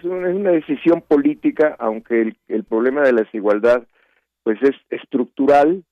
[0.05, 3.83] una, decisión política, aunque el problema de la desigualdad
[4.49, 5.83] pues es estructural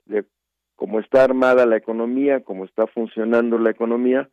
[0.75, 4.29] cómo está armada la economía, cómo está funcionando la economía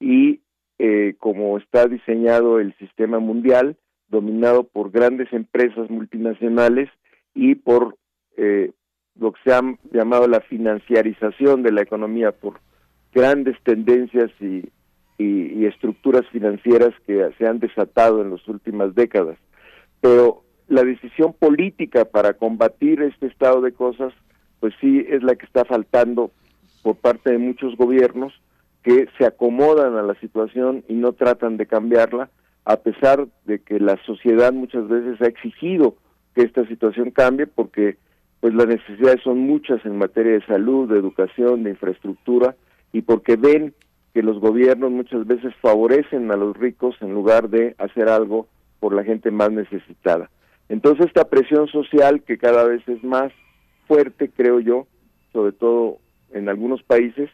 [0.00, 0.40] y
[0.78, 3.76] eh, cómo está diseñado el sistema mundial,
[4.08, 6.88] dominado por grandes empresas multinacionales
[7.34, 7.98] y por
[8.38, 8.72] eh,
[9.14, 9.60] lo que se ha
[9.92, 12.60] llamado la financiarización de la economía, por
[13.12, 19.36] grandes tendencias y estructuras financieras que se han desatado en las últimas décadas.
[20.00, 24.12] Pero la decisión política para combatir este estado de cosas,
[24.60, 26.30] pues sí es la que está faltando
[26.82, 28.32] por parte de muchos gobiernos
[28.82, 32.30] que se acomodan a la situación y no tratan de cambiarla,
[32.64, 35.96] a pesar de que la sociedad muchas veces ha exigido
[36.34, 37.96] que esta situación cambie porque
[38.40, 42.54] pues las necesidades son muchas en materia de salud, de educación, de infraestructura
[42.92, 43.74] y porque ven
[44.14, 48.46] que los gobiernos muchas veces favorecen a los ricos en lugar de hacer algo
[48.80, 50.30] por la gente más necesitada.
[50.68, 53.32] Entonces esta presión social que cada vez es más
[53.86, 54.86] fuerte, creo yo,
[55.32, 55.98] sobre todo
[56.32, 57.30] en algunos países,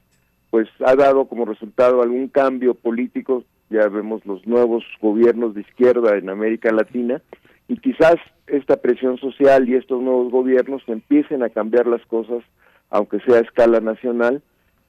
[0.50, 6.16] pues ha dado como resultado algún cambio político, ya vemos los nuevos gobiernos de izquierda
[6.16, 7.22] en América Latina,
[7.68, 12.42] y quizás esta presión social y estos nuevos gobiernos empiecen a cambiar las cosas,
[12.90, 14.42] aunque sea a escala nacional,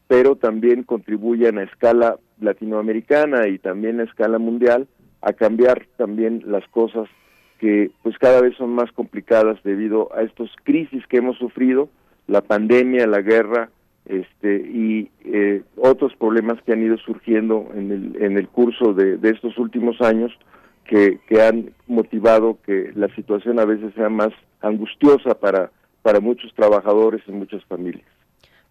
[0.07, 4.87] pero también contribuyan a escala latinoamericana y también a escala mundial
[5.21, 7.07] a cambiar también las cosas
[7.63, 11.87] que pues cada vez son más complicadas debido a estos crisis que hemos sufrido,
[12.27, 13.69] la pandemia, la guerra,
[14.05, 19.15] este y eh, otros problemas que han ido surgiendo en el, en el curso de,
[19.15, 20.37] de estos últimos años
[20.83, 25.71] que, que han motivado que la situación a veces sea más angustiosa para,
[26.01, 28.03] para muchos trabajadores y muchas familias.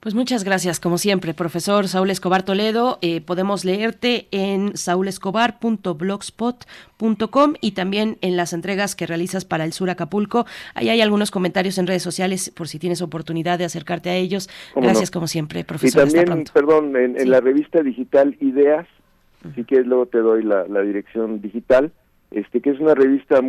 [0.03, 2.99] Pues muchas gracias, como siempre, profesor Saúl Escobar Toledo.
[3.03, 9.91] Eh, podemos leerte en saulescobar.blogspot.com y también en las entregas que realizas para el Sur
[9.91, 10.45] Acapulco.
[10.75, 14.51] Ahí hay algunos comentarios en redes sociales por si tienes oportunidad de acercarte a ellos.
[14.75, 16.09] Gracias, como siempre, profesor.
[16.09, 18.89] Y también, perdón, en, la revista digital Ideas,
[19.55, 21.93] si quieres luego te doy la, dirección digital,
[22.33, 23.41] este que es una revista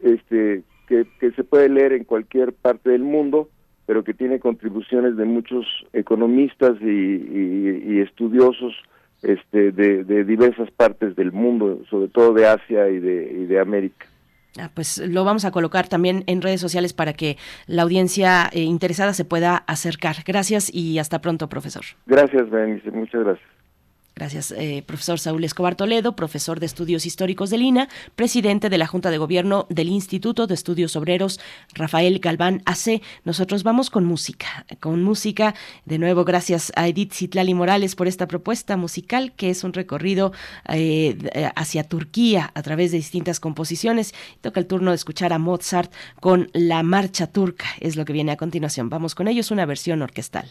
[0.00, 3.50] este que, que se puede leer en cualquier parte del mundo
[3.88, 8.74] pero que tiene contribuciones de muchos economistas y, estudiosos
[9.22, 14.04] este, de, diversas partes del mundo, sobre todo de Asia y de, de América.
[14.60, 18.60] Ah, pues lo vamos a colocar también en redes sociales para que la audiencia eh,
[18.60, 20.16] interesada se pueda acercar.
[20.26, 21.84] Gracias y hasta pronto, profesor.
[22.04, 22.90] Gracias, Benice.
[22.90, 23.57] Muchas gracias.
[24.18, 28.88] Gracias, eh, profesor Saúl Escobar Toledo, profesor de Estudios Históricos de Lina, presidente de la
[28.88, 31.38] Junta de Gobierno del Instituto de Estudios Obreros,
[31.72, 33.00] Rafael Galván AC.
[33.22, 35.54] Nosotros vamos con música, con música.
[35.84, 40.32] De nuevo, gracias a Edith Citlali Morales por esta propuesta musical, que es un recorrido
[40.68, 41.16] eh,
[41.54, 44.14] hacia Turquía a través de distintas composiciones.
[44.40, 48.32] Toca el turno de escuchar a Mozart con La Marcha Turca, es lo que viene
[48.32, 48.90] a continuación.
[48.90, 50.50] Vamos con ellos, una versión orquestal.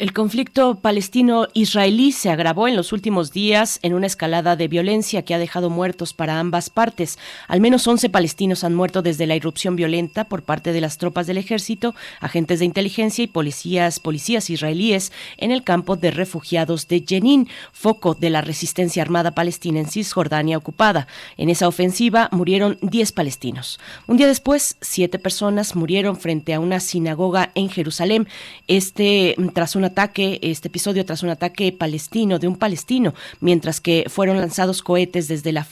[0.00, 5.34] El conflicto palestino-israelí se agravó en los últimos días en una escalada de violencia que
[5.34, 7.18] ha dejado muertos para ambas partes.
[7.48, 11.26] Al menos 11 palestinos han muerto desde la irrupción violenta por parte de las tropas
[11.26, 17.04] del ejército, agentes de inteligencia y policías, policías israelíes en el campo de refugiados de
[17.06, 21.08] Jenin, foco de la resistencia armada palestina en Cisjordania ocupada.
[21.36, 23.78] En esa ofensiva murieron 10 palestinos.
[24.06, 28.28] Un día después, siete personas murieron frente a una sinagoga en Jerusalén.
[28.66, 34.06] Este tras una ataque, este episodio tras un ataque palestino de un palestino, mientras que
[34.08, 35.66] fueron lanzados cohetes desde la,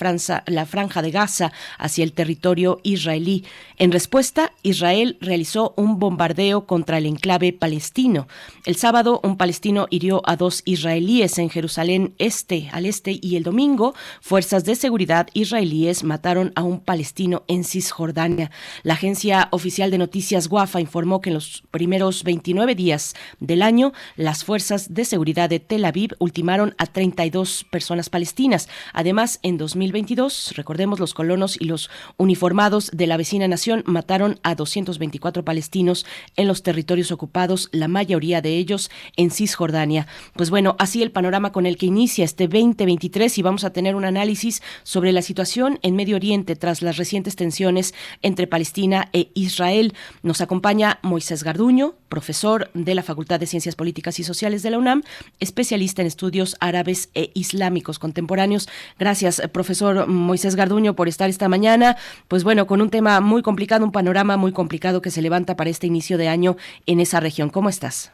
[0.46, 3.44] la franja de Gaza hacia el territorio israelí.
[3.76, 8.26] En respuesta, Israel realizó un bombardeo contra el enclave palestino.
[8.64, 13.44] El sábado, un palestino hirió a dos israelíes en Jerusalén este, al este, y el
[13.44, 18.50] domingo, fuerzas de seguridad israelíes mataron a un palestino en Cisjordania.
[18.82, 23.92] La agencia oficial de noticias WAFA informó que en los primeros 29 días del año
[24.16, 28.68] las fuerzas de seguridad de Tel Aviv ultimaron a 32 personas palestinas.
[28.92, 34.54] Además, en 2022, recordemos, los colonos y los uniformados de la vecina nación mataron a
[34.54, 36.06] 224 palestinos
[36.36, 40.06] en los territorios ocupados, la mayoría de ellos en Cisjordania.
[40.34, 43.94] Pues bueno, así el panorama con el que inicia este 2023 y vamos a tener
[43.94, 49.30] un análisis sobre la situación en Medio Oriente tras las recientes tensiones entre Palestina e
[49.34, 49.94] Israel.
[50.22, 54.78] Nos acompaña Moisés Garduño, profesor de la Facultad de Ciencias Políticas y Sociales de la
[54.78, 55.02] UNAM,
[55.40, 58.68] especialista en estudios árabes e islámicos contemporáneos.
[58.98, 61.96] Gracias, profesor Moisés Garduño, por estar esta mañana.
[62.28, 65.70] Pues bueno, con un tema muy complicado, un panorama muy complicado que se levanta para
[65.70, 66.56] este inicio de año
[66.86, 67.50] en esa región.
[67.50, 68.12] ¿Cómo estás?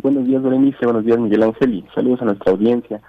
[0.00, 0.84] Buenos días, Berenice.
[0.84, 1.74] Buenos días, Miguel Ángel.
[1.74, 3.00] Y saludos a nuestra audiencia.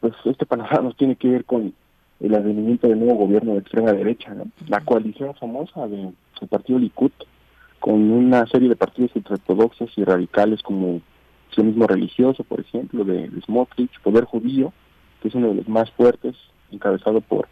[0.00, 1.72] Pues este panorama nos tiene que ver con
[2.20, 4.34] el advenimiento del nuevo gobierno de extrema derecha,
[4.68, 6.14] la coalición famosa del
[6.48, 7.10] partido Likud,
[7.80, 11.00] con una serie de partidos ultraortodoxos y radicales como
[11.54, 14.72] sionismo religioso, por ejemplo, de, Smotrich, Poder Judío,
[15.20, 16.34] que es uno de los más fuertes,
[16.70, 17.48] encabezado por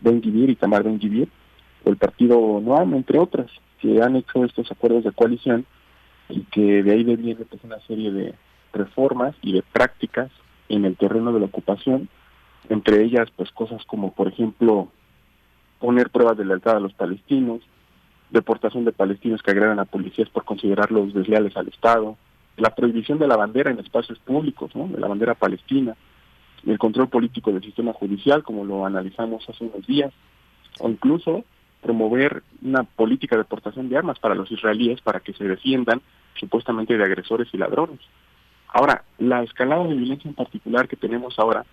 [0.00, 1.28] Ben Gvir y Tamar Ben Gvir,
[1.84, 3.50] o el partido Noam, entre otras,
[3.80, 5.64] que han hecho estos acuerdos de coalición
[6.28, 8.34] y que de ahí viene pues, una serie de
[8.72, 10.30] reformas y de prácticas
[10.68, 12.08] en el terreno de la ocupación
[12.68, 14.88] entre ellas pues cosas como por ejemplo
[15.78, 17.60] poner pruebas de lealtad a los palestinos,
[18.30, 22.16] deportación de palestinos que agredan a policías por considerarlos desleales al Estado,
[22.56, 24.88] la prohibición de la bandera en espacios públicos, ¿no?
[24.88, 25.94] de la bandera palestina,
[26.66, 30.12] el control político del sistema judicial, como lo analizamos hace unos días,
[30.80, 31.44] o incluso
[31.82, 36.00] promover una política de deportación de armas para los israelíes para que se defiendan
[36.34, 38.00] supuestamente de agresores y ladrones.
[38.68, 41.64] Ahora, la escalada de violencia en particular que tenemos ahora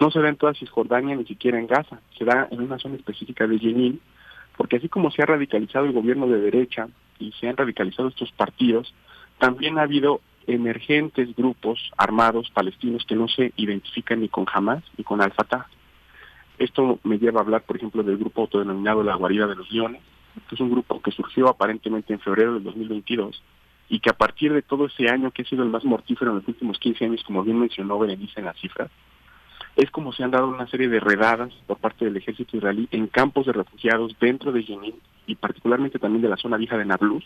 [0.00, 2.96] no se da en toda Cisjordania ni siquiera en Gaza, se da en una zona
[2.96, 4.00] específica de Jenin,
[4.56, 6.88] porque así como se ha radicalizado el gobierno de derecha
[7.18, 8.94] y se han radicalizado estos partidos,
[9.38, 15.04] también ha habido emergentes grupos armados palestinos que no se identifican ni con Hamas ni
[15.04, 15.66] con Al-Fatah.
[16.58, 20.02] Esto me lleva a hablar, por ejemplo, del grupo autodenominado La Guarida de los Leones,
[20.48, 23.42] que es un grupo que surgió aparentemente en febrero del 2022
[23.88, 26.38] y que a partir de todo ese año, que ha sido el más mortífero en
[26.38, 28.90] los últimos 15 años, como bien mencionó Berenice en las cifras,
[29.76, 33.06] es como se han dado una serie de redadas por parte del ejército israelí en
[33.06, 34.94] campos de refugiados dentro de Jenin
[35.26, 37.24] y particularmente también de la zona vieja de Nablus,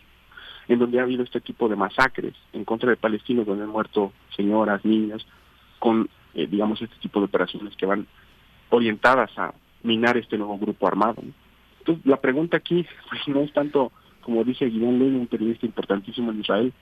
[0.69, 4.13] en donde ha habido este tipo de masacres en contra de palestinos, donde han muerto
[4.37, 5.27] señoras, niñas,
[5.79, 8.07] con, eh, digamos, este tipo de operaciones que van
[8.71, 9.53] orientadas a
[9.83, 11.23] minar este nuevo grupo armado.
[11.79, 16.31] Entonces, la pregunta aquí pues, no es tanto, como dice Guido Levy, un periodista importantísimo
[16.31, 16.73] en Israel,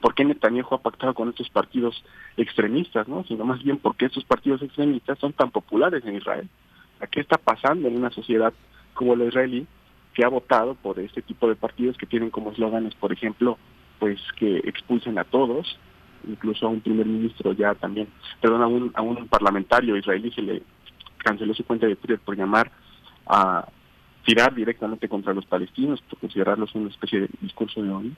[0.00, 2.04] por qué Netanyahu ha pactado con estos partidos
[2.36, 3.24] extremistas, ¿no?
[3.24, 6.48] sino más bien por qué estos partidos extremistas son tan populares en Israel.
[7.10, 8.52] ¿Qué está pasando en una sociedad
[8.94, 9.66] como la israelí
[10.16, 13.58] que ha votado por este tipo de partidos que tienen como eslóganes, por ejemplo,
[13.98, 15.78] pues que expulsen a todos,
[16.26, 18.08] incluso a un primer ministro ya también,
[18.40, 20.62] perdón, a un, a un parlamentario israelí se le
[21.18, 22.72] canceló su cuenta de Twitter por llamar
[23.26, 23.68] a
[24.24, 28.12] tirar directamente contra los palestinos, por considerarlos una especie de discurso de odio.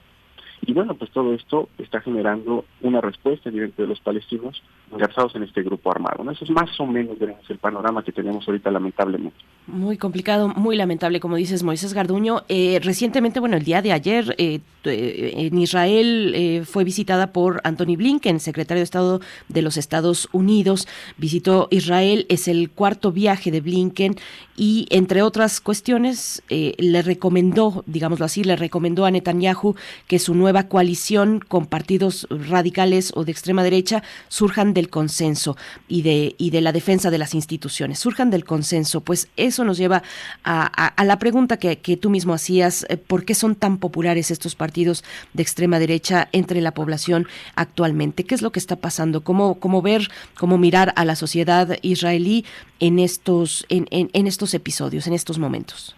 [0.63, 4.63] Y bueno, pues todo esto está generando una respuesta evidente de los palestinos
[4.93, 6.25] engarzados en este grupo armado.
[6.25, 6.31] ¿no?
[6.31, 7.17] Eso es más o menos
[7.49, 9.37] el panorama que tenemos ahorita lamentablemente.
[9.67, 12.43] Muy complicado, muy lamentable, como dices Moisés Garduño.
[12.49, 18.41] Eh, recientemente, bueno, el día de ayer eh, en Israel fue visitada por Anthony Blinken,
[18.41, 20.89] secretario de Estado de los Estados Unidos.
[21.17, 24.17] Visitó Israel, es el cuarto viaje de Blinken
[24.57, 29.75] y entre otras cuestiones le recomendó, digámoslo así, le recomendó a Netanyahu
[30.07, 35.57] que su nueva coalición con partidos radicales o de extrema derecha surjan del consenso
[35.89, 39.79] y de, y de la defensa de las instituciones, surjan del consenso, pues eso nos
[39.79, 40.03] lleva
[40.45, 44.78] a, la pregunta que, tú mismo hacías, eh, ¿por qué son tan populares estos partidos
[44.85, 47.27] de extrema derecha entre la población
[47.57, 48.25] actualmente?
[48.25, 49.23] ¿Qué es lo que está pasando?
[49.23, 52.45] ¿Cómo, cómo ver, cómo mirar a la sociedad israelí
[52.81, 55.97] en estos, en, en estos episodios, en estos momentos?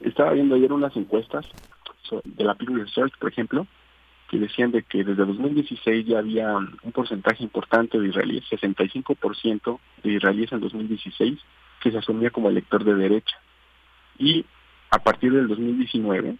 [0.00, 1.46] Estaba viendo ayer unas encuestas
[2.24, 3.66] de la Pew Research, por ejemplo,
[4.30, 10.12] que decían de que desde 2016 ya había un porcentaje importante de israelíes, 65% de
[10.12, 11.38] israelíes en 2016,
[11.80, 13.36] que se asumía como elector de derecha.
[14.18, 14.44] Y
[14.90, 16.36] a partir del 2019,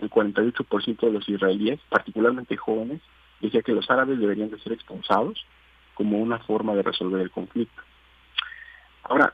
[0.00, 3.00] el 48% de los israelíes, particularmente jóvenes,
[3.40, 5.44] decía que los árabes deberían de ser expulsados
[5.94, 7.82] como una forma de resolver el conflicto.
[9.04, 9.32] Ahora,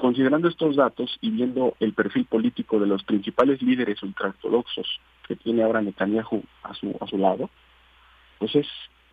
[0.00, 4.98] Considerando estos datos y viendo el perfil político de los principales líderes ultraortodoxos
[5.28, 7.50] que tiene ahora Netanyahu a su, a su lado,
[8.38, 8.66] pues es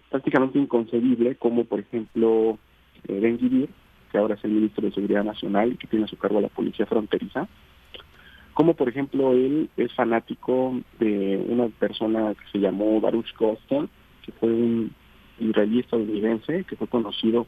[0.09, 2.57] prácticamente inconcebible como, por ejemplo,
[3.05, 3.67] eh, Ben Gvir,
[4.09, 6.47] que ahora es el ministro de Seguridad Nacional y que tiene a su cargo la
[6.47, 7.49] policía fronteriza,
[8.57, 13.87] como por ejemplo él es fanático de una persona que se llamó Baruch Gosten,
[14.23, 14.91] que fue un
[15.39, 17.45] israelí-estadounidense que fue conocido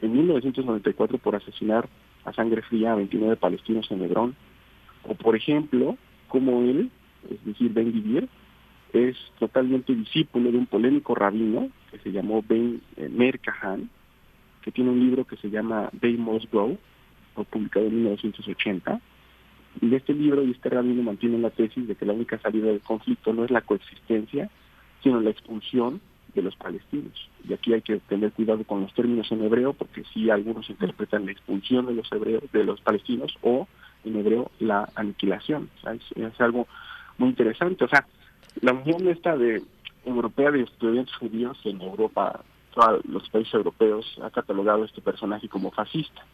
[0.00, 1.88] en 1994 por asesinar
[2.24, 4.36] a sangre fría a 29 palestinos en Hebrón.
[5.02, 5.96] O por ejemplo,
[6.28, 6.92] como él,
[7.28, 8.28] es decir, Ben Gvir,
[8.92, 14.90] es totalmente discípulo de un polémico rabino que se llamó Ben eh, Mer que tiene
[14.90, 16.78] un libro que se llama They Must Go,
[17.50, 19.00] publicado en 1980.
[19.80, 22.80] Y este libro y este rabino mantienen la tesis de que la única salida del
[22.80, 24.50] conflicto no es la coexistencia,
[25.02, 26.00] sino la expulsión
[26.34, 27.28] de los palestinos.
[27.48, 31.26] Y aquí hay que tener cuidado con los términos en hebreo, porque sí algunos interpretan
[31.26, 33.66] la expulsión de los hebreos, de los palestinos, o
[34.04, 35.68] en hebreo la aniquilación.
[36.16, 36.66] es, algo
[37.18, 37.84] muy interesante.
[37.84, 38.06] O sea,
[38.60, 39.62] la unión esta de
[40.04, 42.42] europea de estudiantes judíos en Europa,
[42.74, 46.24] todos los países europeos, ha catalogado a este personaje como fascista.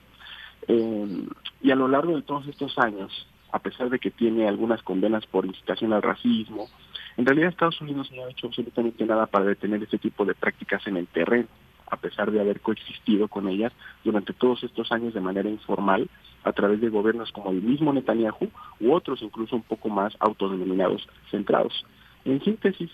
[0.66, 1.26] Eh,
[1.62, 5.26] y a lo largo de todos estos años, a pesar de que tiene algunas condenas
[5.26, 6.68] por incitación al racismo,
[7.16, 10.86] en realidad Estados Unidos no ha hecho absolutamente nada para detener este tipo de prácticas
[10.86, 11.48] en el terreno,
[11.90, 13.72] a pesar de haber coexistido con ellas
[14.04, 16.08] durante todos estos años de manera informal
[16.44, 21.08] a través de gobiernos como el mismo Netanyahu u otros incluso un poco más autodenominados
[21.30, 21.84] centrados.
[22.24, 22.90] En síntesis,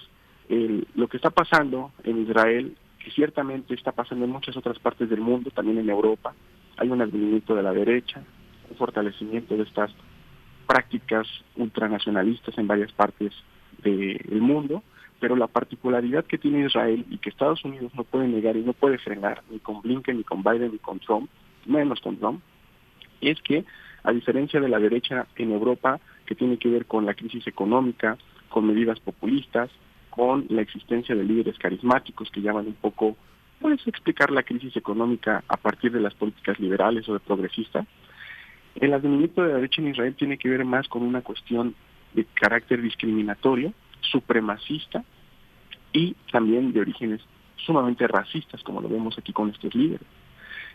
[0.95, 5.20] lo que está pasando en Israel, que ciertamente está pasando en muchas otras partes del
[5.20, 6.35] mundo, también en Europa,
[6.77, 8.23] hay un advenimiento de la derecha,
[8.71, 9.91] un fortalecimiento de estas
[10.67, 11.27] prácticas
[11.57, 13.33] ultranacionalistas en varias partes
[13.83, 14.83] del mundo,
[15.21, 18.73] pero la particularidad que tiene Israel y que Estados Unidos no puede negar y no
[18.73, 21.31] puede frenar, ni con Blinken, ni con Biden, ni con Trump,
[21.67, 22.41] menos con Trump,
[23.21, 23.65] es que,
[24.03, 28.19] a diferencia de la derecha en Europa, que tiene que ver con la crisis económica,
[28.49, 29.71] con medidas populistas,
[30.11, 33.17] con la existencia de líderes carismáticos que llaman un poco,
[33.60, 37.86] puedes explicar la crisis económica a partir de las políticas liberales o de progresistas.
[38.74, 41.74] El advenimiento de la derecha en Israel tiene que ver más con una cuestión
[42.12, 45.05] de carácter discriminatorio, supremacista
[45.93, 47.20] y también de orígenes
[47.56, 50.06] sumamente racistas, como lo vemos aquí con estos líderes.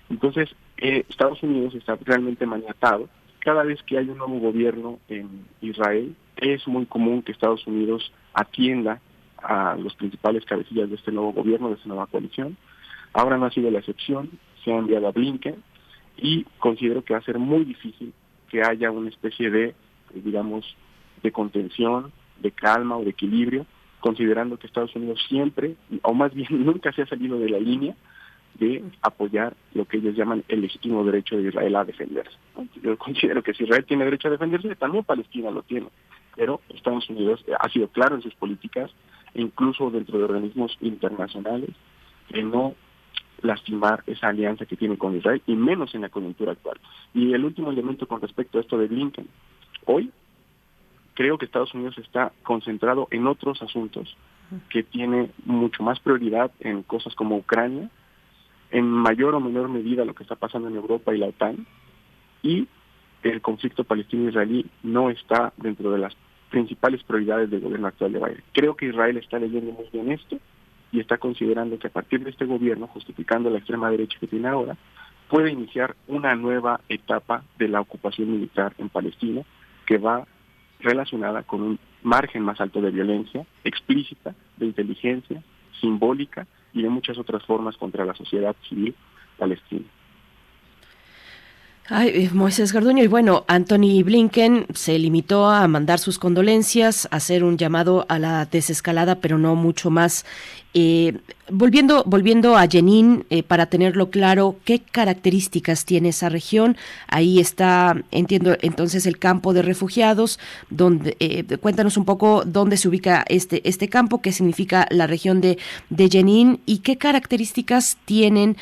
[0.09, 3.09] Entonces, eh, Estados Unidos está realmente maniatado.
[3.39, 8.11] Cada vez que hay un nuevo gobierno en Israel, es muy común que Estados Unidos
[8.33, 8.99] atienda
[9.41, 12.57] a los principales cabecillas de este nuevo gobierno, de esta nueva coalición.
[13.13, 14.29] Ahora no ha sido la excepción,
[14.63, 15.55] se ha enviado a Blinken
[16.17, 18.13] y considero que va a ser muy difícil
[18.49, 19.75] que haya una especie de,
[20.13, 20.75] digamos,
[21.23, 23.65] de contención, de calma o de equilibrio,
[23.99, 27.95] considerando que Estados Unidos siempre, o más bien nunca se ha salido de la línea
[28.55, 32.35] de apoyar lo que ellos llaman el legítimo derecho de Israel a defenderse.
[32.81, 35.87] Yo considero que si Israel tiene derecho a defenderse, también Palestina lo tiene
[36.39, 38.89] pero Estados Unidos ha sido claro en sus políticas,
[39.33, 41.71] incluso dentro de organismos internacionales,
[42.29, 42.75] de no
[43.41, 46.79] lastimar esa alianza que tiene con Israel y menos en la coyuntura actual.
[47.13, 49.27] Y el último elemento con respecto a esto de Blinken.
[49.85, 50.11] Hoy
[51.13, 54.15] creo que Estados Unidos está concentrado en otros asuntos
[54.69, 57.89] que tiene mucho más prioridad en cosas como Ucrania,
[58.71, 61.67] en mayor o menor medida lo que está pasando en Europa y la OTAN,
[62.41, 62.67] y
[63.23, 66.15] el conflicto palestino-israelí no está dentro de las
[66.49, 68.43] principales prioridades del gobierno actual de Biden.
[68.53, 70.39] Creo que Israel está leyendo muy bien esto
[70.91, 74.47] y está considerando que a partir de este gobierno, justificando la extrema derecha que tiene
[74.47, 74.77] ahora,
[75.29, 79.43] puede iniciar una nueva etapa de la ocupación militar en Palestina
[79.85, 80.25] que va
[80.79, 85.43] relacionada con un margen más alto de violencia explícita, de inteligencia,
[85.79, 88.95] simbólica y de muchas otras formas contra la sociedad civil
[89.37, 89.85] palestina.
[91.91, 97.15] Ay, eh, Moisés Garduño, y bueno, Anthony Blinken se limitó a mandar sus condolencias, a
[97.15, 100.23] hacer un llamado a la desescalada, pero no mucho más.
[100.75, 101.17] Eh,
[101.49, 106.77] volviendo, volviendo a Jenin, eh, para tenerlo claro, ¿qué características tiene esa región?
[107.07, 110.37] Ahí está, entiendo, entonces el campo de refugiados.
[110.69, 111.17] Donde,
[111.59, 115.57] cuéntanos un poco dónde se ubica este, este campo, qué significa la región de,
[115.89, 118.57] de Jenin y qué características tienen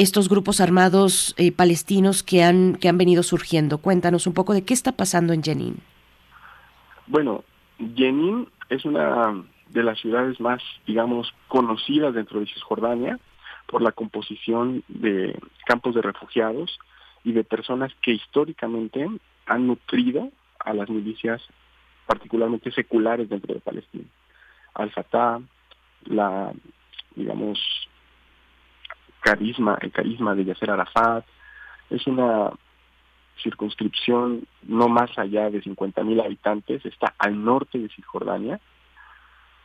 [0.00, 3.76] estos grupos armados eh, palestinos que han, que han venido surgiendo.
[3.78, 5.76] Cuéntanos un poco de qué está pasando en Jenin.
[7.06, 7.44] Bueno,
[7.94, 13.18] Jenin es una de las ciudades más, digamos, conocidas dentro de Cisjordania
[13.66, 16.78] por la composición de campos de refugiados
[17.22, 19.06] y de personas que históricamente
[19.44, 21.42] han nutrido a las milicias
[22.06, 24.06] particularmente seculares dentro de Palestina.
[24.72, 25.40] Al-Fatah,
[26.06, 26.52] la,
[27.14, 27.60] digamos,
[29.20, 31.24] carisma, el carisma de Yasser Arafat.
[31.90, 32.50] Es una
[33.42, 38.60] circunscripción no más allá de 50.000 habitantes, está al norte de Cisjordania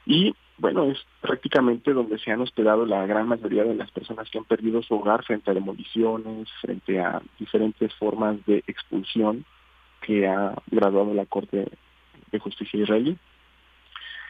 [0.06, 4.38] y bueno, es prácticamente donde se han hospedado la gran mayoría de las personas que
[4.38, 9.44] han perdido su hogar frente a demoliciones, frente a diferentes formas de expulsión
[10.02, 11.68] que ha graduado la Corte
[12.32, 13.18] de Justicia israelí.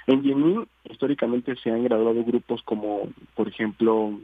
[0.07, 4.19] En Yenin, históricamente se han graduado grupos como, por ejemplo,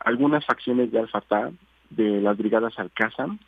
[0.00, 1.50] algunas facciones de Al-Fatah,
[1.90, 3.38] de las brigadas Al-Qassam,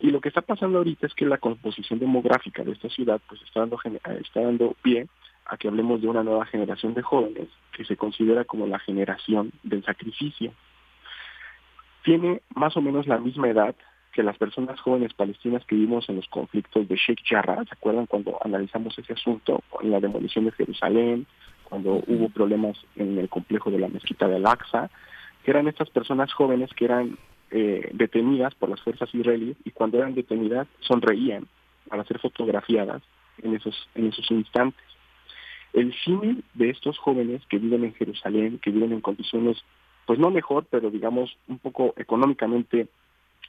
[0.00, 3.40] y lo que está pasando ahorita es que la composición demográfica de esta ciudad pues
[3.42, 3.78] está dando,
[4.20, 5.06] está dando pie
[5.46, 9.52] a que hablemos de una nueva generación de jóvenes que se considera como la generación
[9.62, 10.52] del sacrificio.
[12.02, 13.74] Tiene más o menos la misma edad
[14.12, 18.06] que las personas jóvenes palestinas que vimos en los conflictos de Sheikh Jarrah, ¿se acuerdan
[18.06, 21.26] cuando analizamos ese asunto en la demolición de Jerusalén,
[21.64, 24.90] cuando hubo problemas en el complejo de la mezquita de Al-Aqsa,
[25.50, 27.18] eran estas personas jóvenes que eran
[27.50, 31.46] eh, detenidas por las fuerzas israelíes y cuando eran detenidas sonreían
[31.88, 33.02] para ser fotografiadas
[33.42, 34.84] en esos, en esos instantes.
[35.72, 39.62] El símil de estos jóvenes que viven en Jerusalén, que viven en condiciones,
[40.06, 42.88] pues no mejor, pero digamos un poco económicamente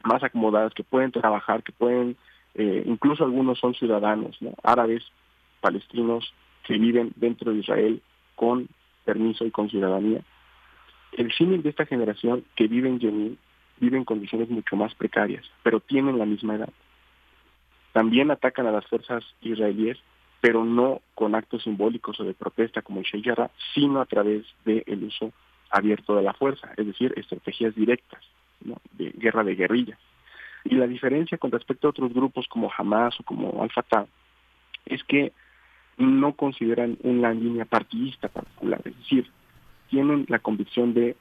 [0.03, 2.17] más acomodadas, que pueden trabajar, que pueden,
[2.55, 5.03] eh, incluso algunos son ciudadanos, árabes,
[5.61, 8.01] palestinos, que viven dentro de Israel
[8.35, 8.67] con
[9.03, 10.21] permiso y con ciudadanía.
[11.15, 13.37] El símil de esta generación que vive en Yemen
[13.79, 16.69] vive en condiciones mucho más precarias, pero tienen la misma edad.
[17.93, 19.97] También atacan a las fuerzas israelíes,
[20.41, 24.45] pero no con actos simbólicos o de protesta como el Sheikh Jarrah, sino a través
[24.65, 25.31] del uso
[25.69, 28.21] abierto de la fuerza, es decir, estrategias directas
[28.91, 29.99] de guerra de guerrillas.
[30.65, 34.07] Y la diferencia con respecto a otros grupos como Hamas o como Al-Fatah
[34.85, 35.31] es que
[35.97, 39.31] no consideran una línea partidista particular, es decir,
[39.89, 41.15] tienen la convicción de,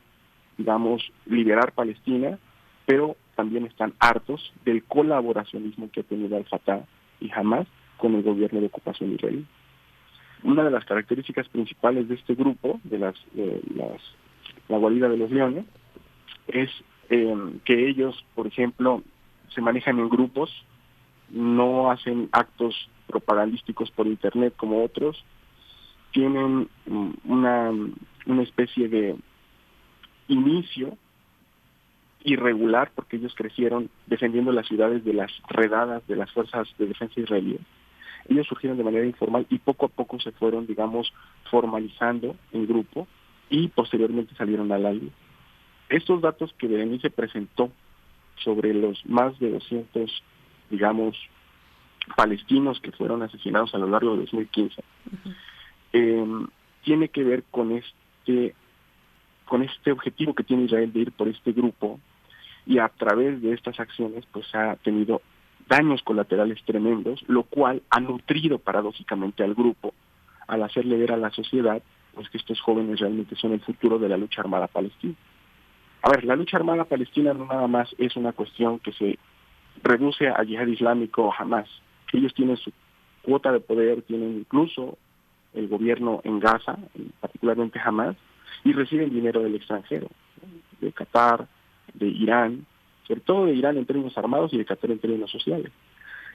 [0.57, 2.39] digamos, liberar Palestina,
[2.87, 6.85] pero también están hartos del colaboracionismo que ha tenido Al-Fatah
[7.21, 7.67] y Hamas
[7.97, 9.47] con el gobierno de ocupación israelí.
[10.43, 13.15] Una de las características principales de este grupo, de las,
[13.75, 14.01] las
[14.69, 15.65] la guarida de los leones,
[16.49, 16.71] es
[17.11, 17.35] eh,
[17.65, 19.03] que ellos, por ejemplo,
[19.55, 20.51] se manejan en grupos,
[21.31, 25.25] no hacen actos propagandísticos por internet como otros,
[26.13, 27.73] tienen mm, una,
[28.27, 29.17] una especie de
[30.29, 30.97] inicio
[32.25, 37.21] irregular porque ellos crecieron defendiendo las ciudades de las redadas de las fuerzas de defensa
[37.21, 37.61] israelíes.
[38.29, 41.13] Ellos surgieron de manera informal y poco a poco se fueron, digamos,
[41.51, 43.07] formalizando en grupo
[43.51, 45.09] y posteriormente salieron al aire.
[45.91, 47.71] Estos datos que Berenice presentó
[48.37, 50.23] sobre los más de 200,
[50.71, 51.17] digamos,
[52.17, 54.83] palestinos que fueron asesinados a lo largo de 2015,
[55.93, 56.47] em,
[56.83, 58.04] tiene que ver con este,
[59.45, 62.01] con este objetivo que tiene Israel de ir por este grupo
[62.67, 65.21] y a través de estas acciones pues ha tenido
[65.69, 69.95] daños colaterales tremendos, lo cual ha nutrido paradójicamente al grupo
[70.47, 71.83] al hacerle ver a la sociedad
[72.15, 75.15] pues que estos jóvenes realmente son el futuro de la lucha armada palestina.
[76.03, 79.19] A ver, la lucha armada palestina no nada más es una cuestión que se
[79.83, 81.69] reduce a yihad islámico jamás.
[82.13, 82.73] Ellos tienen su
[83.23, 84.99] cuota de poder, tienen incluso
[85.55, 86.79] el gobierno en Gaza,
[87.21, 88.17] particularmente Hamas,
[88.65, 90.09] y reciben dinero del extranjero,
[90.81, 91.47] de Qatar,
[91.95, 92.67] de Irán,
[93.07, 95.71] sobre todo de Irán en términos armados y de Qatar en términos sociales.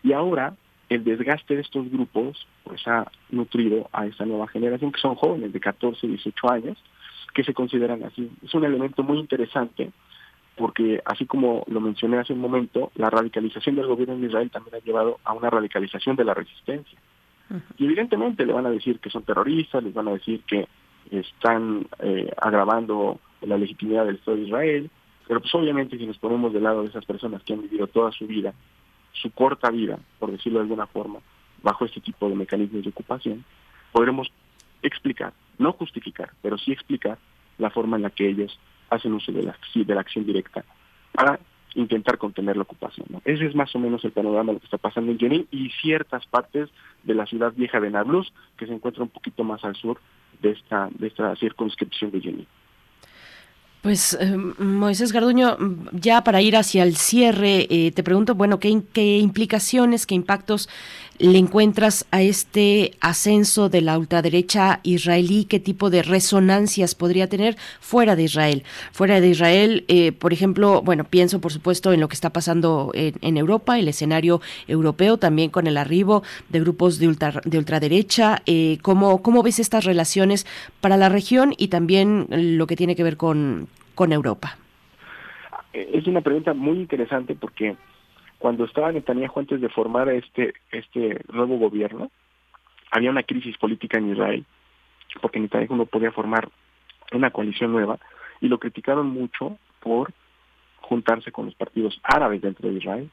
[0.03, 0.55] Y ahora
[0.89, 5.53] el desgaste de estos grupos pues ha nutrido a esta nueva generación que son jóvenes
[5.53, 6.77] de 14, 18 años,
[7.33, 8.29] que se consideran así.
[8.43, 9.91] Es un elemento muy interesante
[10.59, 14.75] porque así como lo mencioné hace un momento, la radicalización del gobierno de Israel también
[14.75, 16.99] ha llevado a una radicalización de la resistencia.
[17.77, 20.67] Y evidentemente le van a decir que son terroristas, les van a decir que
[21.11, 24.89] están eh, agravando la legitimidad del Estado de Israel,
[25.27, 28.11] pero pues obviamente si nos ponemos del lado de esas personas que han vivido toda
[28.11, 28.53] su vida,
[29.13, 31.19] su corta vida, por decirlo de alguna forma,
[31.61, 33.43] bajo este tipo de mecanismos de ocupación,
[33.91, 34.31] podremos
[34.81, 37.17] explicar, no justificar, pero sí explicar
[37.57, 38.59] la forma en la que ellos
[38.89, 40.63] hacen uso de la, de la acción directa
[41.11, 41.39] para
[41.75, 43.07] intentar contener la ocupación.
[43.25, 45.69] Ese es más o menos el panorama de lo que está pasando en Jenin y
[45.81, 46.69] ciertas partes
[47.03, 49.99] de la ciudad vieja de Nablus, que se encuentra un poquito más al sur
[50.41, 52.47] de esta, de esta circunscripción de Jenin.
[53.81, 55.57] Pues eh, Moisés Garduño,
[55.93, 60.67] ya para ir hacia el cierre, eh, te pregunto, bueno, ¿qué, ¿qué, implicaciones, qué impactos
[61.19, 65.45] le encuentras a este ascenso de la ultraderecha israelí?
[65.45, 68.63] ¿Qué tipo de resonancias podría tener fuera de Israel?
[68.91, 72.91] Fuera de Israel, eh, por ejemplo, bueno, pienso por supuesto en lo que está pasando
[72.93, 78.41] en, Europa, el escenario europeo, también con el arribo de grupos de, ultra, de ultraderecha.
[78.81, 80.47] ¿cómo, ¿Cómo ves estas relaciones
[80.81, 83.67] para la región y también lo que tiene que ver con
[83.99, 84.57] con Europa?
[85.73, 87.75] Es una pregunta muy interesante porque
[88.39, 92.09] cuando estaba Netanyahu antes de formar este, este nuevo gobierno,
[92.89, 94.45] había una crisis política en Israel,
[95.21, 96.49] porque Netanyahu no podía formar
[97.11, 97.99] una coalición nueva,
[98.41, 100.13] y lo criticaron mucho por
[100.81, 103.09] juntarse con los partidos árabes dentro de Israel.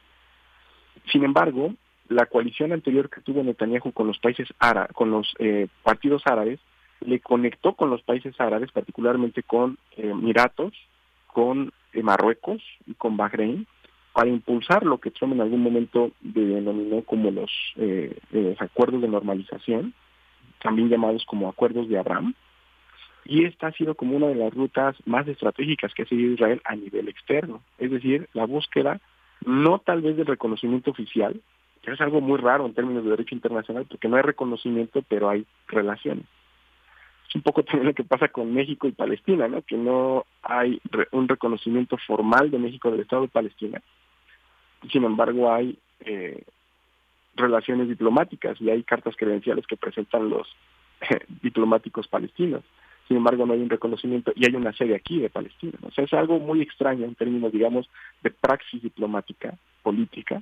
[1.12, 1.74] Sin embargo,
[2.08, 6.60] la coalición anterior que tuvo Netanyahu con los países árabes, con los eh, partidos árabes,
[7.00, 10.72] le conectó con los países árabes, particularmente con eh, Emiratos,
[11.26, 13.66] con eh, Marruecos y con Bahrein,
[14.16, 18.18] para impulsar lo que Trump en algún momento denominó como los eh,
[18.58, 19.92] acuerdos de normalización,
[20.62, 22.32] también llamados como acuerdos de Abraham.
[23.26, 26.62] Y esta ha sido como una de las rutas más estratégicas que ha seguido Israel
[26.64, 29.02] a nivel externo, es decir, la búsqueda
[29.44, 31.38] no tal vez del reconocimiento oficial,
[31.82, 35.28] que es algo muy raro en términos de derecho internacional, porque no hay reconocimiento, pero
[35.28, 36.24] hay relaciones
[37.28, 39.62] es un poco también lo que pasa con México y Palestina, ¿no?
[39.62, 40.80] Que no hay
[41.12, 43.82] un reconocimiento formal de México del Estado de Palestina.
[44.90, 46.44] Sin embargo, hay eh,
[47.34, 50.46] relaciones diplomáticas y hay cartas credenciales que presentan los
[51.00, 52.62] eh, diplomáticos palestinos.
[53.08, 55.78] Sin embargo, no hay un reconocimiento y hay una sede aquí de Palestina.
[55.82, 57.88] O sea, es algo muy extraño en términos, digamos,
[58.22, 60.40] de praxis diplomática, política,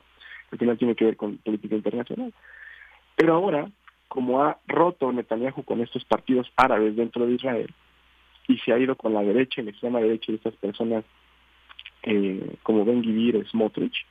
[0.48, 2.32] que al final tiene que ver con política internacional.
[3.16, 3.68] Pero ahora
[4.14, 7.74] como ha roto Netanyahu con estos partidos árabes dentro de Israel
[8.46, 11.04] y se ha ido con la derecha, la extrema derecha de estas personas
[12.04, 14.06] eh, como Ben Gvir, Smotrich,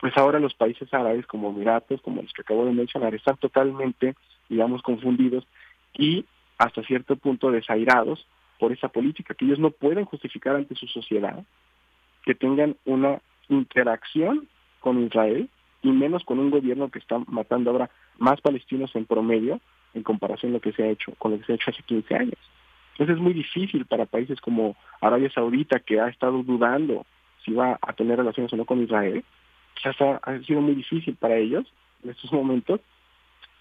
[0.00, 4.14] pues ahora los países árabes como Emiratos, como los que acabo de mencionar, están totalmente,
[4.48, 5.46] digamos, confundidos
[5.94, 6.24] y
[6.58, 8.26] hasta cierto punto desairados
[8.58, 11.44] por esa política, que ellos no pueden justificar ante su sociedad
[12.26, 14.48] que tengan una interacción
[14.80, 15.48] con Israel
[15.82, 19.60] y menos con un gobierno que está matando ahora más palestinos en promedio
[19.94, 21.82] en comparación a lo que se ha hecho con lo que se ha hecho hace
[21.84, 22.38] 15 años.
[22.92, 27.06] Entonces es muy difícil para países como Arabia Saudita, que ha estado dudando
[27.44, 29.22] si va a tener relaciones o no con Israel,
[29.76, 31.72] quizás ha, ha sido muy difícil para ellos
[32.02, 32.80] en estos momentos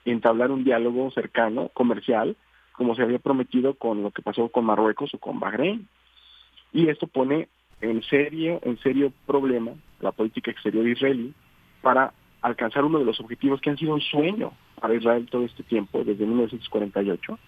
[0.06, 2.36] entablar un diálogo cercano, comercial,
[2.74, 5.88] como se había prometido con lo que pasó con Marruecos o con Bahrein.
[6.74, 7.48] Y esto pone
[7.82, 11.34] en serio, en serio problema la política exterior israelí
[11.82, 15.64] para alcanzar uno de los objetivos que han sido un sueño para Israel todo este
[15.64, 17.40] tiempo, desde 1948,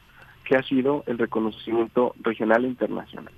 [0.44, 3.34] que ha sido el reconocimiento regional e internacional.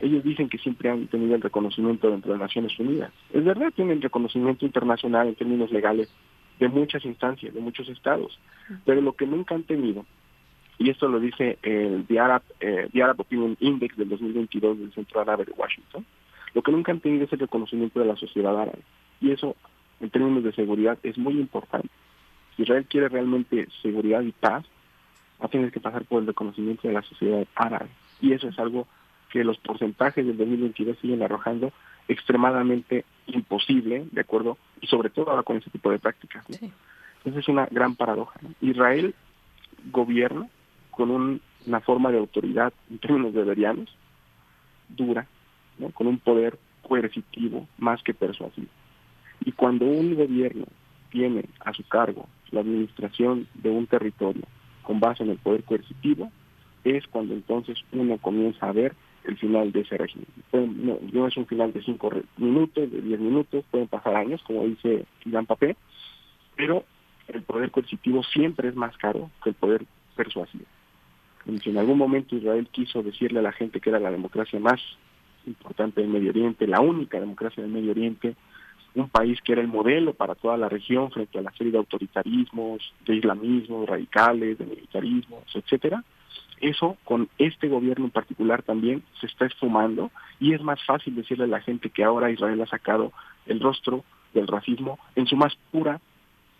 [0.00, 3.12] Ellos dicen que siempre han tenido el reconocimiento dentro de Naciones Unidas.
[3.32, 6.08] Es verdad, tienen reconocimiento internacional en términos legales
[6.58, 8.38] de muchas instancias, de muchos estados,
[8.84, 10.04] pero lo que nunca han tenido,
[10.78, 15.44] y esto lo dice el The Arab, eh, Opinion Index del 2022 del Centro Árabe
[15.44, 16.04] de Washington,
[16.54, 18.80] lo que nunca han tenido es el reconocimiento de la sociedad árabe.
[19.20, 19.56] Y eso
[20.00, 21.88] en términos de seguridad es muy importante.
[22.56, 24.64] Si Israel quiere realmente seguridad y paz,
[25.40, 27.88] va a que pasar por el reconocimiento de la sociedad árabe.
[28.20, 28.86] Y eso es algo
[29.30, 31.72] que los porcentajes del 2022 siguen arrojando
[32.08, 34.58] extremadamente imposible, ¿de acuerdo?
[34.80, 36.44] Y sobre todo ahora con ese tipo de prácticas.
[37.24, 38.40] Esa es una gran paradoja.
[38.60, 39.14] Israel
[39.90, 40.48] gobierna
[40.90, 43.88] con una forma de autoridad en términos de verianos
[44.88, 45.26] dura,
[45.78, 45.90] ¿no?
[45.90, 48.68] con un poder coercitivo más que persuasivo.
[49.44, 50.66] Y cuando un gobierno
[51.10, 54.42] tiene a su cargo la administración de un territorio
[54.82, 56.30] con base en el poder coercitivo,
[56.84, 58.94] es cuando entonces uno comienza a ver
[59.24, 60.26] el final de ese régimen.
[61.12, 65.04] No, es un final de cinco minutos, de diez minutos, pueden pasar años, como dice
[65.24, 65.76] Jean Papé,
[66.56, 66.84] pero
[67.28, 69.84] el poder coercitivo siempre es más caro que el poder
[70.16, 70.64] persuasivo.
[71.62, 74.80] si en algún momento Israel quiso decirle a la gente que era la democracia más
[75.46, 78.34] importante del Medio Oriente, la única democracia del Medio Oriente,
[78.94, 81.78] un país que era el modelo para toda la región frente a la serie de
[81.78, 86.02] autoritarismos, de islamismos radicales, de militarismos, etcétera.
[86.60, 91.44] Eso con este gobierno en particular también se está esfumando y es más fácil decirle
[91.44, 93.12] a la gente que ahora Israel ha sacado
[93.46, 94.04] el rostro
[94.34, 96.00] del racismo en su más pura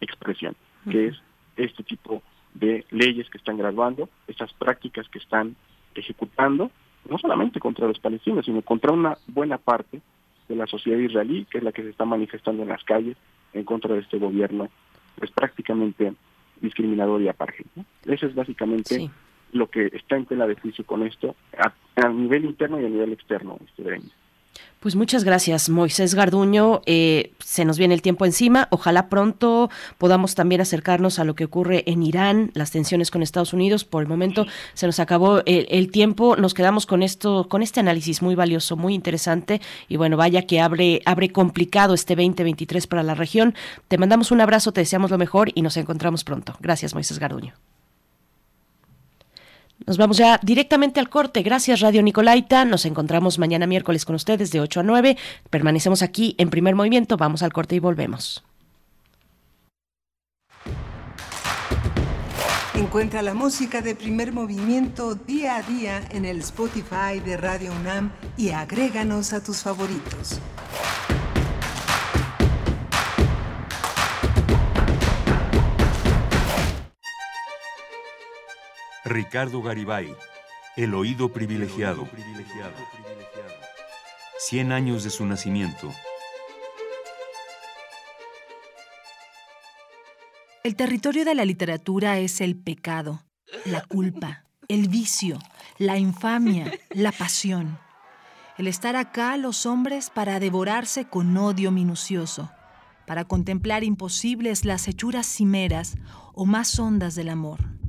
[0.00, 0.56] expresión,
[0.90, 1.22] que es
[1.56, 2.22] este tipo
[2.54, 5.54] de leyes que están graduando, estas prácticas que están
[5.94, 6.70] ejecutando,
[7.08, 10.00] no solamente contra los palestinos, sino contra una buena parte
[10.48, 13.16] de la sociedad israelí, que es la que se está manifestando en las calles
[13.52, 14.68] en contra de este gobierno,
[15.16, 16.14] pues prácticamente
[16.60, 17.66] discriminador y apartheid.
[18.04, 19.10] Eso es básicamente
[19.52, 23.12] lo que está en tela de juicio con esto, a, nivel interno y a nivel
[23.12, 23.82] externo, este
[24.80, 26.80] pues muchas gracias, Moisés Garduño.
[26.86, 28.66] Eh, se nos viene el tiempo encima.
[28.70, 29.68] Ojalá pronto
[29.98, 33.84] podamos también acercarnos a lo que ocurre en Irán, las tensiones con Estados Unidos.
[33.84, 36.34] Por el momento se nos acabó el, tiempo.
[36.36, 39.60] Nos quedamos con esto, con este análisis muy valioso, muy interesante.
[39.86, 43.54] Y bueno, vaya que abre, abre complicado este 2023 para la región.
[43.88, 46.56] Te mandamos un abrazo, te deseamos lo mejor y nos encontramos pronto.
[46.58, 47.52] Gracias, Moisés Garduño.
[49.86, 51.42] Nos vamos ya directamente al corte.
[51.42, 52.64] Gracias, Radio Nicolaita.
[52.64, 55.16] Nos encontramos mañana miércoles con ustedes de 8 a 9.
[55.48, 57.16] Permanecemos aquí en primer movimiento.
[57.16, 58.44] Vamos al corte y volvemos.
[62.74, 68.10] Encuentra la música de primer movimiento día a día en el Spotify de Radio UNAM
[68.36, 70.40] y agréganos a tus favoritos.
[79.04, 80.14] Ricardo Garibay,
[80.76, 82.06] El oído privilegiado.
[84.38, 85.90] 100 años de su nacimiento.
[90.62, 93.22] El territorio de la literatura es el pecado,
[93.64, 95.38] la culpa, el vicio,
[95.78, 97.78] la infamia, la pasión.
[98.58, 102.50] El estar acá los hombres para devorarse con odio minucioso,
[103.06, 105.96] para contemplar imposibles las hechuras cimeras
[106.34, 107.79] o más hondas del amor.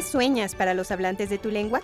[0.00, 1.82] ¿Qué sueñas para los hablantes de tu lengua?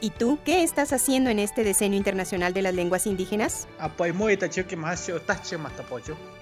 [0.00, 3.68] ¿Y tú qué estás haciendo en este Decenio Internacional de las Lenguas Indígenas?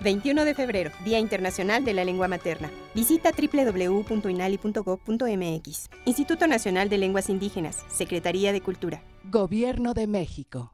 [0.00, 2.70] 21 de febrero, Día Internacional de la Lengua Materna.
[2.94, 5.90] Visita www.inali.gov.mx.
[6.06, 9.02] Instituto Nacional de Lenguas Indígenas, Secretaría de Cultura.
[9.24, 10.73] Gobierno de México.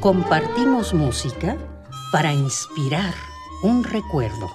[0.00, 1.56] Compartimos música
[2.12, 3.12] para inspirar
[3.64, 4.48] un recuerdo.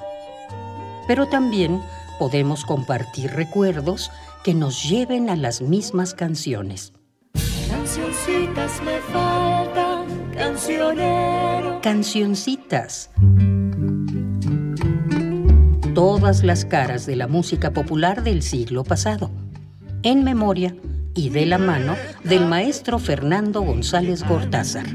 [1.05, 1.81] Pero también
[2.17, 4.09] podemos compartir recuerdos
[4.45, 6.93] que nos lleven a las mismas canciones.
[7.69, 11.81] Cancioncitas me faltan, cancionero.
[11.81, 13.09] Cancioncitas.
[15.93, 19.29] Todas las caras de la música popular del siglo pasado.
[20.03, 20.73] En memoria
[21.15, 24.85] y de la mano del maestro Fernando González Gortázar.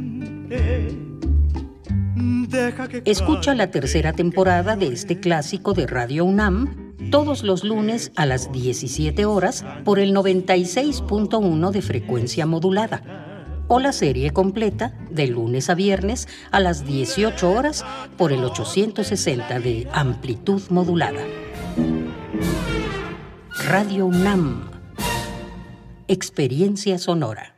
[3.04, 8.52] Escucha la tercera temporada de este clásico de Radio UNAM todos los lunes a las
[8.52, 15.74] 17 horas por el 96.1 de frecuencia modulada o la serie completa de lunes a
[15.74, 17.84] viernes a las 18 horas
[18.16, 21.20] por el 860 de amplitud modulada.
[23.66, 24.70] Radio UNAM.
[26.08, 27.57] Experiencia sonora.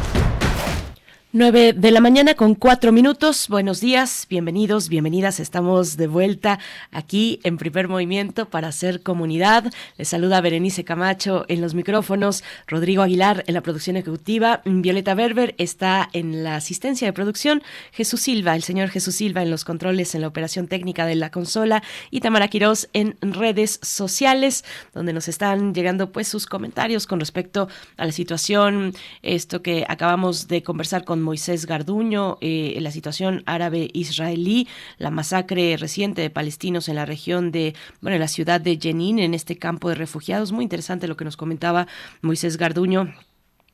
[1.33, 3.47] 9 de la mañana con cuatro minutos.
[3.47, 5.39] Buenos días, bienvenidos, bienvenidas.
[5.39, 6.59] Estamos de vuelta
[6.91, 9.71] aquí en primer movimiento para hacer comunidad.
[9.95, 15.55] Les saluda Berenice Camacho en los micrófonos, Rodrigo Aguilar en la producción ejecutiva, Violeta Berber
[15.57, 17.63] está en la asistencia de producción,
[17.93, 21.31] Jesús Silva, el señor Jesús Silva en los controles en la operación técnica de la
[21.31, 27.21] consola y Tamara Quirós en redes sociales, donde nos están llegando pues sus comentarios con
[27.21, 33.43] respecto a la situación, esto que acabamos de conversar con Moisés Garduño, eh, la situación
[33.45, 34.67] árabe-israelí,
[34.97, 39.19] la masacre reciente de palestinos en la región de, bueno, en la ciudad de Jenin,
[39.19, 40.51] en este campo de refugiados.
[40.51, 41.87] Muy interesante lo que nos comentaba
[42.21, 43.13] Moisés Garduño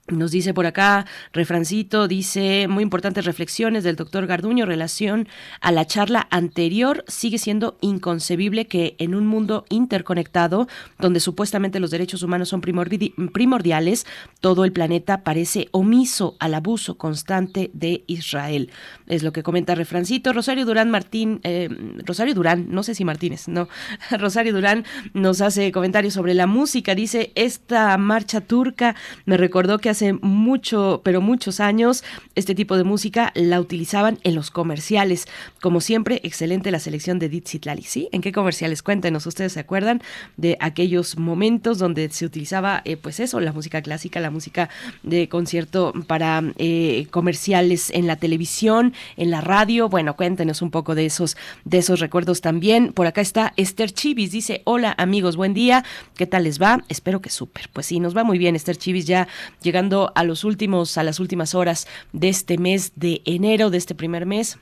[0.08, 5.28] nos dice por acá, refrancito, dice, muy importantes reflexiones del doctor Garduño, relación
[5.62, 10.68] a la charla anterior, sigue siendo inconcebible que en un mundo interconectado,
[10.98, 14.06] donde supuestamente los derechos humanos son primordiales,
[14.40, 18.72] todo el planeta parece omiso al abuso constante de Israel.
[19.08, 20.34] Es lo que comenta refrancito.
[20.34, 21.70] Rosario Durán Martín, eh,
[22.06, 23.68] Rosario Durán, no sé si Martínez, no,
[24.12, 29.90] Rosario Durán nos hace comentarios sobre la música, dice, esta marcha turca me recordó que
[29.90, 32.04] hace mucho, pero muchos años,
[32.36, 35.28] este tipo de música la utilizaban en los comerciales.
[35.62, 37.28] Como siempre, excelente la selección de
[37.64, 38.10] Lali, ¿sí?
[38.12, 38.84] ¿En qué comerciales?
[38.84, 40.02] Cuéntenos, ¿ustedes se acuerdan
[40.38, 44.70] de aquellos momentos donde se utilizaba, eh, pues eso, la música clásica, la música
[45.04, 49.90] de concierto para eh, comerciales en la televisión, en la radio?
[49.90, 52.94] Bueno, cuéntenos un poco de esos, de esos recuerdos también.
[52.94, 55.84] Por acá está Esther Chivis, dice, hola amigos, buen día,
[56.16, 56.84] ¿qué tal les va?
[56.90, 57.70] Espero que súper.
[57.72, 59.28] Pues sí, nos va muy bien Esther Chivis ya
[59.62, 63.96] llegando a los últimos, a las últimas horas de este mes de enero, de este
[63.96, 64.58] primer mes.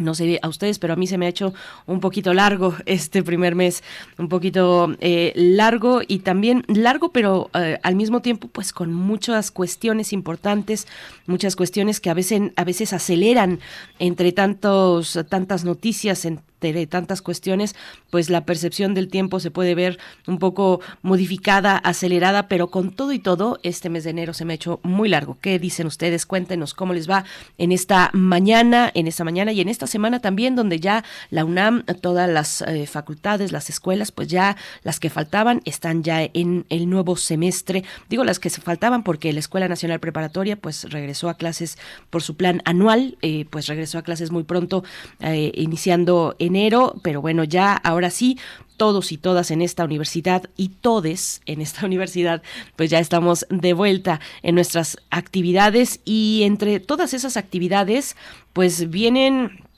[0.00, 1.52] No sé a ustedes, pero a mí se me ha hecho
[1.86, 3.82] un poquito largo este primer mes,
[4.18, 9.50] un poquito eh, largo y también largo, pero eh, al mismo tiempo pues con muchas
[9.50, 10.86] cuestiones importantes,
[11.26, 13.60] muchas cuestiones que a veces, a veces aceleran
[13.98, 16.40] entre tantos, tantas noticias, en,
[16.88, 17.74] tantas cuestiones,
[18.10, 23.12] pues la percepción del tiempo se puede ver un poco modificada, acelerada, pero con todo
[23.12, 25.38] y todo, este mes de enero se me ha hecho muy largo.
[25.40, 26.26] ¿Qué dicen ustedes?
[26.26, 27.24] Cuéntenos cómo les va
[27.58, 31.84] en esta mañana, en esta mañana y en esta semana también, donde ya la UNAM,
[32.00, 36.88] todas las eh, facultades, las escuelas, pues ya las que faltaban están ya en el
[36.88, 37.84] nuevo semestre.
[38.08, 41.78] Digo las que se faltaban porque la Escuela Nacional Preparatoria pues regresó a clases
[42.10, 44.84] por su plan anual, eh, pues regresó a clases muy pronto,
[45.20, 48.38] eh, iniciando en enero, pero bueno, ya ahora sí,
[48.76, 52.42] todos y todas en esta universidad y todes en esta universidad,
[52.76, 58.16] pues ya estamos de vuelta en nuestras actividades y entre todas esas actividades,
[58.52, 59.69] pues vienen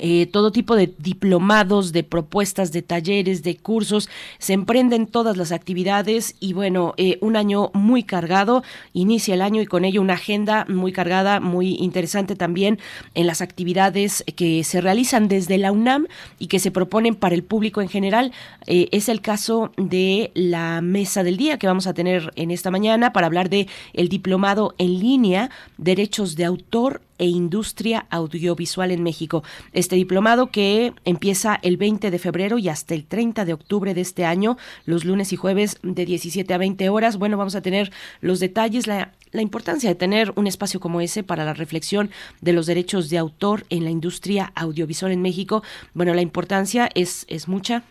[0.00, 4.08] eh, todo tipo de diplomados, de propuestas, de talleres, de cursos,
[4.38, 8.62] se emprenden todas las actividades y bueno, eh, un año muy cargado,
[8.94, 12.78] inicia el año y con ello una agenda muy cargada, muy interesante también
[13.14, 16.06] en las actividades que se realizan desde la UNAM
[16.38, 18.32] y que se proponen para el público en general.
[18.66, 22.70] Eh, es el caso de la mesa del día que vamos a tener en esta
[22.70, 29.02] mañana para hablar de el diplomado en línea, derechos de autor e Industria Audiovisual en
[29.02, 29.42] México.
[29.72, 34.00] Este diplomado que empieza el 20 de febrero y hasta el 30 de octubre de
[34.00, 37.16] este año, los lunes y jueves de 17 a 20 horas.
[37.16, 41.22] Bueno, vamos a tener los detalles, la, la importancia de tener un espacio como ese
[41.22, 42.10] para la reflexión
[42.40, 45.62] de los derechos de autor en la industria audiovisual en México.
[45.94, 47.82] Bueno, la importancia es, es mucha,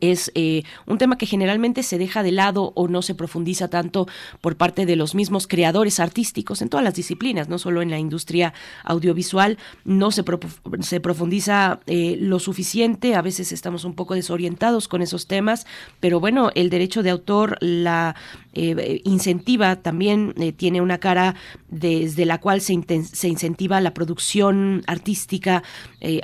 [0.00, 4.08] es eh, un tema que generalmente se deja de lado o no se profundiza tanto
[4.40, 7.98] por parte de los mismos creadores artísticos en todas las disciplinas, no solo en la
[7.98, 8.54] industria
[8.84, 10.24] audiovisual, no se,
[10.80, 15.66] se profundiza eh, lo suficiente, a veces estamos un poco desorientados con esos temas,
[16.00, 18.16] pero bueno, el derecho de autor la
[18.52, 21.34] eh, incentiva también, tiene una cara
[21.68, 25.62] desde la cual se, se incentiva la producción artística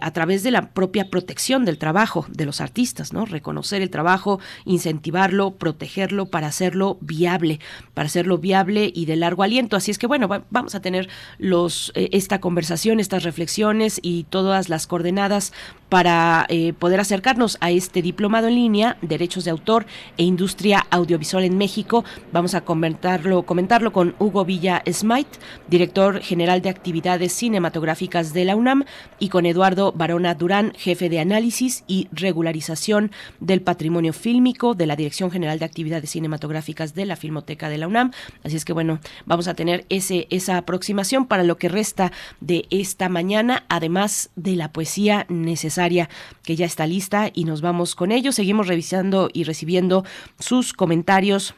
[0.01, 3.27] a través de la propia protección del trabajo de los artistas, ¿no?
[3.40, 7.61] conocer el trabajo, incentivarlo, protegerlo para hacerlo viable,
[7.94, 9.77] para hacerlo viable y de largo aliento.
[9.77, 11.09] Así es que bueno, vamos a tener
[11.39, 15.53] los eh, esta conversación, estas reflexiones y todas las coordenadas
[15.89, 19.86] para eh, poder acercarnos a este diplomado en línea, Derechos de Autor
[20.16, 22.05] e Industria Audiovisual en México.
[22.33, 23.45] Vamos a comentarlo,
[23.93, 25.39] con Hugo Villa Smite,
[25.69, 28.85] director general de actividades cinematográficas de la UNAM,
[29.19, 33.11] y con Eduardo Barona Durán, jefe de análisis y regularización
[33.41, 37.89] del Patrimonio Fílmico de la Dirección General de Actividades Cinematográficas de la Filmoteca de la
[37.89, 38.13] UNAM.
[38.45, 42.67] Así es que bueno, vamos a tener ese, esa aproximación para lo que resta de
[42.71, 46.09] esta mañana, además de la poesía necesaria
[46.43, 48.33] que ya está lista y nos vamos con ello.
[48.33, 50.05] Seguimos revisando y recibiendo
[50.39, 51.55] sus comentarios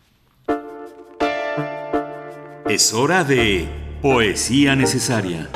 [2.69, 3.67] Es hora de
[4.01, 5.49] poesía necesaria.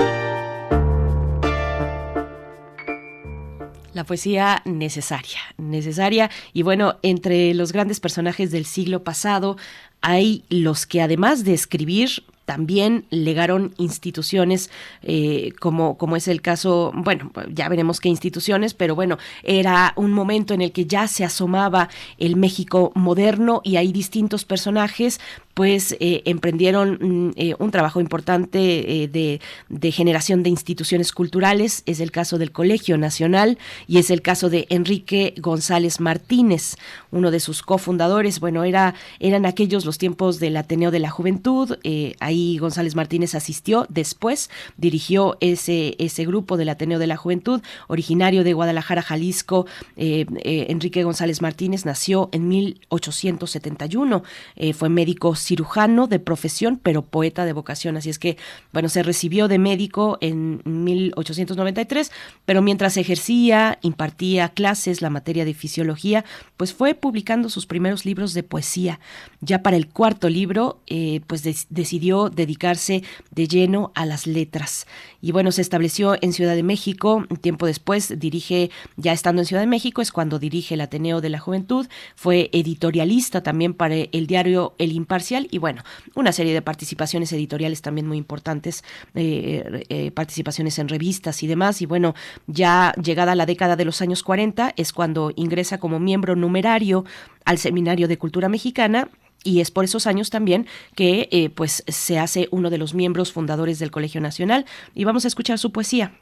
[3.94, 6.30] La poesía necesaria, necesaria.
[6.54, 9.58] Y bueno, entre los grandes personajes del siglo pasado
[10.02, 14.72] hay los que además de escribir también legaron instituciones
[15.04, 20.12] eh, como, como es el caso, bueno, ya veremos qué instituciones, pero bueno, era un
[20.12, 21.88] momento en el que ya se asomaba
[22.18, 25.22] el México moderno y hay distintos personajes
[25.62, 29.40] pues eh, emprendieron mm, eh, un trabajo importante de,
[29.70, 31.84] de, generación de instituciones culturales.
[31.86, 36.78] Es el caso del Colegio Nacional y es el caso de Enrique González Martínez,
[37.12, 38.40] uno de sus cofundadores.
[38.40, 41.78] Bueno, era, eran aquellos los tiempos del Ateneo de la Juventud.
[42.20, 48.44] ahí González Martínez asistió, después dirigió ese, ese grupo del Ateneo de la Juventud, originario
[48.44, 49.68] de Guadalajara, Jalisco.
[49.96, 54.24] Eh, eh, Enrique González Martínez nació en 1871,
[54.56, 58.38] eh, fue médico cirujano de profesión, pero poeta de vocación, así es que,
[58.72, 62.10] bueno, se recibió de médico en 1893,
[62.46, 66.24] pero mientras ejercía, impartía clases, la materia de fisiología,
[66.56, 69.02] pues fue publicando sus primeros libros de poesía.
[69.42, 70.80] Ya para el cuarto libro,
[71.28, 74.88] pues decidió dedicarse de lleno a las letras.
[75.20, 79.64] Y bueno, se estableció en Ciudad de México, tiempo después dirige, ya estando en Ciudad
[79.64, 84.28] de México, es cuando dirige el Ateneo de la Juventud, fue editorialista también para el
[84.28, 85.84] diario El Imparcial y bueno,
[86.16, 88.84] una serie de participaciones editoriales también muy importantes,
[89.16, 91.82] eh, eh, participaciones en revistas y demás.
[91.82, 92.14] Y bueno,
[92.48, 97.06] ya llegada la década de los años 40 es cuando ingresa como miembro numerario
[97.46, 99.10] al Seminario de Cultura Mexicana
[99.44, 103.32] y es por esos años también que eh, pues se hace uno de los miembros
[103.32, 106.14] fundadores del Colegio Nacional y vamos a escuchar su poesía.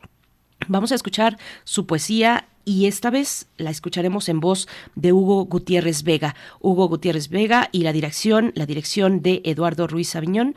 [0.67, 6.03] Vamos a escuchar su poesía y esta vez la escucharemos en voz de Hugo Gutiérrez
[6.03, 6.35] Vega.
[6.59, 10.55] Hugo Gutiérrez Vega y la dirección, la dirección de Eduardo Ruiz Aviñón.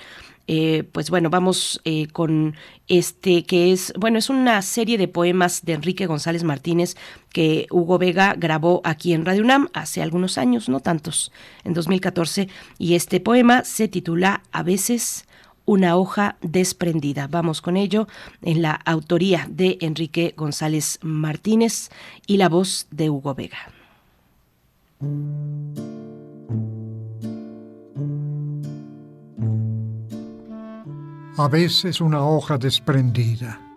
[0.49, 2.57] Eh, pues bueno, vamos eh, con
[2.89, 6.97] este que es, bueno, es una serie de poemas de Enrique González Martínez
[7.33, 11.31] que Hugo Vega grabó aquí en Radio UNAM hace algunos años, no tantos,
[11.63, 12.49] en 2014,
[12.79, 15.27] y este poema se titula A veces
[15.65, 17.27] una hoja desprendida.
[17.27, 18.09] Vamos con ello
[18.43, 21.91] en la autoría de Enrique González Martínez
[22.27, 23.59] y la voz de Hugo Vega.
[31.37, 33.72] a veces una hoja desprendida.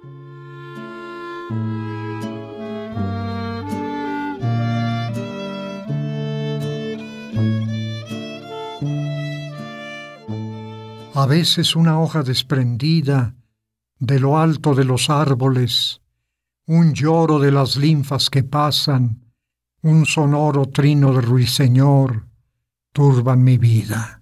[11.15, 13.35] A veces una hoja desprendida
[13.99, 16.01] de lo alto de los árboles,
[16.67, 19.31] un lloro de las linfas que pasan,
[19.81, 22.27] un sonoro trino de ruiseñor,
[22.91, 24.21] turban mi vida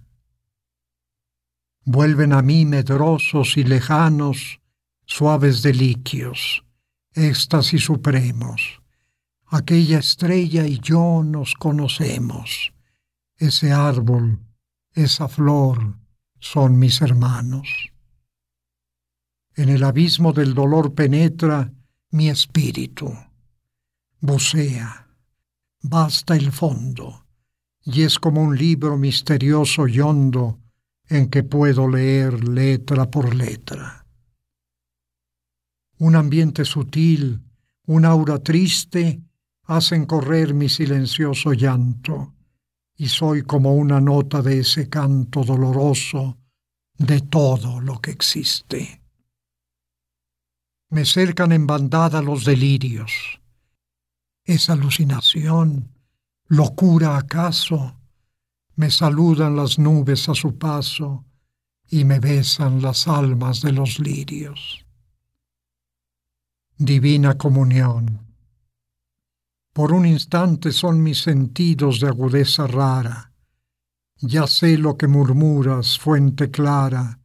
[1.84, 4.60] vuelven a mí medrosos y lejanos,
[5.04, 6.64] suaves deliquios,
[7.12, 8.80] éxtasis supremos.
[9.46, 12.72] Aquella estrella y yo nos conocemos.
[13.36, 14.40] Ese árbol,
[14.94, 15.96] esa flor,
[16.44, 17.90] son mis hermanos.
[19.56, 21.72] En el abismo del dolor penetra
[22.10, 23.10] mi espíritu.
[24.20, 25.08] Bucea,
[25.80, 27.24] basta el fondo,
[27.82, 30.60] y es como un libro misterioso y hondo
[31.08, 34.06] en que puedo leer letra por letra.
[35.98, 37.40] Un ambiente sutil,
[37.86, 39.22] un aura triste,
[39.62, 42.33] hacen correr mi silencioso llanto,
[42.96, 46.38] y soy como una nota de ese canto doloroso
[46.96, 49.02] de todo lo que existe.
[50.90, 53.40] Me cercan en bandada los delirios.
[54.44, 55.90] ¿Es alucinación?
[56.46, 57.96] ¿Locura acaso?
[58.76, 61.24] me saludan las nubes a su paso
[61.88, 64.84] y me besan las almas de los lirios.
[66.76, 68.23] divina comunión.
[69.74, 73.32] Por un instante son mis sentidos de agudeza rara.
[74.20, 77.18] Ya sé lo que murmuras, fuente clara,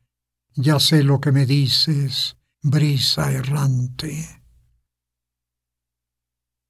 [0.55, 4.41] ya sé lo que me dices, brisa errante.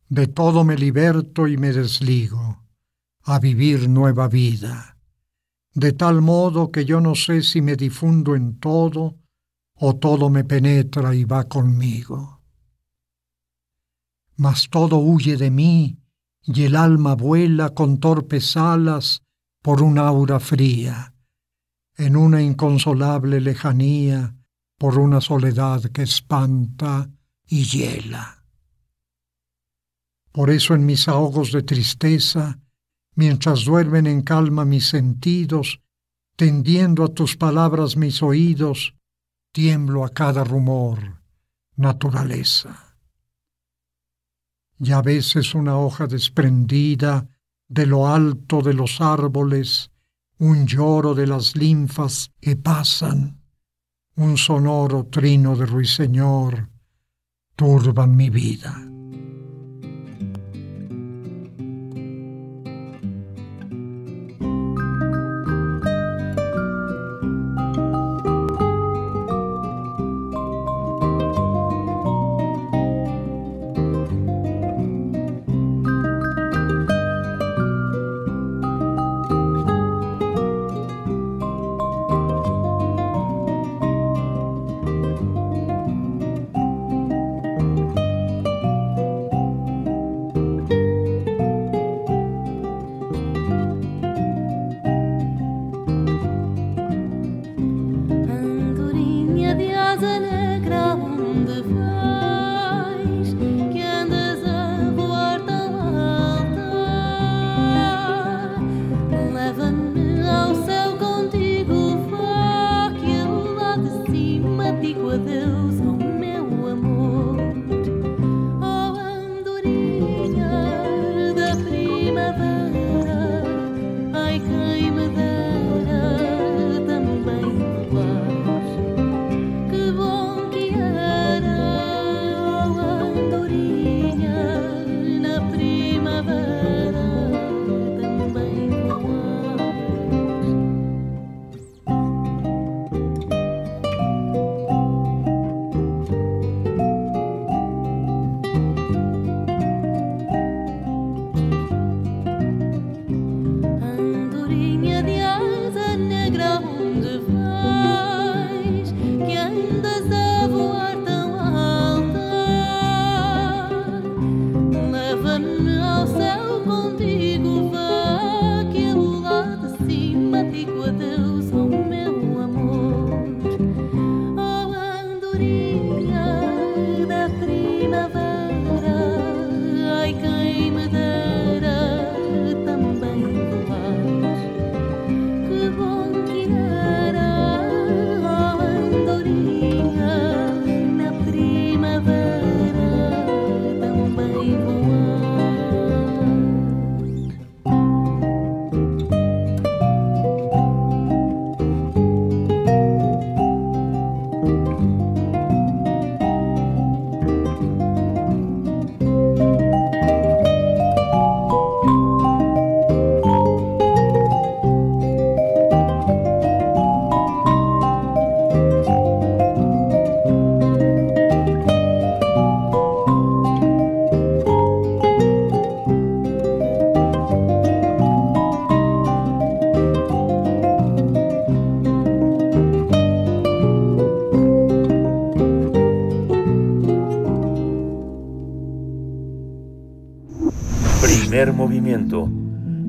[0.10, 2.65] De todo me liberto y me desligo,
[3.23, 4.97] a vivir nueva vida,
[5.73, 9.15] de tal modo que yo no sé si me difundo en todo
[9.76, 12.39] o todo me penetra y va conmigo
[14.40, 15.98] mas todo huye de mí
[16.44, 19.22] y el alma vuela con torpes alas
[19.61, 21.14] por un aura fría,
[21.98, 24.34] en una inconsolable lejanía,
[24.78, 27.10] por una soledad que espanta
[27.48, 28.45] y hiela.
[30.32, 32.61] Por eso en mis ahogos de tristeza,
[33.16, 35.82] mientras duermen en calma mis sentidos,
[36.38, 38.95] tendiendo a tus palabras mis oídos,
[39.52, 41.22] tiemblo a cada rumor,
[41.76, 42.89] naturaleza
[44.80, 47.27] y a veces una hoja desprendida
[47.68, 49.91] de lo alto de los árboles,
[50.39, 53.41] un lloro de las linfas que pasan,
[54.15, 56.69] un sonoro trino de ruiseñor,
[57.56, 58.89] turban mi vida.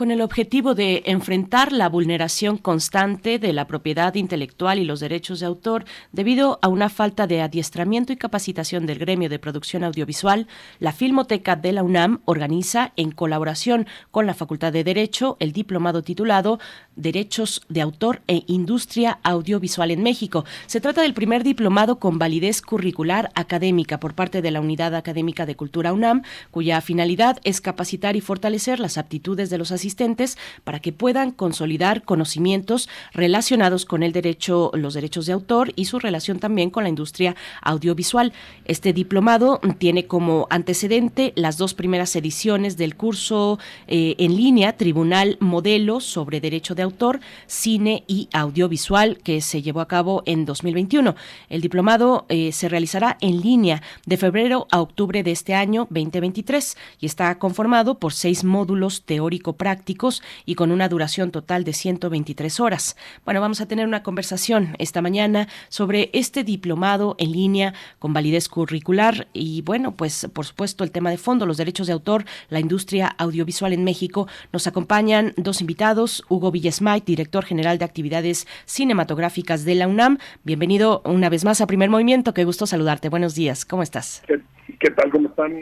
[0.08, 5.40] Con el objetivo de enfrentar la vulneración constante de la propiedad intelectual y los derechos
[5.40, 10.46] de autor debido a una falta de adiestramiento y capacitación del gremio de producción audiovisual,
[10.78, 16.00] la Filmoteca de la UNAM organiza, en colaboración con la Facultad de Derecho, el diplomado
[16.00, 16.58] titulado
[16.98, 20.44] derechos de autor e industria audiovisual en México.
[20.66, 25.46] Se trata del primer diplomado con validez curricular académica por parte de la Unidad Académica
[25.46, 30.80] de Cultura UNAM, cuya finalidad es capacitar y fortalecer las aptitudes de los asistentes para
[30.80, 36.38] que puedan consolidar conocimientos relacionados con el derecho, los derechos de autor y su relación
[36.40, 38.32] también con la industria audiovisual.
[38.64, 45.36] Este diplomado tiene como antecedente las dos primeras ediciones del curso eh, en línea Tribunal
[45.40, 51.14] Modelo sobre Derecho de Autor, Cine y Audiovisual que se llevó a cabo en 2021.
[51.48, 56.76] El diplomado eh, se realizará en línea de febrero a octubre de este año 2023
[57.00, 62.96] y está conformado por seis módulos teórico-prácticos y con una duración total de 123 horas.
[63.24, 68.48] Bueno, vamos a tener una conversación esta mañana sobre este diplomado en línea con validez
[68.48, 72.60] curricular y bueno, pues por supuesto el tema de fondo, los derechos de autor, la
[72.60, 74.26] industria audiovisual en México.
[74.52, 80.18] Nos acompañan dos invitados, Hugo Villesmait, director general de actividades cinematográficas de la UNAM.
[80.44, 83.08] Bienvenido una vez más a Primer Movimiento, qué gusto saludarte.
[83.08, 84.22] Buenos días, ¿cómo estás?
[84.26, 84.40] ¿Qué,
[84.78, 85.10] qué tal?
[85.10, 85.52] ¿Cómo están?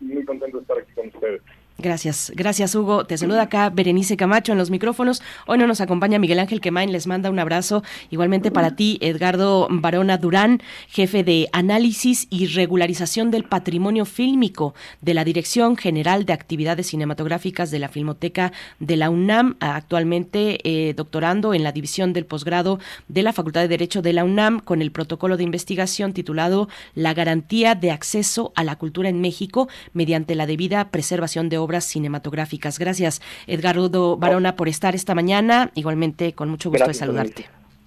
[0.00, 1.42] Muy contento de estar aquí con ustedes.
[1.76, 3.04] Gracias, gracias Hugo.
[3.04, 5.22] Te saluda acá Berenice Camacho en los micrófonos.
[5.48, 7.82] Hoy no nos acompaña Miguel Ángel Quemain, les manda un abrazo.
[8.10, 15.14] Igualmente para ti, Edgardo Barona Durán, jefe de análisis y regularización del patrimonio fílmico de
[15.14, 21.54] la Dirección General de Actividades Cinematográficas de la Filmoteca de la UNAM, actualmente eh, doctorando
[21.54, 22.78] en la división del posgrado
[23.08, 27.14] de la Facultad de Derecho de la UNAM con el protocolo de investigación titulado La
[27.14, 32.78] garantía de acceso a la cultura en México mediante la debida preservación de obras cinematográficas.
[32.78, 35.70] Gracias, Edgardo Barona, por estar esta mañana.
[35.74, 37.46] Igualmente, con mucho gusto gracias, de saludarte.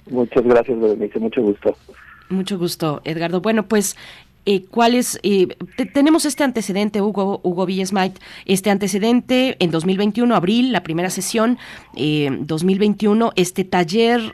[0.09, 1.19] Muchas gracias, Berenice.
[1.19, 1.77] Mucho gusto.
[2.29, 3.41] Mucho gusto, Edgardo.
[3.41, 3.95] Bueno, pues
[4.45, 5.47] eh, cuál es, eh,
[5.93, 11.57] tenemos este antecedente, Hugo, Hugo Villesmait, este antecedente en 2021, abril, la primera sesión,
[11.95, 14.33] eh, 2021, este taller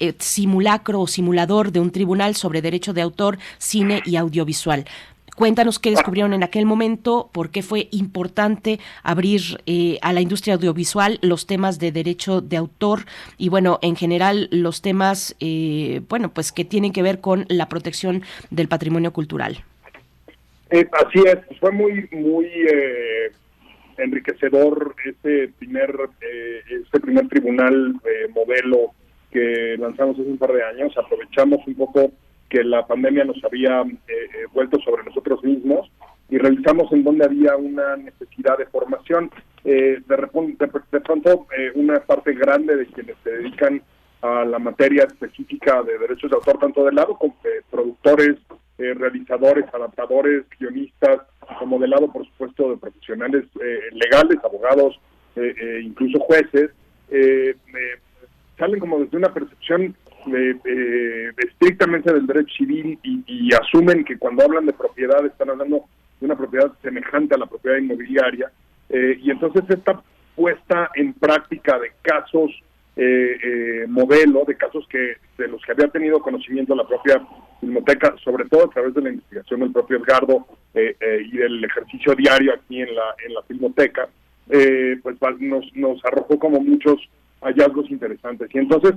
[0.00, 4.84] eh, simulacro o simulador de un tribunal sobre derecho de autor, cine y audiovisual.
[5.36, 10.54] Cuéntanos qué descubrieron en aquel momento, por qué fue importante abrir eh, a la industria
[10.54, 13.00] audiovisual los temas de derecho de autor
[13.36, 17.68] y bueno, en general los temas, eh, bueno, pues que tienen que ver con la
[17.68, 19.64] protección del patrimonio cultural.
[20.70, 23.30] Eh, así es, fue muy, muy eh,
[23.98, 27.94] enriquecedor este primer, eh, este primer tribunal
[28.34, 28.92] modelo
[29.30, 30.92] que lanzamos hace un par de años.
[30.96, 32.12] Aprovechamos un poco
[32.54, 35.90] que la pandemia nos había eh, eh, vuelto sobre nosotros mismos
[36.30, 39.28] y revisamos en donde había una necesidad de formación.
[39.64, 43.82] Eh, de, de, de pronto, eh, una parte grande de quienes se dedican
[44.22, 48.36] a la materia específica de derechos de autor, tanto del lado como de productores,
[48.78, 51.22] eh, realizadores, adaptadores, guionistas,
[51.58, 55.00] como del lado, por supuesto, de profesionales eh, legales, abogados,
[55.34, 56.70] eh, eh, incluso jueces,
[57.10, 57.98] eh, eh,
[58.58, 64.18] salen como desde una percepción de, eh, estrictamente del derecho civil y, y asumen que
[64.18, 65.84] cuando hablan de propiedad están hablando
[66.20, 68.50] de una propiedad semejante a la propiedad inmobiliaria
[68.90, 70.02] eh, y entonces esta
[70.34, 72.50] puesta en práctica de casos
[72.96, 77.20] eh, eh, modelo, de casos que de los que había tenido conocimiento la propia
[77.60, 81.64] Filmoteca, sobre todo a través de la investigación del propio Edgardo eh, eh, y del
[81.64, 84.08] ejercicio diario aquí en la en la Filmoteca,
[84.50, 87.00] eh, pues nos, nos arrojó como muchos
[87.40, 88.48] hallazgos interesantes.
[88.54, 88.94] Y entonces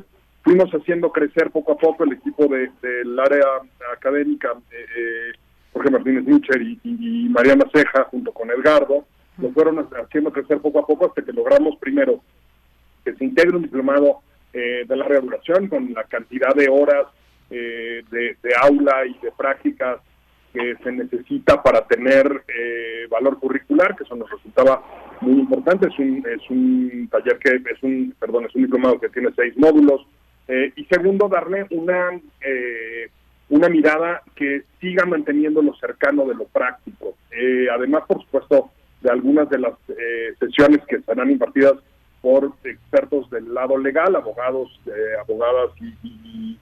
[0.48, 3.46] fuimos haciendo crecer poco a poco el equipo de- del área
[3.94, 5.32] académica, eh, eh,
[5.74, 9.06] Jorge Martínez Mitcher y, y- y Mariana Ceja, junto con Edgardo,
[9.40, 12.22] lo fueron haciendo crecer poco a poco hasta que logramos primero
[13.04, 14.22] que se integre un diplomado
[14.54, 17.08] eh, de larga duración con la cantidad de horas
[17.50, 20.00] eh, de, de aula y de prácticas
[20.54, 24.82] que se necesita para tener eh, valor curricular, que eso nos resultaba
[25.22, 25.88] muy importante.
[25.90, 29.54] Es un, es un taller que es un, perdón, es un diplomado que tiene seis
[29.58, 30.08] módulos.
[30.48, 32.12] Eh, y segundo, darle una
[32.42, 33.10] eh,
[33.50, 37.16] una mirada que siga manteniendo lo cercano de lo práctico.
[37.32, 41.76] Eh, además, por supuesto, de algunas de las eh, sesiones que serán impartidas
[42.22, 46.58] por expertos del lado legal, abogados, eh, abogadas y,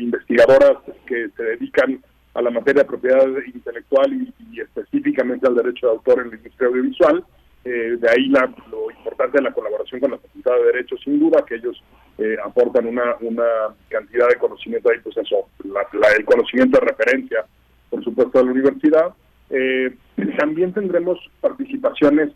[0.00, 5.86] investigadoras que se dedican a la materia de propiedad intelectual y, y específicamente al derecho
[5.86, 7.22] de autor en la industria audiovisual.
[7.64, 11.20] Eh, de ahí la, lo importante de la colaboración con la Facultad de Derecho, sin
[11.20, 11.80] duda, que ellos
[12.18, 13.44] eh, aportan una, una
[13.88, 17.44] cantidad de conocimiento ahí, pues eso, la- la- el conocimiento de referencia,
[17.88, 19.14] por supuesto, de la universidad.
[19.50, 19.94] Eh,
[20.38, 22.30] también tendremos participaciones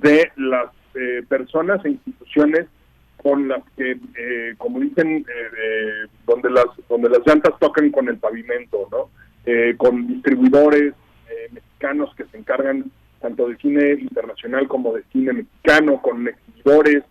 [0.00, 2.66] de las eh, personas e instituciones
[3.16, 8.16] con las que, eh, como dicen, eh, donde las donde las llantas tocan con el
[8.18, 9.10] pavimento, ¿no?
[9.78, 10.92] Con distribuidores
[11.52, 12.90] mexicanos que se encargan
[13.20, 17.04] tanto de cine internacional como de cine mexicano, con exhibidores,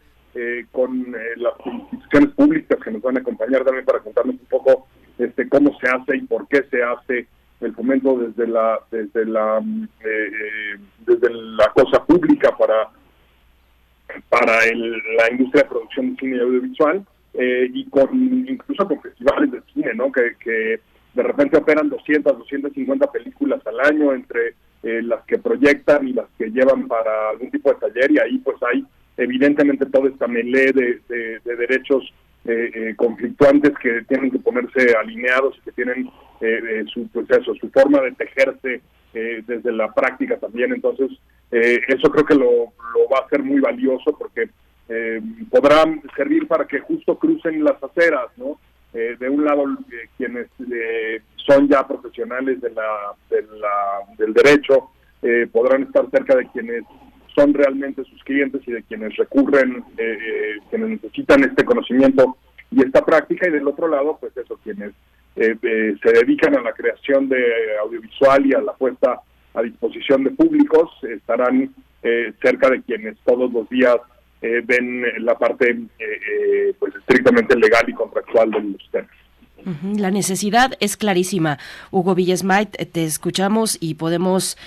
[0.72, 4.88] con las instituciones públicas que nos van a acompañar también para contarnos un poco
[5.18, 7.28] este cómo se hace y por qué se hace
[7.60, 9.60] el fomento desde la desde la
[11.06, 12.90] desde la cosa pública para
[14.30, 14.60] para
[15.18, 18.10] la industria de producción de cine y audiovisual eh, y con
[18.48, 20.12] incluso con festivales de cine, ¿no?
[20.12, 20.80] Que, que
[21.14, 24.54] de repente operan 200, 250 películas al año entre
[24.84, 28.38] eh, las que proyectan y las que llevan para algún tipo de taller y ahí
[28.40, 28.86] pues hay
[29.18, 32.14] evidentemente toda esta melee de, de, derechos
[32.46, 36.10] eh, conflictuantes que tienen que ponerse alineados y que tienen
[36.94, 38.82] su proceso, su forma de tejerse
[39.12, 40.72] desde la práctica también.
[40.72, 41.10] Entonces,
[41.50, 44.48] eso creo que lo, lo va a ser muy valioso porque
[44.90, 48.58] eh, podrán servir para que justo crucen las aceras, ¿no?
[48.94, 54.34] Eh, de un lado, eh, quienes eh, son ya profesionales de la, de la, del
[54.34, 54.92] derecho
[55.52, 56.84] podrán estar cerca de quienes
[57.36, 59.84] son realmente sus clientes y de quienes recurren,
[60.70, 62.38] quienes necesitan este conocimiento
[62.72, 64.94] y esta práctica, y del otro lado, pues eso, quienes
[65.36, 67.44] se dedican a la creación de
[67.82, 69.20] audiovisual y a la puesta
[69.56, 71.74] a disposición de públicos, estarán
[72.42, 73.98] cerca de quienes todos los días
[74.42, 79.12] eh, ven la parte eh, eh, pues estrictamente legal y contractual de los temas.
[79.98, 81.58] La necesidad es clarísima.
[81.92, 84.58] Hugo Villesmait, te escuchamos y podemos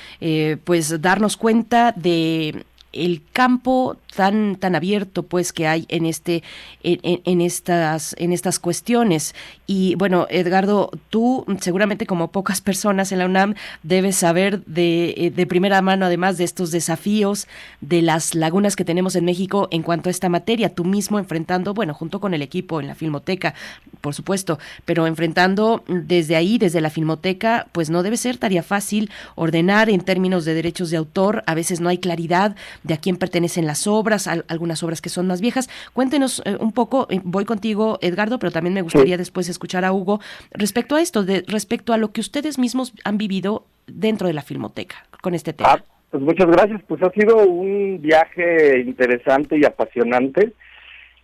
[0.64, 6.42] pues darnos cuenta de el campo tan tan abierto pues que hay en este
[6.82, 9.34] en, estas en estas cuestiones.
[9.66, 15.30] Y bueno Edgardo tú seguramente como pocas personas en la UNAM debes saber de, eh,
[15.30, 17.46] de primera mano además de estos desafíos
[17.80, 20.74] de las lagunas que tenemos en México en cuanto a esta materia.
[20.74, 23.54] Tú mismo enfrentando bueno junto con el equipo en la filmoteca
[24.00, 29.10] por supuesto pero enfrentando desde ahí desde la filmoteca pues no debe ser tarea fácil
[29.36, 31.44] ordenar en términos de derechos de autor.
[31.46, 35.08] A veces no hay claridad de a quién pertenecen las obras obras, algunas obras que
[35.08, 35.68] son más viejas.
[35.92, 39.92] Cuéntenos eh, un poco, eh, voy contigo, Edgardo, pero también me gustaría después escuchar a
[39.92, 40.20] Hugo
[40.52, 44.42] respecto a esto, de, respecto a lo que ustedes mismos han vivido dentro de la
[44.42, 45.74] Filmoteca con este tema.
[45.74, 50.52] Ah, pues muchas gracias, pues ha sido un viaje interesante y apasionante.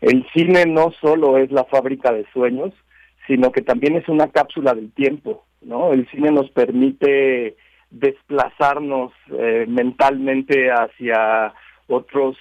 [0.01, 2.73] El cine no solo es la fábrica de sueños,
[3.27, 5.93] sino que también es una cápsula del tiempo, ¿no?
[5.93, 7.57] El cine nos permite
[7.91, 11.55] desplazarnos eh, mentalmente hacia
[11.89, 12.37] otros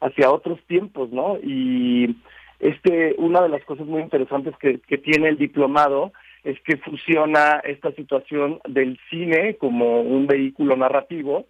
[0.00, 1.38] hacia otros tiempos, ¿no?
[1.42, 2.16] Y
[2.60, 6.12] este, una de las cosas muy interesantes que, que tiene el diplomado
[6.44, 11.46] es que fusiona esta situación del cine como un vehículo narrativo,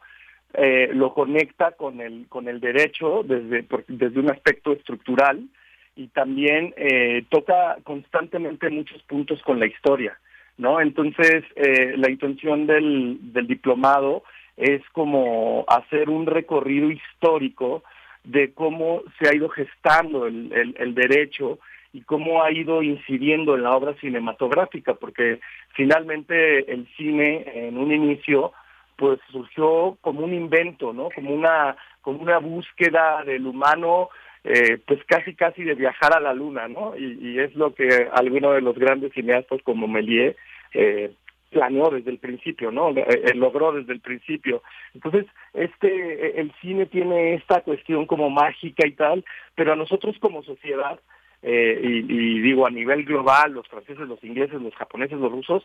[0.55, 5.47] eh, lo conecta con el con el derecho desde desde un aspecto estructural
[5.95, 10.19] y también eh, toca constantemente muchos puntos con la historia,
[10.59, 10.81] ¿no?
[10.81, 14.25] Entonces eh, la intención del, del diplomado
[14.57, 17.85] es como hacer un recorrido histórico
[18.25, 21.61] de cómo se ha ido gestando el, el, derecho
[21.93, 25.41] y cómo ha ido incidiendo en la obra cinematográfica, porque
[25.75, 28.53] finalmente el cine en un inicio
[28.97, 31.09] pues surgió como un invento, ¿no?
[31.15, 34.09] Como una como una búsqueda del humano,
[34.49, 36.97] eh, pues casi casi de viajar a la luna, ¿no?
[36.97, 40.37] Y, y es lo que alguno de los grandes cineastas como Méliès
[40.75, 41.13] eh,
[41.51, 42.91] planeó desde el principio, ¿no?
[42.91, 44.63] Eh, eh, logró desde el principio.
[44.95, 50.17] Entonces, este, eh, el cine tiene esta cuestión como mágica y tal, pero a nosotros
[50.21, 51.01] como sociedad,
[51.41, 55.65] y, digo a nivel global, los franceses, los ingleses, los japoneses, los rusos,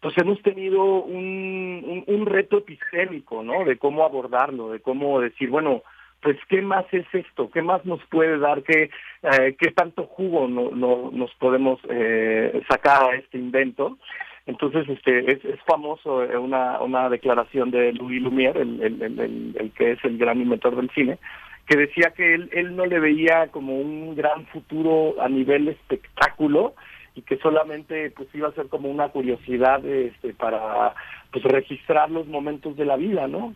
[0.00, 3.64] pues hemos tenido un, un, reto epistémico, ¿no?
[3.64, 5.82] De cómo abordarlo, de cómo decir, bueno,
[6.20, 8.90] pues qué más es esto, qué más nos puede dar, qué,
[9.22, 11.80] qué tanto jugo no, no, nos podemos
[12.68, 13.96] sacar a este invento.
[14.48, 19.54] Entonces, este, es, es famoso eh, una, una declaración de Louis Lumière, el, el, el,
[19.60, 21.18] el, que es el gran inventor del cine,
[21.66, 26.72] que decía que él, él no le veía como un gran futuro a nivel espectáculo
[27.14, 30.94] y que solamente pues iba a ser como una curiosidad este, para
[31.30, 33.54] pues registrar los momentos de la vida, ¿no?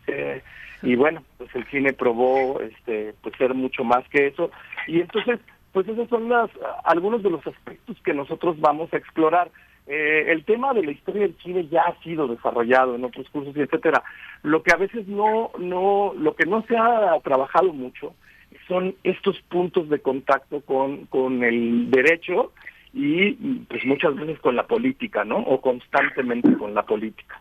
[0.82, 4.50] Y bueno, pues el cine probó este pues ser mucho más que eso
[4.86, 5.40] y entonces
[5.72, 6.50] pues esos son las
[6.84, 9.50] algunos de los aspectos que nosotros vamos a explorar
[9.86, 13.56] eh, el tema de la historia del cine ya ha sido desarrollado en otros cursos
[13.56, 14.02] y etcétera.
[14.42, 18.14] Lo que a veces no, no, lo que no se ha trabajado mucho
[18.68, 22.52] son estos puntos de contacto con, con el derecho
[22.92, 25.38] y pues muchas veces con la política, ¿no?
[25.38, 27.40] O constantemente con la política.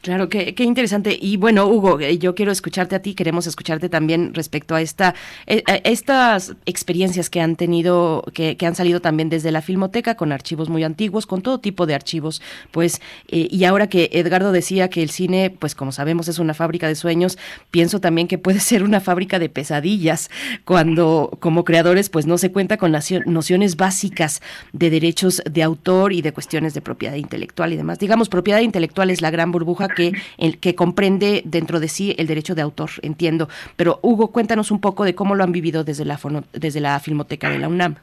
[0.00, 1.18] Claro, qué, qué interesante.
[1.20, 5.16] Y bueno, Hugo, eh, yo quiero escucharte a ti, queremos escucharte también respecto a esta
[5.46, 10.30] eh, estas experiencias que han tenido, que, que, han salido también desde la Filmoteca, con
[10.30, 14.88] archivos muy antiguos, con todo tipo de archivos, pues, eh, y ahora que Edgardo decía
[14.88, 17.36] que el cine, pues como sabemos, es una fábrica de sueños,
[17.72, 20.30] pienso también que puede ser una fábrica de pesadillas,
[20.64, 26.12] cuando como creadores, pues no se cuenta con las nociones básicas de derechos de autor
[26.12, 27.98] y de cuestiones de propiedad intelectual y demás.
[27.98, 32.26] Digamos, propiedad intelectual es la gran burbuja que, el, que comprende dentro de sí el
[32.26, 33.48] derecho de autor, entiendo.
[33.76, 36.18] Pero Hugo, cuéntanos un poco de cómo lo han vivido desde la,
[36.52, 37.96] desde la Filmoteca de la UNAM.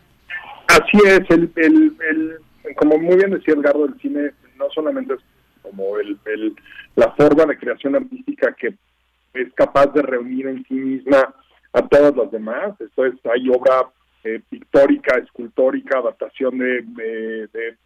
[0.68, 2.38] Así es, el, el,
[2.76, 5.20] como muy bien decía Edgardo, el cine no solamente es
[5.62, 6.18] como el,
[6.96, 8.74] la forma de creación artística que
[9.34, 11.34] es capaz de reunir en sí misma
[11.74, 12.80] a todas las demás.
[12.80, 13.90] Esto es, hay obra
[14.24, 16.82] eh, pictórica, escultórica, adaptación de,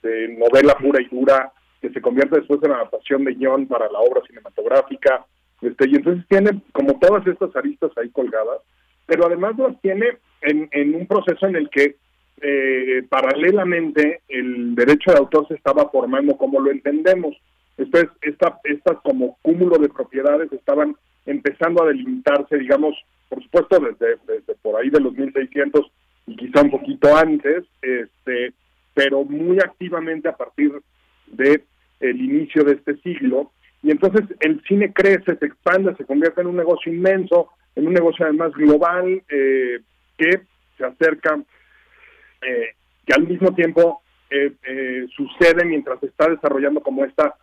[0.01, 3.99] de, novela pura y dura, que se convierte después en adaptación de guion para la
[3.99, 5.25] obra cinematográfica.
[5.61, 8.61] Este, y entonces tiene como todas estas aristas ahí colgadas,
[9.05, 11.95] pero además las tiene en, en un proceso en el que
[12.41, 17.35] eh, paralelamente el derecho de autor se estaba formando como lo entendemos.
[17.77, 22.95] Entonces, esta, estas como cúmulo de propiedades estaban empezando a delimitarse, digamos,
[23.27, 25.91] por supuesto desde, desde por ahí de los 1600
[26.27, 28.53] y quizá un poquito antes, este,
[28.93, 30.71] pero muy activamente a partir
[31.31, 31.63] de
[31.99, 33.51] el inicio de este siglo.
[33.81, 37.93] Y entonces el cine crece, se expande, se convierte en un negocio inmenso, en un
[37.93, 39.79] negocio además global eh,
[40.17, 40.41] que
[40.77, 41.39] se acerca,
[42.41, 42.69] eh,
[43.05, 47.35] que al mismo tiempo eh, sucede mientras se está desarrollando como esta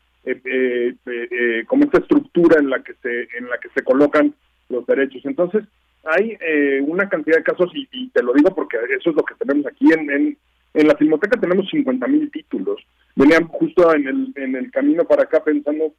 [1.69, 4.35] como esta estructura en la que se en la que se colocan
[4.69, 5.25] los derechos.
[5.25, 5.63] Entonces
[6.03, 6.37] hay
[6.81, 9.87] una cantidad de casos y, te lo digo porque eso es lo que tenemos aquí
[9.93, 10.39] en, en,
[10.75, 12.85] en la Filmoteca tenemos 50 mil títulos.
[13.17, 15.93] Venían justo en el en el camino para acá pensando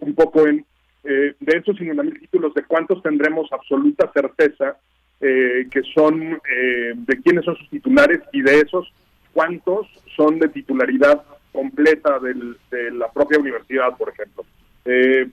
[0.00, 0.64] un poco en
[1.04, 4.76] eh, de esos 50 mil títulos, de cuántos tendremos absoluta certeza
[5.20, 8.92] eh, que son, eh, de quiénes son sus titulares y de esos,
[9.32, 14.44] cuántos son de titularidad completa del, de la propia universidad, por ejemplo.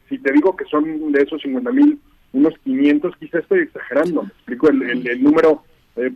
[0.10, 2.00] si te digo que son de esos 50 mil,
[2.34, 5.64] unos 500, quizá estoy exagerando, me explico, el, el, número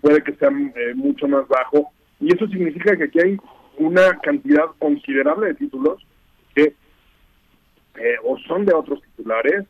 [0.02, 0.50] puede que sea
[0.96, 3.38] mucho más bajo, y eso significa que aquí hay
[3.78, 6.06] una cantidad considerable de títulos
[6.56, 6.74] que
[7.96, 9.66] eh, o son de otros titulares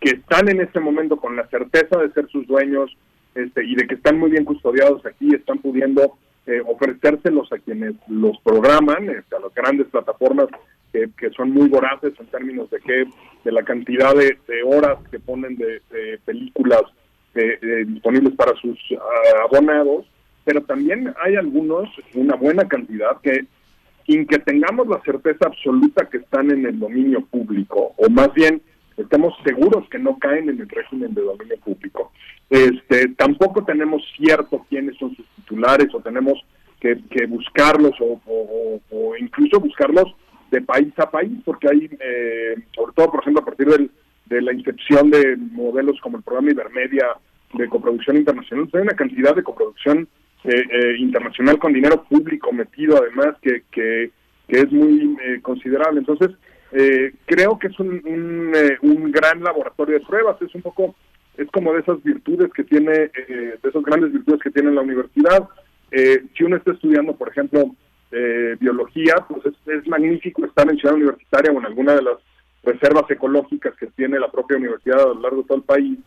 [0.00, 2.96] que están en este momento con la certeza de ser sus dueños
[3.34, 7.94] este, y de que están muy bien custodiados aquí, están pudiendo eh, ofrecérselos a quienes
[8.08, 10.46] los programan, este, a las grandes plataformas
[10.92, 13.04] que, son muy voraces en términos de que
[13.44, 15.80] de la cantidad de, horas que ponen de,
[16.24, 16.82] películas
[17.34, 20.06] eh, disponibles para sus ah, abonados,
[20.44, 23.46] pero también hay algunos, una buena cantidad que
[24.06, 28.60] sin que tengamos la certeza absoluta que están en el dominio público, o más bien
[28.96, 32.12] estemos seguros que no caen en el régimen de dominio público.
[32.50, 36.38] Este, tampoco tenemos cierto quiénes son sus titulares o tenemos
[36.80, 38.80] que, buscarlos o,
[39.18, 40.14] incluso buscarlos
[40.50, 43.90] de país a país, porque hay, eh, sobre todo, por ejemplo, a partir del,
[44.26, 47.06] de la incepción de modelos como el programa Ibermedia
[47.54, 50.06] de coproducción internacional, hay una cantidad de coproducción
[50.46, 54.10] eh, eh, internacional con dinero público metido además que, que,
[54.46, 56.00] es muy eh, considerable.
[56.00, 56.32] Entonces,
[57.24, 60.96] creo que es un, un, gran laboratorio de pruebas, es un poco,
[61.38, 65.48] es como de esas virtudes que tiene, de esas grandes virtudes que tiene la universidad.
[65.90, 67.74] si uno está estudiando, por ejemplo,
[68.58, 72.18] biología, pues es, es magnífico estar en Ciudad Universitaria o en alguna de las
[72.64, 75.98] reservas ecológicas que tiene la propia universidad a lo largo de todo el país,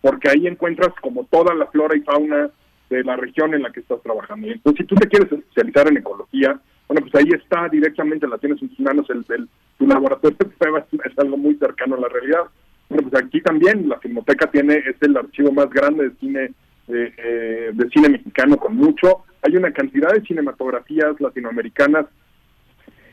[0.00, 2.50] porque ahí encuentras como toda la flora y fauna
[2.92, 4.48] de la región en la que estás trabajando.
[4.48, 8.60] Entonces, si tú te quieres especializar en ecología, bueno, pues ahí está directamente, la tienes
[8.60, 9.48] en tus manos, el, el
[9.78, 10.36] tu laboratorio
[11.04, 12.42] es algo muy cercano a la realidad.
[12.88, 16.52] Bueno, pues aquí también la Filmoteca tiene, es el archivo más grande de cine,
[16.88, 19.24] eh, eh, de cine mexicano con mucho.
[19.42, 22.06] Hay una cantidad de cinematografías latinoamericanas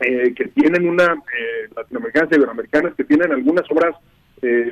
[0.01, 1.15] eh, que tienen una,
[1.75, 3.95] latinoamericanas y iberoamericanas, que tienen algunas obras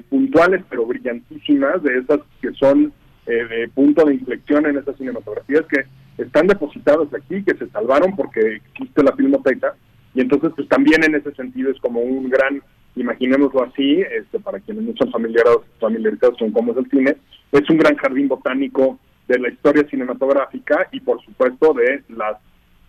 [0.10, 2.94] puntuales pero brillantísimas, de esas que son
[3.28, 5.86] eh, punto de inflexión en estas cinematografías que
[6.22, 9.76] están depositadas aquí, que se salvaron porque existe la filmoteca,
[10.14, 12.62] y entonces pues también en ese sentido es como un gran,
[12.96, 17.18] imaginémoslo así, este, para quienes no son familiarizados, familiarizados con cómo es el cine,
[17.52, 18.98] es un gran jardín botánico
[19.28, 22.38] de la historia cinematográfica y por supuesto de las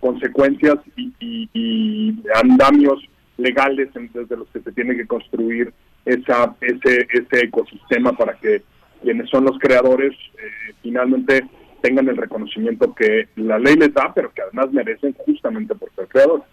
[0.01, 3.03] consecuencias y, andamios
[3.37, 5.73] legales desde los que se tiene que construir
[6.05, 8.63] esa, ese, ese ecosistema para que
[9.03, 11.45] quienes son los creadores eh, finalmente
[11.81, 16.09] tengan el reconocimiento que la ley les da, pero que además merecen justamente por ser
[16.09, 16.47] creadores.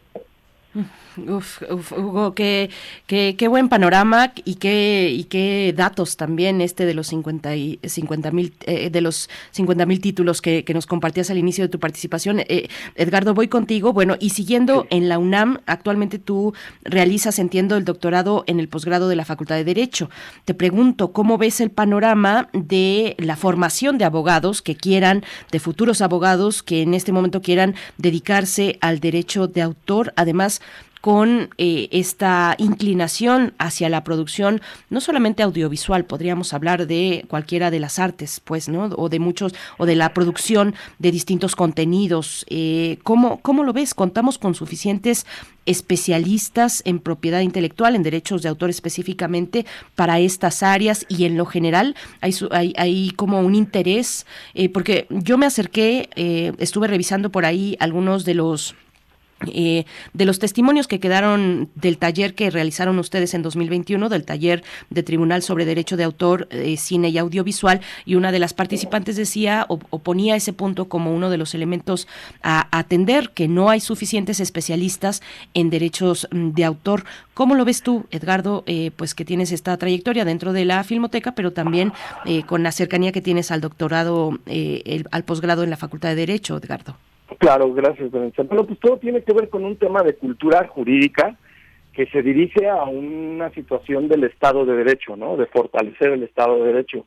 [0.75, 2.69] Uf, uf, Hugo, qué,
[3.07, 7.51] qué, qué, buen panorama y qué, y qué datos también este de los 50
[8.31, 11.79] mil eh, de los 50 mil títulos que, que, nos compartías al inicio de tu
[11.79, 12.41] participación.
[12.41, 13.93] Eh, Edgardo, voy contigo.
[13.93, 19.07] Bueno, y siguiendo en la UNAM, actualmente tú realizas, entiendo, el doctorado en el posgrado
[19.07, 20.09] de la Facultad de Derecho.
[20.43, 26.01] Te pregunto, ¿cómo ves el panorama de la formación de abogados que quieran, de futuros
[26.01, 30.11] abogados que en este momento quieran dedicarse al derecho de autor?
[30.17, 30.61] Además,
[31.05, 34.59] con eh, esta inclinación hacia la producción,
[34.89, 38.85] no solamente audiovisual, podríamos hablar de cualquiera de las artes, pues, ¿no?
[38.85, 42.43] O de muchos, o de la producción de distintos contenidos.
[42.49, 43.93] Eh, ¿cómo, ¿Cómo lo ves?
[43.93, 45.27] ¿Contamos con suficientes
[45.67, 51.45] especialistas en propiedad intelectual, en derechos de autor específicamente para estas áreas y en lo
[51.45, 54.25] general hay, hay, hay como un interés,
[54.55, 58.75] eh, porque yo me acerqué, eh, estuve revisando por ahí algunos de los
[59.47, 64.63] eh, de los testimonios que quedaron del taller que realizaron ustedes en 2021, del taller
[64.89, 69.17] de Tribunal sobre Derecho de Autor, eh, Cine y Audiovisual, y una de las participantes
[69.17, 72.07] decía o, ponía ese punto como uno de los elementos
[72.43, 75.21] a, atender, que no hay suficientes especialistas
[75.53, 77.03] en derechos mm, de autor.
[77.33, 81.33] ¿Cómo lo ves tú, Edgardo, eh, pues que tienes esta trayectoria dentro de la Filmoteca,
[81.33, 81.91] pero también
[82.45, 84.39] con la cercanía que tienes al doctorado,
[85.11, 86.95] al posgrado en la Facultad de Derecho, Edgardo?
[87.39, 88.43] Claro, gracias, Vanessa.
[88.43, 91.35] Bueno, pues todo tiene que ver con un tema de cultura jurídica
[91.93, 95.37] que se dirige a una situación del Estado de Derecho, ¿no?
[95.37, 97.05] De fortalecer el Estado de Derecho.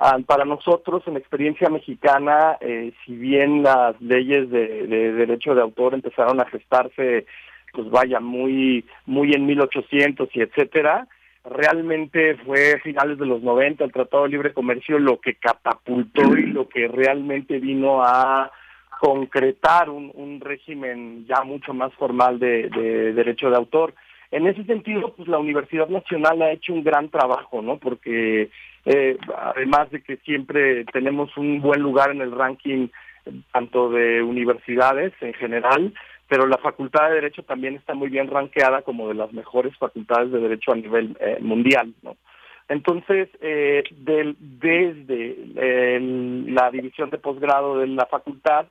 [0.00, 5.94] Ah, para nosotros, en experiencia mexicana, eh, si bien las leyes de, derecho de autor
[5.94, 7.26] empezaron a gestarse,
[7.72, 11.08] pues vaya, muy, muy en 1800 y etcétera,
[11.44, 16.36] realmente fue a finales de los 90 el Tratado de Libre Comercio lo que catapultó
[16.36, 18.52] y lo que realmente vino a
[18.98, 22.68] concretar un, un régimen ya mucho más formal de,
[23.12, 23.94] derecho de autor.
[24.30, 27.78] En ese sentido, pues la Universidad Nacional ha hecho un gran trabajo, ¿no?
[27.78, 28.50] Porque
[28.84, 32.88] eh, además de que siempre tenemos un buen lugar en el ranking
[33.52, 35.94] tanto de universidades en general,
[36.28, 40.32] pero la Facultad de Derecho también está muy bien ranqueada como de las mejores facultades
[40.32, 42.16] de Derecho a nivel eh, mundial, ¿no?
[42.68, 45.36] Entonces, eh, desde
[46.50, 48.66] la división de posgrado de la facultad,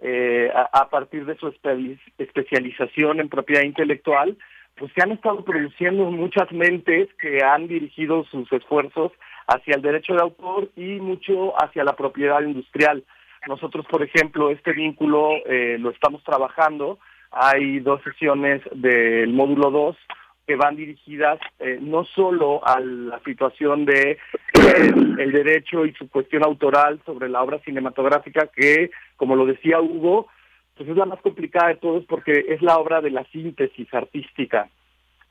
[0.00, 1.52] eh, a, partir de su
[2.18, 4.36] especialización en propiedad intelectual,
[4.76, 9.12] pues se han estado produciendo muchas mentes que han dirigido sus esfuerzos
[9.48, 13.02] hacia el derecho de autor y mucho hacia la propiedad industrial.
[13.48, 16.98] Nosotros, por ejemplo, este vínculo eh, lo estamos trabajando.
[17.32, 19.96] Hay dos sesiones del módulo 2
[20.48, 24.16] que van dirigidas eh, no solo a la situación de
[24.54, 30.26] el, derecho y su cuestión autoral sobre la obra cinematográfica que, como lo decía Hugo,
[30.74, 34.70] pues es la más complicada de todos porque es la obra de la síntesis artística.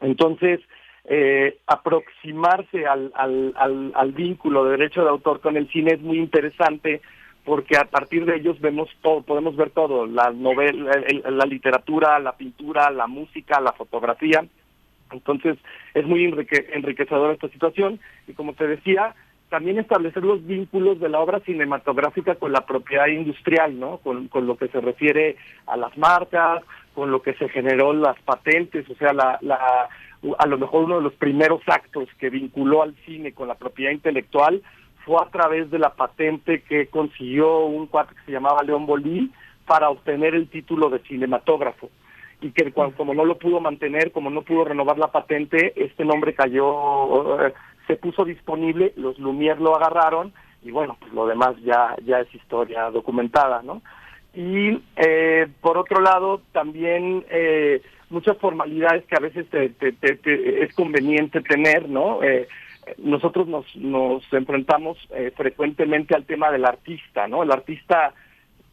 [0.01, 0.59] Entonces,
[1.05, 6.01] eh, aproximarse al, al, al, al vínculo de derecho de autor con el cine es
[6.01, 7.01] muy interesante
[7.43, 10.91] porque a partir de ellos vemos todo, podemos ver todo, la novela,
[11.27, 14.45] la literatura, la pintura, la música, la fotografía,
[15.11, 15.57] entonces,
[15.93, 19.15] es muy enriquecedora esta situación y como te decía,
[19.49, 23.97] también establecer los vínculos de la obra cinematográfica con la propiedad industrial, ¿no?
[23.97, 25.37] Con, lo que se refiere
[25.67, 26.63] a las marcas,
[26.93, 29.87] con lo que se generó las patentes, o sea, la, la,
[30.37, 33.91] a lo mejor uno de los primeros actos que vinculó al cine con la propiedad
[33.91, 34.61] intelectual
[35.05, 39.31] fue a través de la patente que consiguió un cuate que se llamaba León Bolí
[39.65, 41.89] para obtener el título de cinematógrafo
[42.41, 46.33] y que como no lo pudo mantener, como no pudo renovar la patente, este nombre
[46.33, 47.53] cayó, eh,
[47.87, 50.33] se puso disponible, los Lumière lo agarraron
[50.63, 53.81] y bueno, pues lo demás ya, ya es historia documentada, ¿no?
[54.33, 59.73] Y eh, por otro lado, también eh, muchas formalidades que a veces te,
[60.63, 62.19] es conveniente tener, ¿no?
[62.99, 64.97] nosotros nos, nos enfrentamos
[65.35, 67.43] frecuentemente al tema del artista, ¿no?
[67.43, 68.13] El artista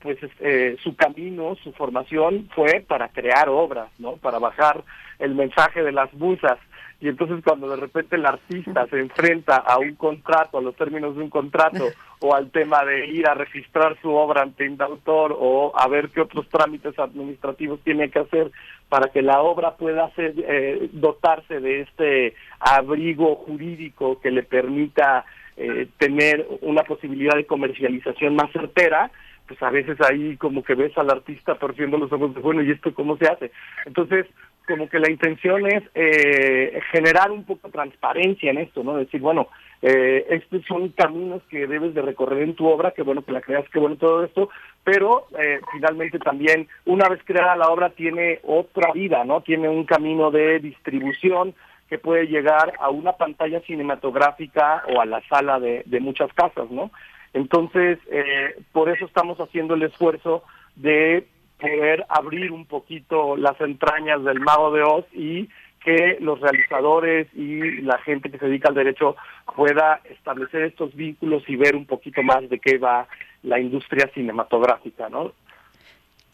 [0.04, 4.16] pues eh, su camino, su formación fue para crear obras, ¿no?
[4.16, 4.84] Para bajar
[5.18, 6.58] el mensaje de las musas.
[7.00, 11.16] Y entonces cuando de repente el artista se enfrenta a un contrato, a los términos
[11.16, 11.88] de un contrato,
[12.20, 16.10] o al tema de ir a registrar su obra ante un autor, o a ver
[16.10, 18.52] qué otros trámites administrativos tiene que hacer
[18.90, 25.24] para que la obra pueda ser, eh, dotarse de este abrigo jurídico que le permita
[25.56, 29.10] eh, tener una posibilidad de comercialización más certera,
[29.46, 32.70] pues a veces ahí como que ves al artista torciendo los ojos de bueno, ¿y
[32.70, 33.50] esto cómo se hace?
[33.84, 34.26] Entonces,
[34.66, 38.96] como que la intención es eh, generar un poco de transparencia en esto, ¿no?
[38.96, 39.48] Decir, bueno,
[39.82, 43.42] eh, estos son caminos que debes de recorrer en tu obra, que bueno que la
[43.42, 44.48] creas, que bueno todo esto,
[44.82, 49.42] pero eh, finalmente también una vez creada la obra tiene otra vida, ¿no?
[49.42, 51.54] Tiene un camino de distribución
[51.90, 56.70] que puede llegar a una pantalla cinematográfica o a la sala de, de muchas casas,
[56.70, 56.90] ¿no?
[57.34, 60.44] Entonces, eh, por eso estamos haciendo el esfuerzo
[60.76, 61.26] de
[61.58, 65.48] poder abrir un poquito las entrañas del mago de Oz y
[65.84, 69.16] que los realizadores y la gente que se dedica al derecho
[69.54, 73.06] pueda establecer estos vínculos y ver un poquito más de qué va
[73.42, 75.32] la industria cinematográfica, ¿no?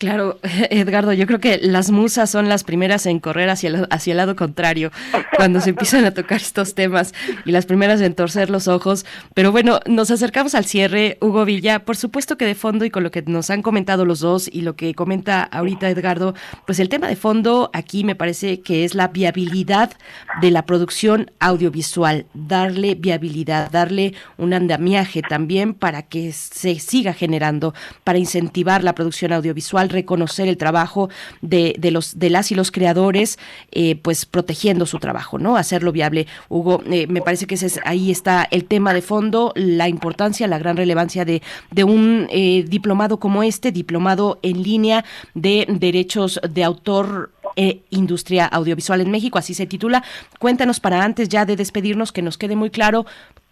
[0.01, 0.39] Claro,
[0.71, 4.17] Edgardo, yo creo que las musas son las primeras en correr hacia el, hacia el
[4.17, 4.91] lado contrario
[5.37, 7.13] cuando se empiezan a tocar estos temas
[7.45, 9.05] y las primeras en torcer los ojos.
[9.35, 11.81] Pero bueno, nos acercamos al cierre, Hugo Villa.
[11.81, 14.63] Por supuesto que de fondo y con lo que nos han comentado los dos y
[14.63, 18.95] lo que comenta ahorita Edgardo, pues el tema de fondo aquí me parece que es
[18.95, 19.93] la viabilidad
[20.41, 27.75] de la producción audiovisual, darle viabilidad, darle un andamiaje también para que se siga generando,
[28.03, 31.11] para incentivar la producción audiovisual reconocer el trabajo
[31.43, 33.39] de, de, los de las y los creadores,
[33.73, 35.57] eh, pues protegiendo su trabajo, ¿no?
[35.57, 36.27] Hacerlo viable.
[36.49, 40.47] Hugo, eh, me parece que ese es, ahí está el tema de fondo, la importancia,
[40.47, 45.05] la gran relevancia de, de un eh, diplomado como este, diplomado en línea
[45.35, 50.05] de derechos de autor e industria audiovisual en México, así se titula.
[50.39, 53.07] Cuéntanos para antes ya de despedirnos que nos quede muy claro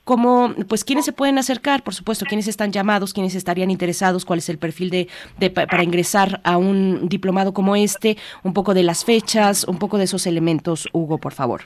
[0.08, 4.38] cómo, pues, quiénes se pueden acercar, por supuesto, quiénes están llamados, quiénes estarían interesados, cuál
[4.38, 5.06] es el perfil de,
[5.38, 9.98] de, para ingresar a un diplomado como este, un poco de las fechas, un poco
[9.98, 11.60] de esos elementos, Hugo, por favor.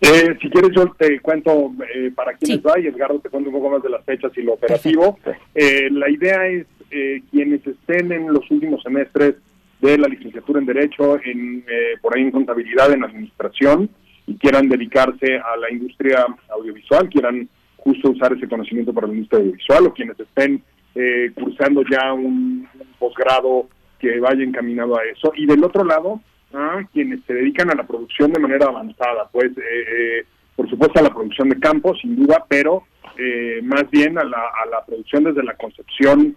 [0.00, 2.62] Eh, si quieres yo te cuento eh, para quiénes sí.
[2.66, 5.18] va y Edgardo te cuento un poco más de las fechas y lo operativo.
[5.54, 9.34] Eh, la idea es eh, quienes estén en los últimos semestres
[9.82, 13.90] de la licenciatura en Derecho, en eh, por ahí en Contabilidad, en Administración,
[14.26, 17.46] y quieran dedicarse a la industria audiovisual, quieran
[17.84, 20.62] justo usar ese conocimiento para la industria audiovisual o quienes estén
[20.94, 22.66] eh, cursando ya un,
[22.98, 25.32] posgrado que vaya encaminado a eso.
[25.36, 26.20] Y del otro lado,
[26.52, 30.24] a quienes se dedican a la producción de manera avanzada, pues eh, eh,
[30.56, 32.84] por supuesto a la producción de campo, sin duda, pero
[33.18, 36.36] eh, más bien a la, a la, producción desde la concepción,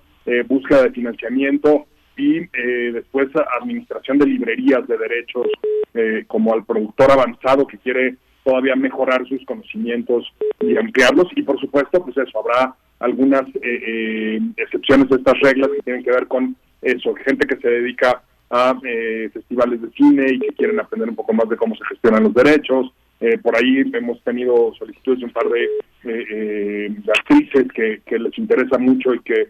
[0.49, 1.85] búsqueda de financiamiento
[2.17, 2.41] y
[2.91, 3.29] después
[3.61, 5.47] administración de librerías de derechos,
[6.27, 8.17] como al productor avanzado que quiere
[8.47, 10.25] todavía mejorar sus conocimientos
[10.61, 11.27] y ampliarlos.
[11.35, 16.03] Y por supuesto pues eso habrá algunas eh, eh, excepciones de estas reglas que tienen
[16.03, 20.55] que ver con eso gente que se dedica a eh, festivales de cine y que
[20.55, 22.91] quieren aprender un poco más de cómo se gestionan los derechos.
[23.41, 29.11] Por ahí hemos tenido solicitudes de un par de actrices que, que, les interesa mucho
[29.15, 29.49] y que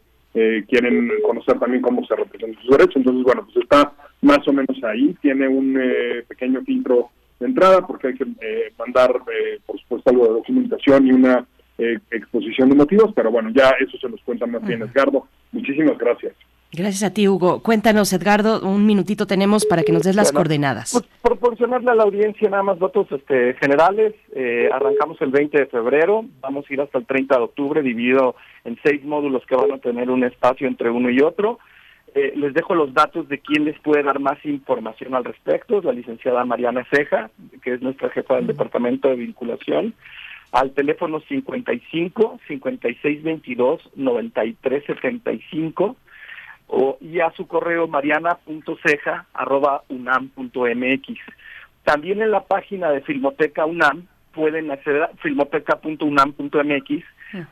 [0.69, 2.95] quieren conocer también cómo se representan sus derechos.
[2.95, 5.13] Entonces bueno pues está más o menos ahí.
[5.21, 5.77] Tiene un
[6.29, 7.09] pequeño filtro
[7.39, 11.45] de entrada, porque hay que eh, mandar, eh, por supuesto, algo de documentación y una
[11.77, 15.27] eh, exposición de motivos, pero bueno, ya eso se nos cuenta más bien Edgardo.
[15.51, 16.33] Muchísimas gracias.
[16.71, 17.61] Gracias a ti, Hugo.
[17.63, 20.91] Cuéntanos, Edgardo, un minutito tenemos para que nos des las bueno, coordenadas.
[20.91, 24.13] Pues, proporcionarle a la audiencia nada más datos este, generales.
[24.35, 28.35] Eh, arrancamos el 20 de febrero, vamos a ir hasta el 30 de octubre, dividido
[28.65, 31.59] en seis módulos que van a tener un espacio entre uno y otro.
[32.17, 35.91] Eh, les dejo los datos de quién les puede dar más información al respecto, la
[35.91, 37.29] licenciada Mariana Ceja,
[37.61, 39.93] que es nuestra jefa del Departamento de Vinculación,
[40.51, 45.95] al teléfono 55 56 22 93 75
[46.69, 51.19] o, y a su correo mariana.ceja arroba unam.mx.
[51.83, 57.03] También en la página de Filmoteca UNAM pueden acceder a filmoteca.unam.mx,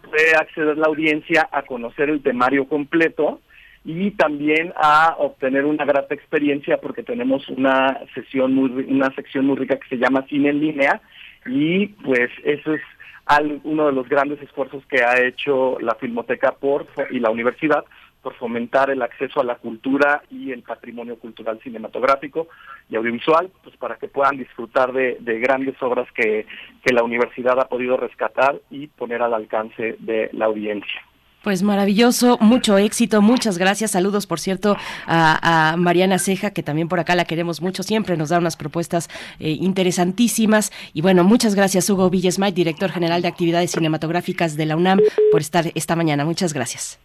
[0.09, 3.41] puede acceder la audiencia a conocer el temario completo,
[3.85, 9.57] y también a obtener una grata experiencia porque tenemos una sesión muy una sección muy
[9.57, 11.01] rica que se llama cine en línea
[11.45, 12.81] y pues eso es
[13.63, 17.85] uno de los grandes esfuerzos que ha hecho la Filmoteca por y la universidad
[18.21, 22.47] por fomentar el acceso a la cultura y el patrimonio cultural cinematográfico
[22.89, 26.47] y audiovisual, pues para que puedan disfrutar de, de grandes obras que,
[26.83, 31.01] que la universidad ha podido rescatar y poner al alcance de la audiencia.
[31.45, 33.91] Pues maravilloso, mucho éxito, muchas gracias.
[33.91, 34.75] Saludos, por cierto,
[35.05, 38.55] a, a, Mariana Ceja, que también por acá la queremos mucho, siempre nos da unas
[38.57, 40.71] propuestas eh, interesantísimas.
[40.95, 44.99] Y bueno, muchas gracias, Hugo Villesmay, director general de actividades cinematográficas de la UNAM,
[45.31, 46.25] por estar esta mañana.
[46.25, 46.97] Muchas gracias.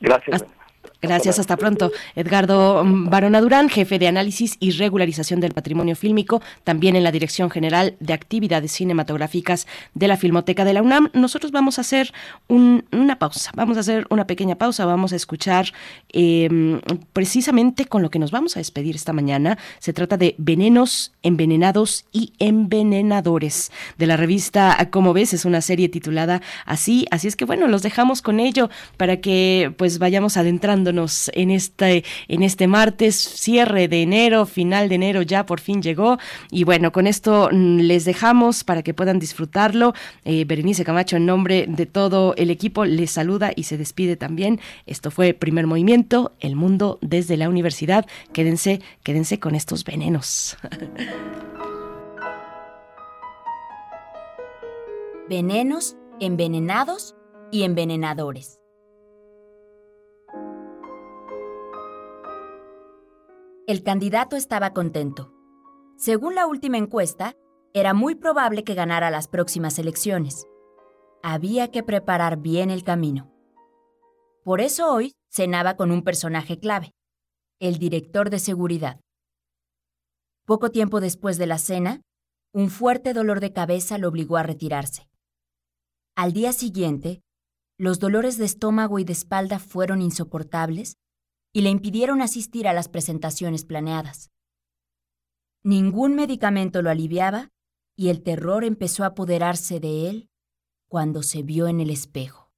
[0.00, 0.42] Gracias.
[0.42, 0.63] Hasta
[1.06, 1.92] Gracias, hasta pronto.
[2.16, 7.50] Edgardo Barona Durán, jefe de análisis y regularización del patrimonio fílmico, también en la Dirección
[7.50, 11.10] General de Actividades Cinematográficas de la Filmoteca de la UNAM.
[11.12, 12.12] Nosotros vamos a hacer
[12.48, 15.72] una pausa, vamos a hacer una pequeña pausa, vamos a escuchar
[16.12, 16.80] em,
[17.12, 19.58] precisamente con lo que nos vamos a despedir esta mañana.
[19.78, 25.88] Se trata de Venenos, Envenenados y Envenenadores de la revista Como ves, es una serie
[25.88, 30.93] titulada así, así es que bueno, los dejamos con ello para que pues vayamos adentrándonos
[31.32, 36.18] en este, en este martes, cierre de enero, final de enero ya por fin llegó
[36.50, 39.94] y bueno, con esto mm, les dejamos para que puedan disfrutarlo.
[40.24, 44.60] Eh, Berenice Camacho en nombre de todo el equipo les saluda y se despide también.
[44.86, 48.06] Esto fue Primer Movimiento, El Mundo desde la Universidad.
[48.32, 50.56] Quédense, quédense con estos venenos.
[55.26, 57.16] Venenos, envenenados
[57.50, 58.60] y envenenadores.
[63.66, 65.32] El candidato estaba contento.
[65.96, 67.34] Según la última encuesta,
[67.72, 70.46] era muy probable que ganara las próximas elecciones.
[71.22, 73.32] Había que preparar bien el camino.
[74.44, 76.92] Por eso hoy cenaba con un personaje clave,
[77.58, 79.00] el director de seguridad.
[80.44, 82.02] Poco tiempo después de la cena,
[82.52, 85.08] un fuerte dolor de cabeza lo obligó a retirarse.
[86.14, 87.22] Al día siguiente,
[87.78, 90.98] los dolores de estómago y de espalda fueron insoportables
[91.54, 94.32] y le impidieron asistir a las presentaciones planeadas.
[95.62, 97.52] Ningún medicamento lo aliviaba
[97.96, 100.28] y el terror empezó a apoderarse de él
[100.88, 102.50] cuando se vio en el espejo.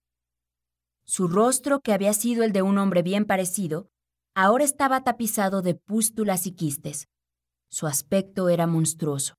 [1.05, 3.91] Su rostro, que había sido el de un hombre bien parecido,
[4.35, 7.07] ahora estaba tapizado de pústulas y quistes.
[7.69, 9.35] Su aspecto era monstruoso.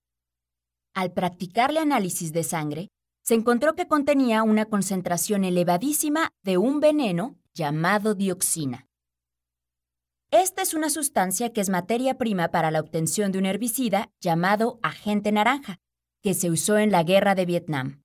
[0.94, 2.90] Al practicarle análisis de sangre,
[3.24, 8.87] se encontró que contenía una concentración elevadísima de un veneno llamado dioxina.
[10.32, 14.78] Esta es una sustancia que es materia prima para la obtención de un herbicida llamado
[14.84, 15.80] agente naranja,
[16.22, 18.04] que se usó en la guerra de Vietnam.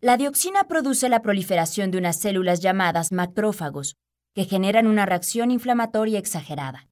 [0.00, 3.96] La dioxina produce la proliferación de unas células llamadas macrófagos,
[4.34, 6.88] que generan una reacción inflamatoria exagerada.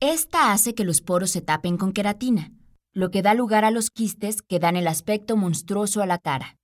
[0.00, 2.52] Esta hace que los poros se tapen con queratina,
[2.92, 6.56] lo que da lugar a los quistes que dan el aspecto monstruoso a la cara.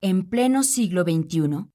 [0.00, 1.70] En pleno siglo XXI,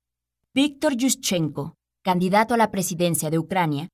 [0.54, 3.90] Víctor Yushchenko, candidato a la presidencia de Ucrania,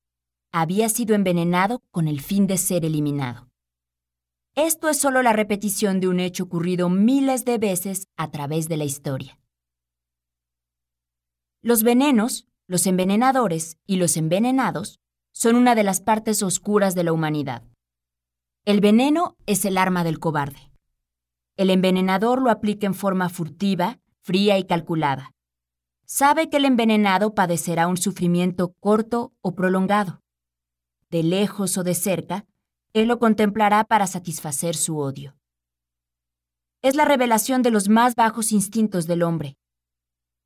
[0.52, 3.48] había sido envenenado con el fin de ser eliminado.
[4.54, 8.76] Esto es solo la repetición de un hecho ocurrido miles de veces a través de
[8.76, 9.38] la historia.
[11.62, 15.00] Los venenos, los envenenadores y los envenenados
[15.32, 17.62] son una de las partes oscuras de la humanidad.
[18.66, 20.70] El veneno es el arma del cobarde.
[21.56, 25.32] El envenenador lo aplica en forma furtiva, fría y calculada,
[26.04, 30.20] sabe que el envenenado padecerá un sufrimiento corto o prolongado.
[31.10, 32.46] De lejos o de cerca,
[32.92, 35.36] él lo contemplará para satisfacer su odio.
[36.82, 39.56] Es la revelación de los más bajos instintos del hombre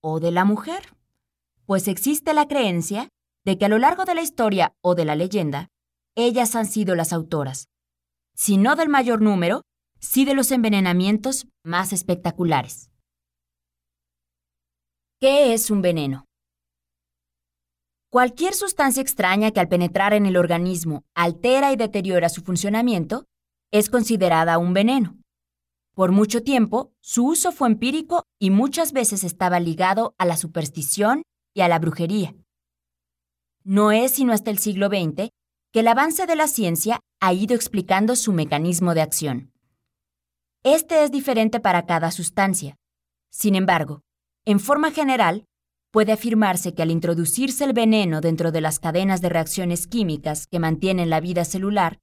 [0.00, 0.94] o de la mujer,
[1.64, 3.08] pues existe la creencia
[3.44, 5.68] de que a lo largo de la historia o de la leyenda,
[6.14, 7.68] ellas han sido las autoras,
[8.34, 9.62] si no del mayor número,
[9.98, 12.90] sí de los envenenamientos más espectaculares.
[15.18, 16.26] ¿Qué es un veneno?
[18.10, 23.24] Cualquier sustancia extraña que al penetrar en el organismo altera y deteriora su funcionamiento
[23.72, 25.16] es considerada un veneno.
[25.94, 31.22] Por mucho tiempo, su uso fue empírico y muchas veces estaba ligado a la superstición
[31.54, 32.34] y a la brujería.
[33.64, 35.30] No es sino hasta el siglo XX
[35.72, 39.50] que el avance de la ciencia ha ido explicando su mecanismo de acción.
[40.62, 42.76] Este es diferente para cada sustancia.
[43.30, 44.02] Sin embargo,
[44.46, 45.44] en forma general,
[45.90, 50.60] puede afirmarse que al introducirse el veneno dentro de las cadenas de reacciones químicas que
[50.60, 51.98] mantienen la vida celular,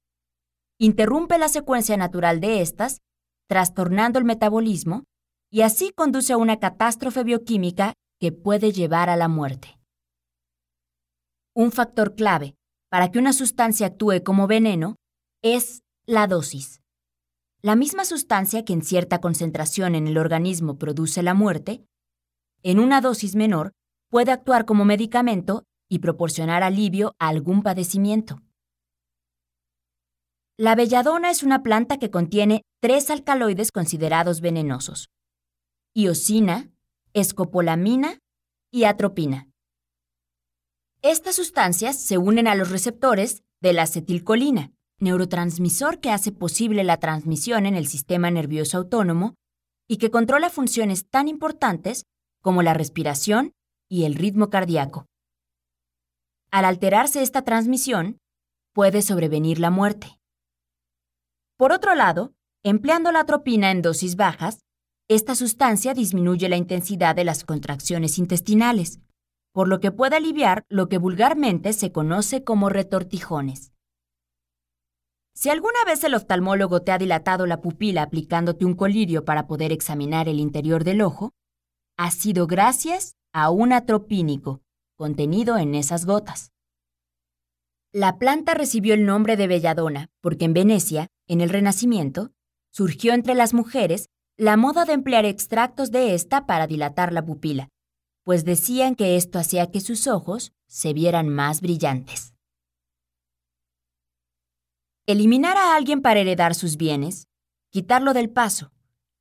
[0.78, 3.00] interrumpe la secuencia natural de estas,
[3.48, 5.04] trastornando el metabolismo,
[5.50, 9.78] y así conduce a una catástrofe bioquímica que puede llevar a la muerte.
[11.54, 12.56] Un factor clave
[12.90, 14.96] para que una sustancia actúe como veneno
[15.42, 16.82] es la dosis.
[17.62, 21.86] La misma sustancia que en cierta concentración en el organismo produce la muerte,
[22.64, 23.72] en una dosis menor,
[24.08, 28.40] puede actuar como medicamento y proporcionar alivio a algún padecimiento.
[30.56, 35.10] La belladona es una planta que contiene tres alcaloides considerados venenosos:
[35.94, 36.70] iosina,
[37.12, 38.18] escopolamina
[38.72, 39.48] y atropina.
[41.02, 46.96] Estas sustancias se unen a los receptores de la acetilcolina, neurotransmisor que hace posible la
[46.96, 49.34] transmisión en el sistema nervioso autónomo
[49.86, 52.06] y que controla funciones tan importantes
[52.44, 53.54] como la respiración
[53.88, 55.06] y el ritmo cardíaco.
[56.50, 58.18] Al alterarse esta transmisión,
[58.74, 60.20] puede sobrevenir la muerte.
[61.56, 64.60] Por otro lado, empleando la atropina en dosis bajas,
[65.08, 69.00] esta sustancia disminuye la intensidad de las contracciones intestinales,
[69.52, 73.72] por lo que puede aliviar lo que vulgarmente se conoce como retortijones.
[75.32, 79.72] Si alguna vez el oftalmólogo te ha dilatado la pupila aplicándote un colirio para poder
[79.72, 81.32] examinar el interior del ojo,
[81.96, 84.62] ha sido gracias a un atropínico
[84.96, 86.52] contenido en esas gotas.
[87.92, 92.32] La planta recibió el nombre de belladona porque en Venecia, en el Renacimiento,
[92.70, 97.68] surgió entre las mujeres la moda de emplear extractos de esta para dilatar la pupila,
[98.24, 102.34] pues decían que esto hacía que sus ojos se vieran más brillantes.
[105.06, 107.28] Eliminar a alguien para heredar sus bienes,
[107.70, 108.72] quitarlo del paso,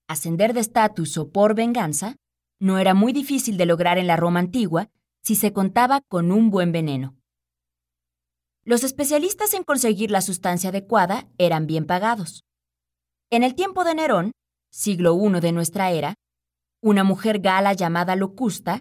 [0.08, 2.16] ascender de estatus o por venganza,
[2.64, 4.90] no era muy difícil de lograr en la Roma antigua
[5.22, 7.18] si se contaba con un buen veneno.
[8.64, 12.46] Los especialistas en conseguir la sustancia adecuada eran bien pagados.
[13.30, 14.32] En el tiempo de Nerón,
[14.72, 16.16] siglo I de nuestra era,
[16.82, 18.80] una mujer gala llamada Locusta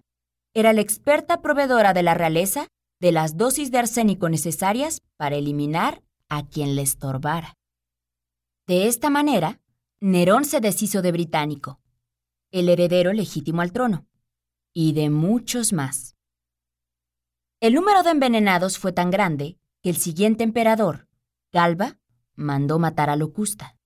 [0.55, 2.69] era la experta proveedora de la realeza
[3.01, 7.55] de las dosis de arsénico necesarias para eliminar a quien le estorbara.
[8.69, 9.61] De esta manera,
[10.01, 11.82] Nerón se deshizo de Británico,
[12.53, 14.07] el heredero legítimo al trono,
[14.73, 16.17] y de muchos más.
[17.61, 21.09] El número de envenenados fue tan grande que el siguiente emperador,
[21.51, 21.99] Galba,
[22.35, 23.77] mandó matar a Locusta.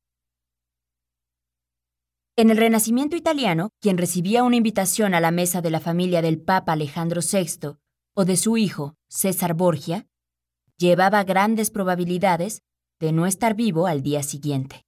[2.37, 6.41] En el Renacimiento italiano, quien recibía una invitación a la mesa de la familia del
[6.41, 7.79] Papa Alejandro VI
[8.15, 10.07] o de su hijo, César Borgia,
[10.77, 12.63] llevaba grandes probabilidades
[12.99, 14.85] de no estar vivo al día siguiente.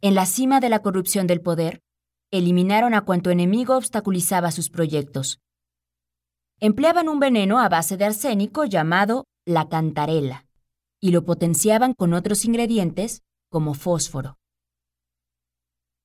[0.00, 1.82] En la cima de la corrupción del poder,
[2.30, 5.40] eliminaron a cuanto enemigo obstaculizaba sus proyectos.
[6.60, 10.46] Empleaban un veneno a base de arsénico llamado la cantarela
[11.00, 14.38] y lo potenciaban con otros ingredientes como fósforo.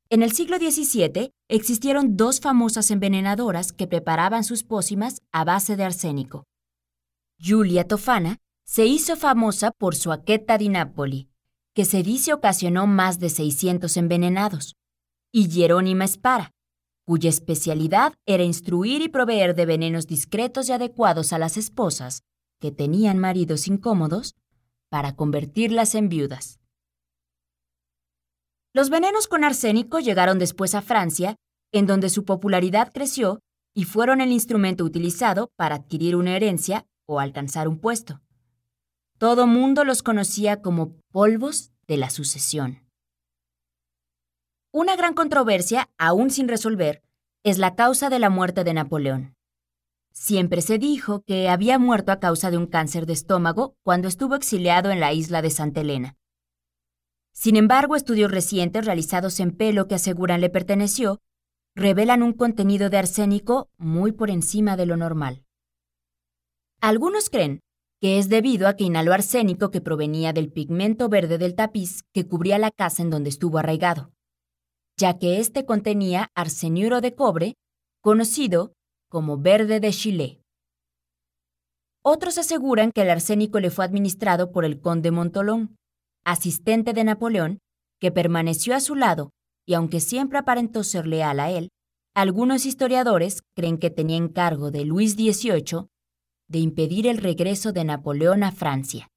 [0.09, 5.85] En el siglo XVII existieron dos famosas envenenadoras que preparaban sus pócimas a base de
[5.85, 6.43] arsénico.
[7.38, 11.30] Giulia Tofana se hizo famosa por su aqueta di Napoli,
[11.74, 14.75] que se dice ocasionó más de 600 envenenados,
[15.32, 16.51] y Jerónima Spara,
[17.06, 22.24] cuya especialidad era instruir y proveer de venenos discretos y adecuados a las esposas
[22.60, 24.35] que tenían maridos incómodos
[24.90, 26.60] para convertirlas en viudas.
[28.74, 31.35] Los venenos con arsénico llegaron después a Francia,
[31.74, 33.40] en donde su popularidad creció
[33.74, 38.22] y fueron el instrumento utilizado para adquirir una herencia o alcanzar un puesto.
[39.18, 42.81] Todo mundo los conocía como polvos de la sucesión.
[44.74, 47.03] Una gran controversia, aún sin resolver,
[47.43, 49.35] es la causa de la muerte de Napoleón.
[50.14, 54.33] Siempre se dijo que había muerto a causa de un cáncer de estómago cuando estuvo
[54.33, 56.16] exiliado en la isla de Santa Elena.
[57.33, 61.19] Sin embargo, estudios recientes realizados en pelo que aseguran le perteneció
[61.75, 65.43] revelan un contenido de arsénico muy por encima de lo normal.
[66.80, 67.59] Algunos creen
[68.00, 72.25] que es debido a que inhaló arsénico que provenía del pigmento verde del tapiz que
[72.25, 74.11] cubría la casa en donde estuvo arraigado,
[74.97, 77.55] ya que éste contenía arseniuro de cobre,
[78.01, 78.73] conocido
[79.09, 80.41] como verde de Chile.
[82.03, 85.75] Otros aseguran que el arsénico le fue administrado por el conde Montolón,
[86.25, 87.59] asistente de Napoleón,
[87.99, 89.31] que permaneció a su lado
[89.67, 91.69] y aunque siempre aparentó ser leal a él,
[92.15, 95.87] algunos historiadores creen que tenía encargo de Luis XVIII
[96.49, 99.10] de impedir el regreso de Napoleón a Francia.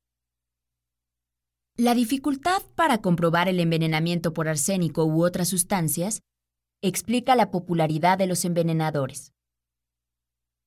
[1.76, 6.22] La dificultad para comprobar el envenenamiento por arsénico u otras sustancias
[6.82, 9.32] explica la popularidad de los envenenadores.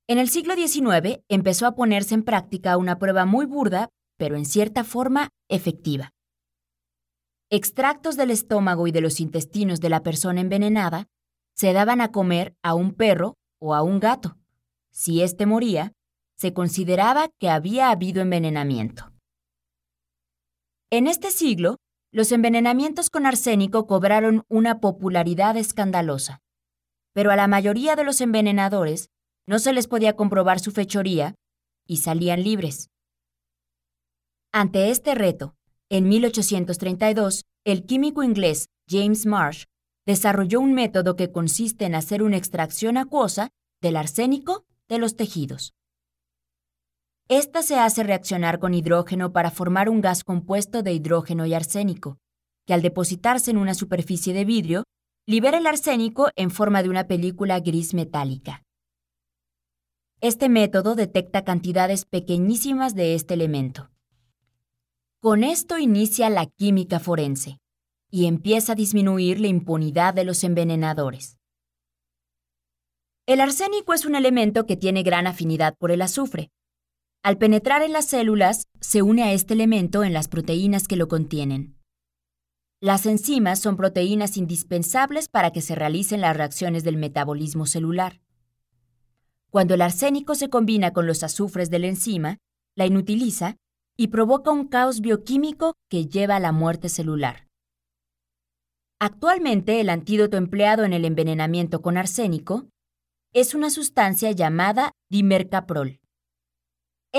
[0.09, 3.87] En el siglo XIX empezó a ponerse en práctica una prueba muy burda,
[4.17, 6.11] pero en cierta forma efectiva.
[7.49, 11.07] Extractos del estómago y de los intestinos de la persona envenenada
[11.55, 14.35] se daban a comer a un perro o a un gato.
[14.91, 15.93] Si éste moría,
[16.35, 19.16] se consideraba que había habido envenenamiento.
[20.90, 21.80] En este siglo,
[22.14, 26.40] los envenenamientos con arsénico cobraron una popularidad escandalosa,
[27.14, 29.09] pero a la mayoría de los envenenadores
[29.45, 31.35] no se les podía comprobar su fechoría
[31.85, 32.90] y salían libres.
[34.53, 35.56] Ante este reto,
[35.90, 39.66] en 1832, el químico inglés James Marsh
[40.06, 43.49] desarrolló un método que consiste en hacer una extracción acuosa
[43.82, 45.74] del arsénico de los tejidos.
[47.30, 52.17] Esta se hace reaccionar con hidrógeno para formar un gas compuesto de hidrógeno y arsénico,
[52.65, 54.83] que al depositarse en una superficie de vidrio,
[55.25, 58.64] libera el arsénico en forma de una película gris metálica.
[60.22, 63.89] Este método detecta cantidades pequeñísimas de este elemento.
[65.19, 67.59] Con esto inicia la química forense
[68.09, 71.38] y empieza a disminuir la impunidad de los envenenadores.
[73.25, 76.51] El arsénico es un elemento que tiene gran afinidad por el azufre.
[77.23, 81.07] Al penetrar en las células, se une a este elemento en las proteínas que lo
[81.07, 81.77] contienen.
[82.79, 88.21] Las enzimas son proteínas indispensables para que se realicen las reacciones del metabolismo celular.
[89.49, 92.37] Cuando el arsénico se combina con los azufres de la enzima,
[92.75, 93.57] la inutiliza
[93.97, 97.47] y provoca un caos bioquímico que lleva a la muerte celular.
[98.99, 102.67] Actualmente el antídoto empleado en el envenenamiento con arsénico
[103.33, 105.99] es una sustancia llamada dimercaprol.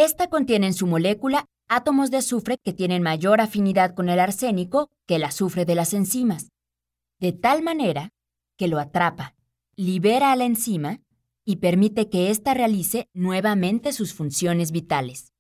[0.01, 4.91] Esta contiene en su molécula átomos de azufre que tienen mayor afinidad con el arsénico
[5.09, 6.53] que el azufre de las enzimas,
[7.19, 8.11] de tal manera
[8.57, 9.35] que lo atrapa,
[9.75, 11.01] libera a la enzima
[11.45, 15.33] y permite que ésta realice nuevamente sus funciones vitales.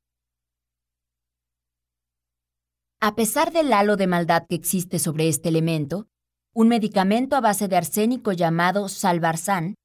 [3.01, 6.09] A pesar del halo de maldad que existe sobre este elemento,
[6.53, 9.77] un medicamento a base de arsénico llamado salvarsan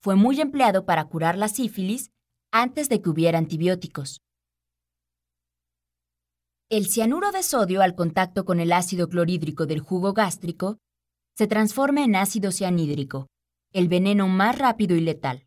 [0.00, 2.12] fue muy empleado para curar la sífilis
[2.52, 4.20] antes de que hubiera antibióticos.
[6.68, 10.78] El cianuro de sodio al contacto con el ácido clorhídrico del jugo gástrico
[11.34, 13.26] se transforma en ácido cianhídrico,
[13.72, 15.46] el veneno más rápido y letal,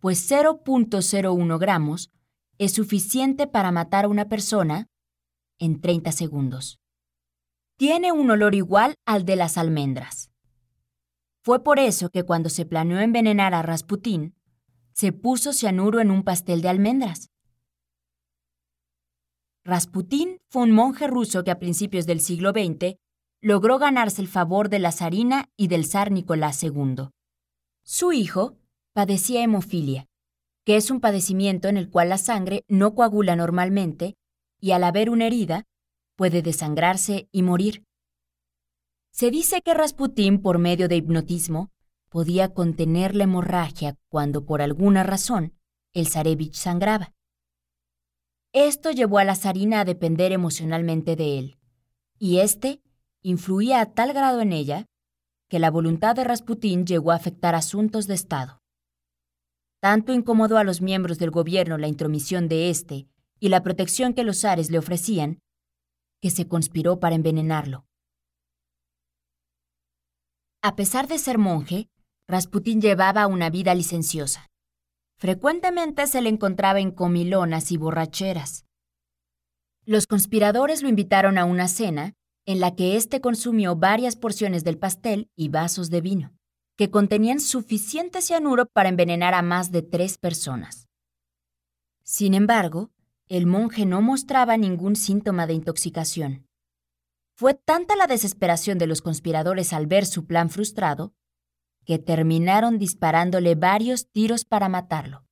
[0.00, 2.10] pues 0.01 gramos
[2.58, 4.86] es suficiente para matar a una persona
[5.58, 6.78] en 30 segundos.
[7.76, 10.30] Tiene un olor igual al de las almendras.
[11.42, 14.34] Fue por eso que cuando se planeó envenenar a Rasputín,
[14.98, 17.30] se puso cianuro en un pastel de almendras.
[19.64, 22.96] Rasputín fue un monje ruso que a principios del siglo XX
[23.40, 27.10] logró ganarse el favor de la zarina y del zar Nicolás II.
[27.84, 28.56] Su hijo
[28.92, 30.08] padecía hemofilia,
[30.64, 34.16] que es un padecimiento en el cual la sangre no coagula normalmente
[34.60, 35.62] y al haber una herida
[36.16, 37.84] puede desangrarse y morir.
[39.12, 41.70] Se dice que Rasputín, por medio de hipnotismo,
[42.08, 45.54] podía contener la hemorragia cuando por alguna razón
[45.92, 47.14] el zarevich sangraba.
[48.52, 51.58] Esto llevó a la zarina a depender emocionalmente de él,
[52.18, 52.82] y éste
[53.22, 54.86] influía a tal grado en ella
[55.48, 58.62] que la voluntad de Rasputín llegó a afectar asuntos de Estado.
[59.80, 64.24] Tanto incomodó a los miembros del gobierno la intromisión de éste y la protección que
[64.24, 65.40] los zares le ofrecían,
[66.20, 67.86] que se conspiró para envenenarlo.
[70.62, 71.88] A pesar de ser monje,
[72.30, 74.50] Rasputín llevaba una vida licenciosa.
[75.16, 78.66] Frecuentemente se le encontraba en comilonas y borracheras.
[79.86, 82.12] Los conspiradores lo invitaron a una cena
[82.44, 86.34] en la que éste consumió varias porciones del pastel y vasos de vino,
[86.76, 90.86] que contenían suficiente cianuro para envenenar a más de tres personas.
[92.02, 92.90] Sin embargo,
[93.28, 96.46] el monje no mostraba ningún síntoma de intoxicación.
[97.34, 101.14] Fue tanta la desesperación de los conspiradores al ver su plan frustrado
[101.88, 105.24] que terminaron disparándole varios tiros para matarlo.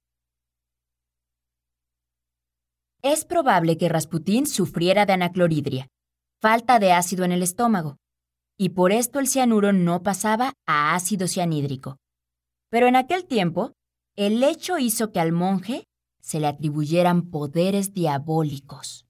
[3.02, 5.88] Es probable que Rasputín sufriera de anacloridria,
[6.40, 7.98] falta de ácido en el estómago,
[8.56, 11.98] y por esto el cianuro no pasaba a ácido cianhídrico.
[12.70, 13.74] Pero en aquel tiempo,
[14.16, 15.84] el hecho hizo que al monje
[16.22, 19.06] se le atribuyeran poderes diabólicos.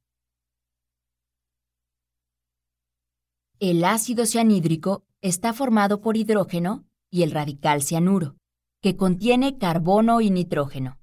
[3.60, 6.86] El ácido cianhídrico está formado por hidrógeno
[7.16, 8.36] y el radical cianuro,
[8.82, 10.98] que contiene carbono y nitrógeno.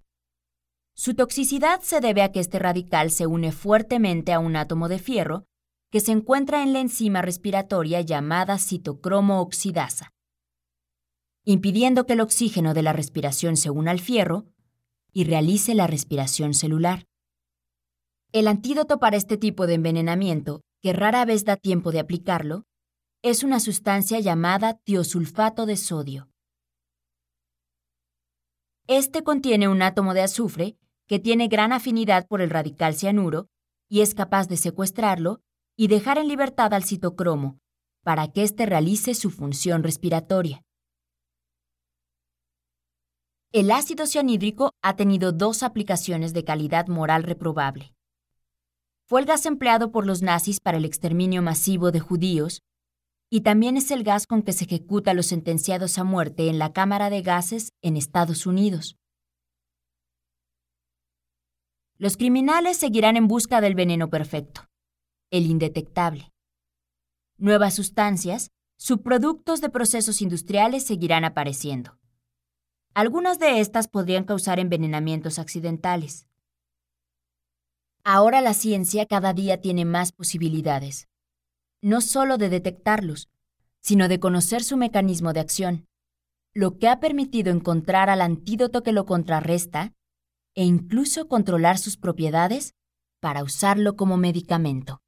[0.95, 4.99] Su toxicidad se debe a que este radical se une fuertemente a un átomo de
[4.99, 5.47] fierro
[5.89, 10.11] que se encuentra en la enzima respiratoria llamada citocromo oxidasa,
[11.45, 14.45] impidiendo que el oxígeno de la respiración se una al fierro
[15.13, 17.07] y realice la respiración celular.
[18.31, 22.65] El antídoto para este tipo de envenenamiento, que rara vez da tiempo de aplicarlo,
[23.23, 26.29] es una sustancia llamada tiosulfato de sodio.
[28.87, 30.77] Este contiene un átomo de azufre
[31.07, 33.47] que tiene gran afinidad por el radical cianuro
[33.87, 35.41] y es capaz de secuestrarlo
[35.77, 37.61] y dejar en libertad al citocromo
[38.03, 40.61] para que éste realice su función respiratoria.
[43.53, 47.93] El ácido cianhídrico ha tenido dos aplicaciones de calidad moral reprobable.
[49.05, 52.61] Fue el gas empleado por los nazis para el exterminio masivo de judíos
[53.33, 56.59] y también es el gas con que se ejecuta a los sentenciados a muerte en
[56.59, 58.95] la Cámara de Gases en Estados Unidos.
[61.97, 64.69] Los criminales seguirán en busca del veneno perfecto,
[65.31, 66.31] el indetectable.
[67.37, 71.97] Nuevas sustancias, subproductos de procesos industriales seguirán apareciendo.
[72.93, 76.27] Algunas de estas podrían causar envenenamientos accidentales.
[78.03, 81.07] Ahora la ciencia cada día tiene más posibilidades,
[81.83, 83.29] no solo de detectarlos,
[83.81, 85.85] sino de conocer su mecanismo de acción,
[86.53, 89.93] lo que ha permitido encontrar al antídoto que lo contrarresta
[90.55, 92.73] e incluso controlar sus propiedades
[93.19, 95.01] para usarlo como medicamento.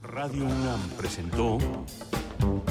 [0.00, 1.58] Radio UNAM presentó